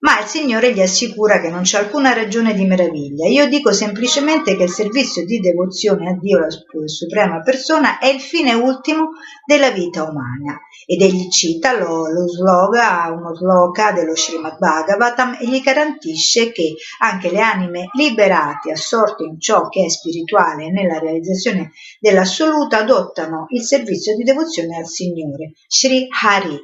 ma 0.00 0.20
il 0.20 0.26
Signore 0.26 0.72
gli 0.72 0.80
assicura 0.80 1.40
che 1.40 1.48
non 1.48 1.62
c'è 1.62 1.78
alcuna 1.78 2.12
ragione 2.12 2.54
di 2.54 2.64
meraviglia. 2.64 3.26
Io 3.26 3.48
dico 3.48 3.72
semplicemente 3.72 4.56
che 4.56 4.64
il 4.64 4.70
servizio 4.70 5.24
di 5.24 5.40
devozione 5.40 6.10
a 6.10 6.16
Dio, 6.16 6.38
la 6.38 6.48
suprema 6.86 7.42
persona, 7.42 7.98
è 7.98 8.06
il 8.06 8.20
fine 8.20 8.54
ultimo 8.54 9.10
della 9.44 9.70
vita 9.70 10.04
umana. 10.04 10.60
Ed 10.86 11.02
egli 11.02 11.28
cita 11.28 11.76
lo, 11.76 12.08
lo 12.08 12.28
sloga, 12.28 13.12
uno 13.12 13.34
sloga 13.34 13.90
dello 13.92 14.14
Srimad 14.14 14.58
Bhagavatam 14.58 15.38
e 15.40 15.48
gli 15.48 15.60
garantisce 15.60 16.52
che 16.52 16.74
anche 17.00 17.30
le 17.30 17.40
anime 17.40 17.90
liberate, 17.94 18.70
assorte 18.70 19.24
in 19.24 19.40
ciò 19.40 19.68
che 19.68 19.84
è 19.84 19.88
spirituale 19.88 20.66
e 20.66 20.70
nella 20.70 21.00
realizzazione 21.00 21.72
dell'assoluta, 21.98 22.78
adottano 22.78 23.46
il 23.48 23.62
servizio 23.62 24.14
di 24.14 24.22
devozione 24.22 24.76
al 24.76 24.86
Signore, 24.86 25.54
Sri 25.66 26.06
Hari, 26.22 26.56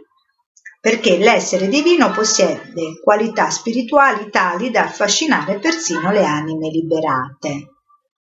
perché 0.84 1.16
l'essere 1.16 1.68
divino 1.68 2.10
possiede 2.10 3.00
qualità 3.02 3.48
spirituali 3.48 4.28
tali 4.28 4.70
da 4.70 4.82
affascinare 4.82 5.58
persino 5.58 6.12
le 6.12 6.26
anime 6.26 6.68
liberate. 6.68 7.70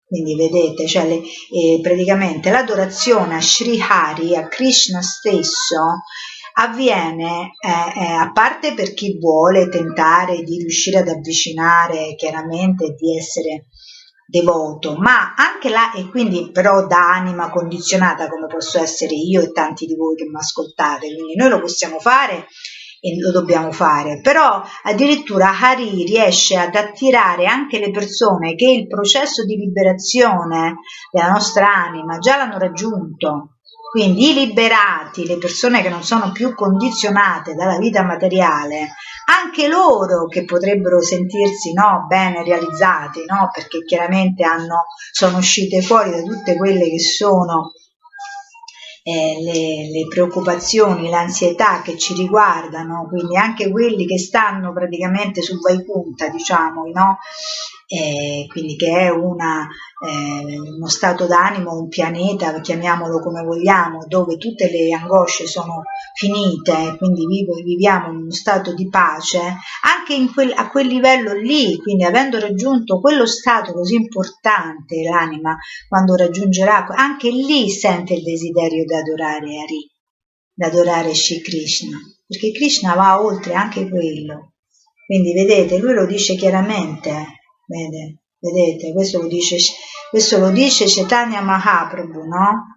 Quindi 0.06 0.34
vedete, 0.34 0.86
cioè 0.86 1.06
le, 1.06 1.16
eh, 1.16 1.80
praticamente 1.82 2.50
l'adorazione 2.50 3.34
a 3.34 3.40
Sri 3.42 3.78
Hari, 3.78 4.34
a 4.34 4.48
Krishna 4.48 5.02
stesso, 5.02 6.04
avviene 6.54 7.50
eh, 7.60 8.00
eh, 8.00 8.12
a 8.12 8.32
parte 8.32 8.72
per 8.72 8.94
chi 8.94 9.18
vuole 9.18 9.68
tentare 9.68 10.42
di 10.42 10.56
riuscire 10.56 11.00
ad 11.00 11.08
avvicinare 11.08 12.14
chiaramente 12.16 12.94
di 12.94 13.18
essere 13.18 13.66
devoto, 14.34 14.96
ma 14.96 15.34
anche 15.36 15.68
là, 15.68 15.92
e 15.92 16.08
quindi 16.08 16.50
però 16.50 16.88
da 16.88 17.12
anima 17.12 17.50
condizionata 17.50 18.28
come 18.28 18.48
posso 18.48 18.80
essere 18.80 19.14
io 19.14 19.40
e 19.40 19.52
tanti 19.52 19.86
di 19.86 19.94
voi 19.94 20.16
che 20.16 20.24
mi 20.24 20.36
ascoltate, 20.36 21.14
quindi 21.14 21.36
noi 21.36 21.50
lo 21.50 21.60
possiamo 21.60 22.00
fare 22.00 22.48
e 23.00 23.16
lo 23.20 23.30
dobbiamo 23.30 23.70
fare, 23.70 24.20
però 24.20 24.60
addirittura 24.82 25.56
Hari 25.56 26.02
riesce 26.04 26.56
ad 26.56 26.74
attirare 26.74 27.46
anche 27.46 27.78
le 27.78 27.92
persone 27.92 28.56
che 28.56 28.68
il 28.68 28.88
processo 28.88 29.44
di 29.44 29.54
liberazione 29.54 30.78
della 31.12 31.30
nostra 31.30 31.72
anima 31.72 32.18
già 32.18 32.36
l'hanno 32.36 32.58
raggiunto, 32.58 33.58
quindi 33.92 34.30
i 34.30 34.34
liberati, 34.34 35.28
le 35.28 35.38
persone 35.38 35.80
che 35.80 35.90
non 35.90 36.02
sono 36.02 36.32
più 36.32 36.56
condizionate 36.56 37.54
dalla 37.54 37.78
vita 37.78 38.02
materiale, 38.02 38.94
anche 39.26 39.68
loro 39.68 40.26
che 40.26 40.44
potrebbero 40.44 41.00
sentirsi 41.00 41.72
no, 41.72 42.06
bene 42.08 42.42
realizzati, 42.42 43.24
no, 43.26 43.50
perché 43.52 43.84
chiaramente 43.84 44.44
hanno, 44.44 44.84
sono 45.12 45.38
uscite 45.38 45.80
fuori 45.80 46.10
da 46.10 46.22
tutte 46.22 46.56
quelle 46.56 46.88
che 46.88 47.00
sono 47.00 47.72
eh, 49.02 49.36
le, 49.40 49.90
le, 49.90 50.08
preoccupazioni, 50.08 51.10
l'ansietà 51.10 51.82
che 51.82 51.98
ci 51.98 52.14
riguardano, 52.14 53.06
quindi 53.08 53.36
anche 53.36 53.70
quelli 53.70 54.06
che 54.06 54.18
stanno 54.18 54.72
praticamente 54.72 55.42
sul 55.42 55.60
Vaikunta, 55.60 56.28
diciamo, 56.28 56.84
no? 56.92 57.18
Eh, 57.86 58.46
quindi 58.48 58.76
che 58.76 58.88
è 58.88 59.10
una, 59.10 59.66
eh, 60.06 60.58
uno 60.58 60.88
stato 60.88 61.26
d'animo, 61.26 61.78
un 61.78 61.88
pianeta, 61.88 62.60
chiamiamolo 62.60 63.20
come 63.20 63.42
vogliamo, 63.42 64.06
dove 64.06 64.36
tutte 64.36 64.70
le 64.70 64.92
angosce 64.92 65.46
sono 65.46 65.82
finite, 66.14 66.96
quindi 66.98 67.26
vivo, 67.26 67.54
viviamo 67.54 68.10
in 68.10 68.16
uno 68.22 68.30
stato 68.30 68.72
di 68.74 68.88
pace, 68.88 69.38
anche 69.82 70.32
quel, 70.32 70.52
a 70.54 70.70
quel 70.70 70.86
livello 70.86 71.34
lì, 71.34 71.76
quindi 71.78 72.04
avendo 72.04 72.38
raggiunto 72.38 73.00
quello 73.00 73.26
stato 73.26 73.72
così 73.72 73.96
importante, 73.96 75.02
l'anima, 75.02 75.56
quando 75.88 76.14
raggiungerà, 76.14 76.86
anche 76.86 77.30
lì 77.30 77.68
sente 77.70 78.14
il 78.14 78.22
desiderio 78.22 78.84
di 78.84 78.94
adorare 78.94 79.58
Hari, 79.58 79.90
di 80.54 80.64
adorare 80.64 81.14
Shri 81.14 81.40
Krishna, 81.42 81.98
perché 82.26 82.52
Krishna 82.52 82.94
va 82.94 83.20
oltre 83.20 83.54
anche 83.54 83.88
quello. 83.88 84.52
Quindi 85.06 85.34
vedete, 85.34 85.78
lui 85.78 85.92
lo 85.92 86.06
dice 86.06 86.34
chiaramente, 86.34 87.33
Vede, 87.66 88.22
vedete, 88.38 88.92
questo 88.92 89.22
lo 89.22 89.26
dice, 89.26 89.56
questo 90.10 90.38
lo 90.38 90.50
dice 90.50 90.84
Chaitanya 90.86 91.40
Mahaprabhu, 91.40 92.26
no? 92.26 92.74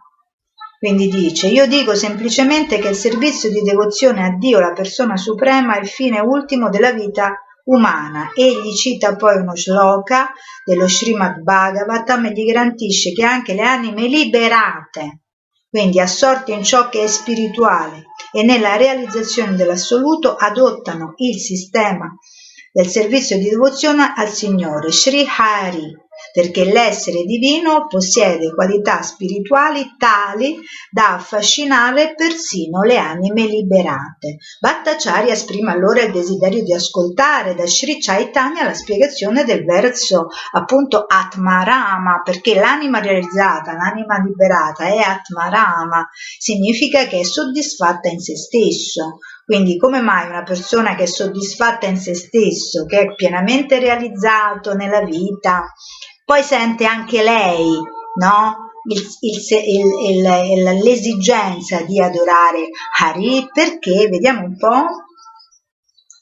Quindi 0.80 1.10
dice, 1.10 1.48
io 1.48 1.68
dico 1.68 1.96
semplicemente 1.96 2.78
che 2.78 2.90
il 2.90 2.96
servizio 2.96 3.50
di 3.50 3.62
devozione 3.62 4.24
a 4.24 4.36
Dio, 4.38 4.60
la 4.60 4.74
persona 4.74 5.18
suprema, 5.18 5.76
è 5.76 5.82
il 5.82 5.88
fine 5.88 6.20
ultimo 6.20 6.70
della 6.70 6.92
vita 6.92 7.42
umana. 7.66 8.32
Egli 8.36 8.74
cita 8.76 9.16
poi 9.16 9.38
uno 9.38 9.56
shloka 9.56 10.32
dello 10.64 10.88
Srimad 10.88 11.42
Bhagavatam 11.42 12.26
e 12.26 12.32
gli 12.32 12.46
garantisce 12.46 13.12
che 13.12 13.24
anche 13.24 13.54
le 13.54 13.64
anime 13.64 14.08
liberate, 14.08 15.22
quindi 15.70 16.00
assorti 16.00 16.54
in 16.54 16.64
ciò 16.64 16.90
che 16.90 17.04
è 17.04 17.08
spirituale 17.08 18.06
e 18.32 18.44
nella 18.44 18.76
realizzazione 18.76 19.56
dell'assoluto, 19.56 20.36
adottano 20.36 21.14
il 21.18 21.40
sistema 21.40 22.16
del 22.72 22.88
servizio 22.88 23.38
di 23.38 23.50
devozione 23.50 24.14
al 24.16 24.30
Signore, 24.30 24.92
Sri 24.92 25.26
Hari, 25.26 26.06
perché 26.34 26.66
l'essere 26.66 27.24
divino 27.24 27.88
possiede 27.88 28.54
qualità 28.54 29.02
spirituali 29.02 29.96
tali 29.98 30.58
da 30.92 31.14
affascinare 31.14 32.14
persino 32.16 32.82
le 32.82 32.98
anime 32.98 33.46
liberate. 33.46 34.38
Bhattacharya 34.60 35.34
esprime 35.34 35.72
allora 35.72 36.02
il 36.02 36.12
desiderio 36.12 36.64
di 36.64 36.74
ascoltare 36.74 37.56
da 37.56 37.66
Sri 37.66 38.00
Chaitanya 38.00 38.64
la 38.64 38.74
spiegazione 38.74 39.44
del 39.44 39.64
verso 39.64 40.28
appunto 40.54 41.06
Atmarama, 41.08 42.22
perché 42.24 42.56
l'anima 42.56 43.00
realizzata, 43.00 43.74
l'anima 43.74 44.18
liberata 44.24 44.86
è 44.86 44.98
Atmarama, 44.98 46.08
significa 46.40 47.06
che 47.06 47.20
è 47.20 47.24
soddisfatta 47.24 48.10
in 48.10 48.20
se 48.20 48.36
stesso, 48.36 49.20
quindi 49.48 49.78
come 49.78 50.02
mai 50.02 50.28
una 50.28 50.44
persona 50.44 50.94
che 50.94 51.04
è 51.04 51.06
soddisfatta 51.06 51.86
in 51.86 51.96
se 51.96 52.14
stesso, 52.14 52.84
che 52.86 53.00
è 53.00 53.16
pienamente 53.16 53.80
realizzato 53.80 54.74
nella 54.74 55.00
vita, 55.06 55.72
poi 56.26 56.44
sente 56.44 56.84
anche 56.84 57.24
lei, 57.24 57.64
no? 58.20 58.56
Il, 58.90 59.02
il, 59.22 60.22
il, 60.22 60.82
l'esigenza 60.84 61.82
di 61.84 62.02
adorare 62.02 62.68
Hari? 63.00 63.48
Perché, 63.54 64.10
vediamo 64.10 64.44
un 64.44 64.58
po', 64.58 64.86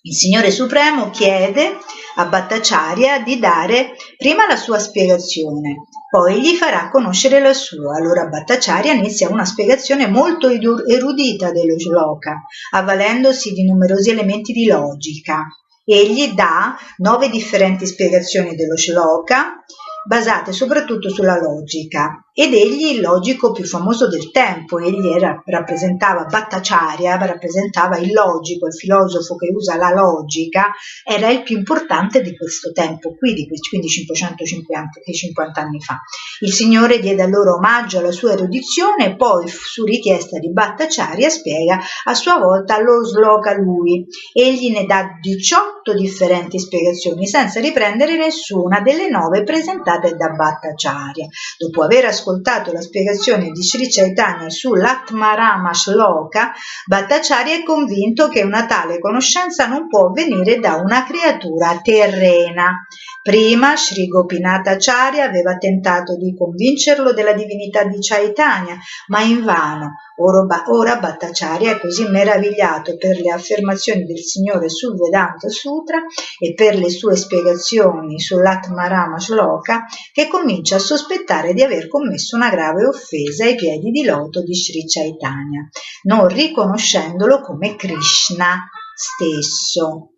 il 0.03 0.13
Signore 0.13 0.51
Supremo 0.51 1.09
chiede 1.09 1.79
a 2.17 2.25
Bhattacharya 2.27 3.21
di 3.21 3.39
dare 3.39 3.95
prima 4.17 4.45
la 4.45 4.55
sua 4.55 4.77
spiegazione 4.77 5.87
poi 6.09 6.41
gli 6.41 6.55
farà 6.55 6.89
conoscere 6.89 7.39
la 7.39 7.53
sua. 7.53 7.95
Allora 7.97 8.27
Bhattacharya 8.27 8.93
inizia 8.93 9.29
una 9.29 9.45
spiegazione 9.45 10.07
molto 10.07 10.49
erudita 10.49 11.51
dello 11.51 11.79
shloka, 11.79 12.43
avvalendosi 12.71 13.51
di 13.51 13.65
numerosi 13.65 14.11
elementi 14.11 14.53
di 14.53 14.67
logica. 14.67 15.45
Egli 15.83 16.33
dà 16.33 16.75
nove 16.97 17.29
differenti 17.29 17.85
spiegazioni 17.85 18.55
dello 18.55 18.75
shloka, 18.75 19.63
basate 20.07 20.51
soprattutto 20.51 21.09
sulla 21.09 21.39
logica. 21.39 22.24
Ed 22.37 22.53
egli 22.53 22.87
il 22.87 22.99
logico 22.99 23.53
più 23.53 23.63
famoso 23.63 24.09
del 24.09 24.29
tempo, 24.29 24.77
egli 24.77 25.07
era, 25.07 25.41
rappresentava 25.45 26.25
Bhattacharya, 26.25 27.15
rappresentava 27.15 27.97
il 27.97 28.11
logico, 28.11 28.67
il 28.67 28.73
filosofo 28.73 29.37
che 29.37 29.53
usa 29.55 29.77
la 29.77 29.93
logica, 29.93 30.73
era 31.05 31.29
il 31.29 31.43
più 31.43 31.55
importante 31.55 32.21
di 32.21 32.35
questo 32.35 32.73
tempo 32.73 33.15
qui, 33.15 33.35
di 33.35 33.47
quindi 33.69 33.87
550 33.87 35.61
anni 35.61 35.79
fa. 35.79 36.01
Il 36.41 36.51
Signore 36.51 36.99
diede 36.99 37.23
allora 37.23 37.53
omaggio 37.53 37.99
alla 37.99 38.11
sua 38.11 38.33
erudizione 38.33 39.05
e 39.05 39.15
poi, 39.15 39.47
su 39.47 39.85
richiesta 39.85 40.37
di 40.37 40.51
Bhattacharya, 40.51 41.29
spiega 41.29 41.79
a 42.03 42.13
sua 42.13 42.37
volta 42.37 42.81
lo 42.81 43.05
sloka 43.05 43.53
lui. 43.53 44.05
Egli 44.33 44.73
ne 44.73 44.85
dà 44.85 45.07
18 45.21 45.93
differenti 45.93 46.59
spiegazioni, 46.59 47.27
senza 47.27 47.61
riprendere 47.61 48.17
nessuna 48.17 48.81
delle 48.81 49.07
nove 49.07 49.43
presentate 49.43 50.17
da 50.17 50.27
Bhattacharya. 50.31 51.27
Dopo 51.57 51.83
aver 51.83 52.03
ascoltato 52.03 52.23
ascoltato 52.25 52.71
la 52.71 52.81
spiegazione 52.81 53.51
di 53.51 53.61
Sri 53.61 53.87
Chaitanya 53.87 54.49
sull'Atmarama 54.49 55.71
Shloka, 55.71 56.53
Bhattacharya 56.87 57.55
è 57.55 57.63
convinto 57.63 58.27
che 58.27 58.41
una 58.41 58.65
tale 58.65 58.99
conoscenza 58.99 59.67
non 59.67 59.87
può 59.87 60.09
venire 60.09 60.59
da 60.59 60.75
una 60.75 61.05
creatura 61.05 61.79
terrena. 61.83 62.87
Prima 63.21 63.77
Sri 63.77 64.07
Gopinathacharya 64.07 65.23
aveva 65.23 65.57
tentato 65.57 66.17
di 66.17 66.35
convincerlo 66.35 67.13
della 67.13 67.33
divinità 67.33 67.83
di 67.83 67.97
Chaitanya, 67.99 68.77
ma 69.07 69.21
invano. 69.21 69.93
Ora, 70.17 70.97
Bhattacharya 70.97 71.71
è 71.71 71.79
così 71.79 72.07
meravigliato 72.07 72.95
per 72.95 73.19
le 73.19 73.31
affermazioni 73.31 74.05
del 74.05 74.19
Signore 74.19 74.69
sul 74.69 74.95
Vedanta 74.95 75.49
Sutra 75.49 76.01
e 76.39 76.53
per 76.53 76.77
le 76.77 76.89
sue 76.89 77.17
spiegazioni 77.17 78.19
sull'Atmarama 78.19 79.19
Shloka 79.19 79.83
che 80.13 80.27
comincia 80.27 80.77
a 80.77 80.79
sospettare 80.79 81.53
di 81.53 81.63
aver 81.63 81.89
commesso 81.89 82.37
una 82.37 82.49
grave 82.49 82.85
offesa 82.85 83.43
ai 83.43 83.55
piedi 83.55 83.91
di 83.91 84.05
loto 84.05 84.41
di 84.41 84.55
Sri 84.55 84.85
Chaitanya, 84.87 85.67
non 86.03 86.27
riconoscendolo 86.27 87.41
come 87.41 87.75
Krishna 87.75 88.69
stesso. 88.95 90.11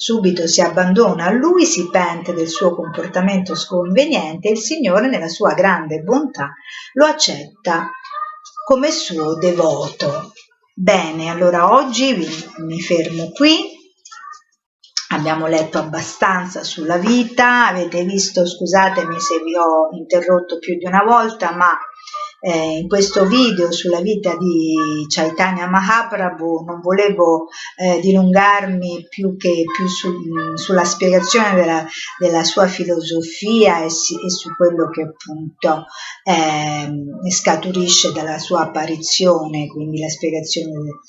Subito 0.00 0.46
si 0.46 0.60
abbandona 0.60 1.24
a 1.24 1.32
lui, 1.32 1.64
si 1.64 1.88
pente 1.90 2.32
del 2.32 2.46
suo 2.46 2.72
comportamento 2.72 3.56
sconveniente 3.56 4.46
e 4.46 4.52
il 4.52 4.58
Signore, 4.58 5.08
nella 5.08 5.26
sua 5.26 5.54
grande 5.54 6.02
bontà, 6.02 6.52
lo 6.92 7.04
accetta 7.06 7.90
come 8.68 8.90
suo 8.90 9.34
devoto. 9.38 10.34
Bene, 10.74 11.30
allora 11.30 11.72
oggi 11.72 12.14
mi 12.58 12.80
fermo 12.82 13.30
qui. 13.30 13.56
Abbiamo 15.12 15.46
letto 15.46 15.78
abbastanza 15.78 16.62
sulla 16.64 16.98
vita, 16.98 17.68
avete 17.68 18.04
visto, 18.04 18.46
scusatemi 18.46 19.18
se 19.20 19.38
vi 19.38 19.56
ho 19.56 19.88
interrotto 19.96 20.58
più 20.58 20.76
di 20.76 20.84
una 20.84 21.02
volta, 21.02 21.56
ma 21.56 21.78
eh, 22.40 22.78
in 22.78 22.88
questo 22.88 23.26
video 23.26 23.72
sulla 23.72 24.00
vita 24.00 24.36
di 24.36 25.04
Chaitanya 25.08 25.68
Mahaprabhu 25.68 26.64
non 26.64 26.80
volevo 26.80 27.48
eh, 27.76 27.98
dilungarmi 28.00 29.06
più 29.08 29.36
che 29.36 29.64
più 29.74 29.88
su, 29.88 30.12
sulla 30.54 30.84
spiegazione 30.84 31.54
della, 31.54 31.84
della 32.18 32.44
sua 32.44 32.68
filosofia 32.68 33.82
e, 33.82 33.90
si, 33.90 34.14
e, 34.14 34.30
su 34.30 34.54
quello 34.54 34.88
che 34.88 35.02
appunto 35.02 35.86
eh, 36.22 37.30
scaturisce 37.30 38.12
dalla 38.12 38.38
sua 38.38 38.62
apparizione, 38.62 39.66
quindi 39.66 40.00
la 40.00 40.08
spiegazione 40.08 41.00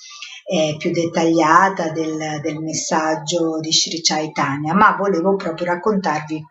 eh, 0.52 0.76
più 0.80 0.92
dettagliata 0.92 1.92
del, 1.92 2.40
del, 2.42 2.58
messaggio 2.58 3.60
di 3.60 3.72
Sri 3.72 4.02
Chaitanya, 4.02 4.74
ma 4.74 4.96
volevo 4.98 5.36
proprio 5.36 5.68
raccontarvi 5.68 6.44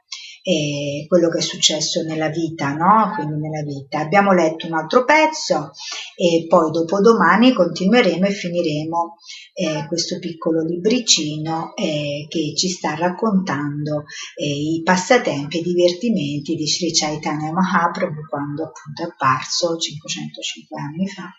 eh, 0.49 1.05
quello 1.07 1.29
che 1.29 1.39
è 1.39 1.43
successo 1.43 2.03
nella 2.03 2.31
vita, 2.31 2.73
no? 2.73 3.13
Quindi 3.15 3.39
nella 3.39 3.63
vita. 3.63 3.99
Abbiamo 3.99 4.33
letto 4.33 4.67
un 4.67 4.73
altro 4.73 5.05
pezzo 5.05 5.73
e 6.17 6.47
poi 6.49 6.71
dopodomani 6.71 7.53
continueremo 7.53 8.25
e 8.25 8.31
finiremo 8.31 9.17
eh, 9.53 9.87
questo 9.87 10.19
piccolo 10.19 10.63
libricino 10.63 11.75
eh, 11.77 12.27
che 12.31 12.55
ci 12.57 12.71
sta 12.71 12.95
raccontando 12.95 14.05
eh, 14.37 14.47
i 14.47 14.81
passatempi 14.83 15.59
e 15.59 15.61
i 15.61 15.65
divertimenti 15.65 16.55
di 16.55 16.67
Sri 16.67 16.93
Chaitanya 16.95 17.53
Mahaprabhu 17.53 18.27
quando 18.27 18.65
appunto 18.65 19.03
è 19.03 19.05
apparso 19.05 19.77
505 19.77 20.81
anni 20.81 21.09
fa, 21.09 21.31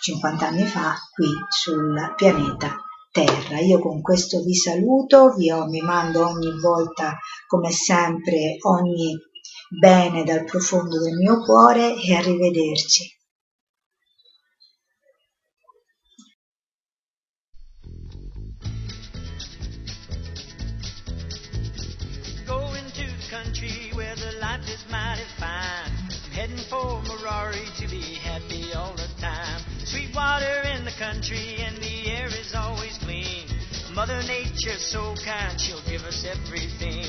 50 0.00 0.44
anni 0.44 0.64
fa 0.64 0.94
qui 1.14 1.28
sul 1.50 2.14
pianeta 2.16 2.85
terra. 3.16 3.60
Io 3.60 3.78
con 3.78 4.02
questo 4.02 4.42
vi 4.42 4.54
saluto, 4.54 5.34
vi, 5.34 5.50
vi 5.70 5.80
mando 5.80 6.26
ogni 6.26 6.52
volta, 6.60 7.18
come 7.46 7.70
sempre, 7.70 8.58
ogni 8.60 9.16
bene 9.80 10.22
dal 10.22 10.44
profondo 10.44 11.00
del 11.00 11.16
mio 11.16 11.42
cuore 11.42 11.94
e 11.98 12.14
arrivederci. 12.14 13.14
country 23.28 23.90
where 23.94 24.14
the 24.14 24.32
life 24.40 24.66
is 24.68 24.84
mighty 24.90 25.24
fine. 25.36 25.90
I'm 25.98 26.30
heading 26.30 26.64
for 26.70 27.02
Marari 27.08 27.66
to 27.80 27.88
be 27.88 28.14
happy 28.14 28.72
all 28.72 28.94
the 28.94 29.08
time. 29.20 29.60
Sweet 29.84 30.14
water 30.14 30.62
in 30.74 30.84
the 30.84 30.92
country 30.92 31.56
and 31.58 31.76
the 31.78 31.95
Mother 33.96 34.20
Nature's 34.28 34.84
so 34.84 35.16
kind, 35.24 35.58
she'll 35.58 35.80
give 35.88 36.02
us 36.04 36.28
everything. 36.28 37.08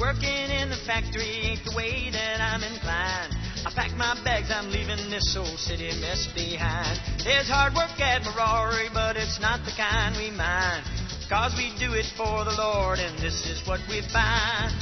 Working 0.00 0.48
in 0.56 0.72
the 0.72 0.80
factory 0.88 1.52
ain't 1.52 1.60
the 1.68 1.76
way 1.76 2.08
that 2.16 2.40
I'm 2.40 2.64
inclined. 2.64 3.36
I 3.60 3.70
pack 3.76 3.92
my 4.00 4.16
bags, 4.24 4.48
I'm 4.48 4.72
leaving 4.72 5.12
this 5.12 5.36
old 5.36 5.60
city 5.60 5.92
mess 6.00 6.24
behind. 6.32 6.96
There's 7.20 7.44
hard 7.44 7.76
work 7.76 8.00
at 8.00 8.24
Marari, 8.24 8.88
but 8.96 9.20
it's 9.20 9.38
not 9.38 9.68
the 9.68 9.76
kind 9.76 10.16
we 10.16 10.32
mind. 10.32 10.88
Cause 11.28 11.52
we 11.60 11.76
do 11.76 11.92
it 11.92 12.08
for 12.16 12.48
the 12.48 12.56
Lord, 12.56 13.04
and 13.04 13.12
this 13.20 13.44
is 13.44 13.60
what 13.68 13.84
we 13.92 14.00
find. 14.08 14.72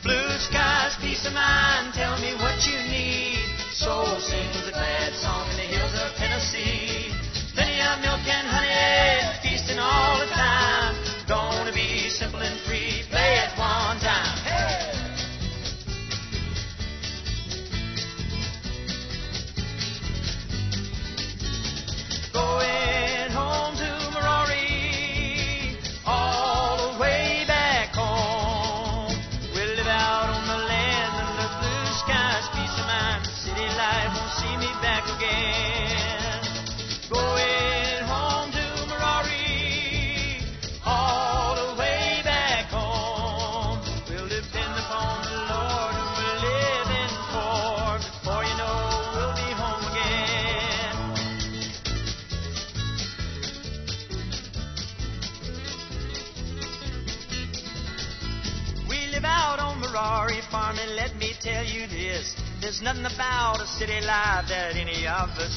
Blue 0.00 0.32
skies, 0.48 0.96
peace 1.04 1.28
of 1.28 1.36
mind, 1.36 1.92
tell 1.92 2.16
me 2.24 2.32
what 2.40 2.56
you 2.64 2.80
need. 2.88 3.36
Soul 3.76 4.16
sings 4.16 4.64
a 4.64 4.72
glad 4.72 5.12
song 5.12 5.44
in 5.52 5.56
the 5.60 5.68
hills 5.76 5.92
of 5.92 6.16
Tennessee. 6.16 7.12
Plenty 7.52 7.84
of 7.84 8.00
milk 8.00 8.24
and 8.24 8.48
honey, 8.48 9.21
all 9.82 10.26
the 10.26 10.31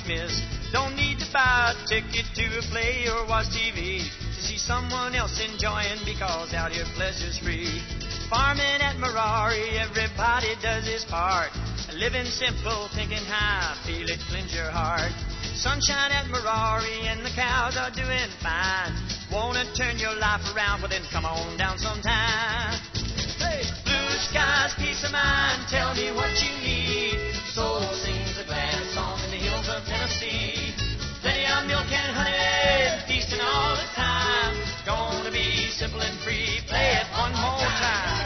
missed. 0.08 0.44
Don't 0.72 0.96
need 0.96 1.20
to 1.20 1.28
buy 1.32 1.72
a 1.72 1.88
ticket 1.88 2.26
to 2.36 2.46
a 2.60 2.62
play 2.72 3.08
or 3.08 3.28
watch 3.28 3.48
TV 3.56 4.04
to 4.04 4.40
see 4.42 4.58
someone 4.58 5.16
else 5.16 5.40
enjoying 5.40 6.04
because 6.04 6.54
out 6.54 6.72
here 6.72 6.86
pleasure's 6.96 7.40
free. 7.40 7.82
Farming 8.30 8.82
at 8.82 8.98
Marari, 8.98 9.80
everybody 9.80 10.56
does 10.62 10.88
his 10.88 11.06
part. 11.06 11.52
Living 11.96 12.26
simple, 12.26 12.90
thinking 12.94 13.24
high, 13.24 13.72
feel 13.88 14.10
it 14.10 14.20
cleanse 14.28 14.54
your 14.54 14.70
heart. 14.70 15.14
Sunshine 15.56 16.12
at 16.12 16.26
Marari 16.28 17.08
and 17.08 17.24
the 17.24 17.32
cows 17.32 17.78
are 17.78 17.92
doing 17.96 18.30
fine. 18.44 18.92
Wanna 19.32 19.64
turn 19.76 19.98
your 19.98 20.14
life 20.20 20.44
around, 20.54 20.82
well 20.82 20.90
then 20.90 21.04
come 21.12 21.24
on 21.24 21.58
down 21.58 21.78
sometime. 21.78 22.76
Hey! 23.40 23.64
Blue 23.86 24.12
skies, 24.20 24.76
peace 24.78 25.04
of 25.06 25.12
mind, 25.12 25.64
tell 25.70 25.96
me 25.96 26.12
what 26.12 26.36
you 26.44 26.52
need. 26.60 26.75
milk 31.68 31.92
and 31.92 32.16
honey, 32.16 33.02
feasting 33.08 33.40
all 33.42 33.76
the 33.76 33.90
time. 33.96 34.56
Gonna 34.86 35.32
be 35.32 35.68
simple 35.72 36.02
and 36.02 36.18
free, 36.20 36.62
play 36.68 36.98
it 37.02 37.08
one 37.18 37.32
more 37.34 37.70
time. 37.82 38.25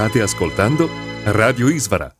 State 0.00 0.22
ascoltando 0.22 0.88
Radio 1.26 1.68
Isvara. 1.68 2.19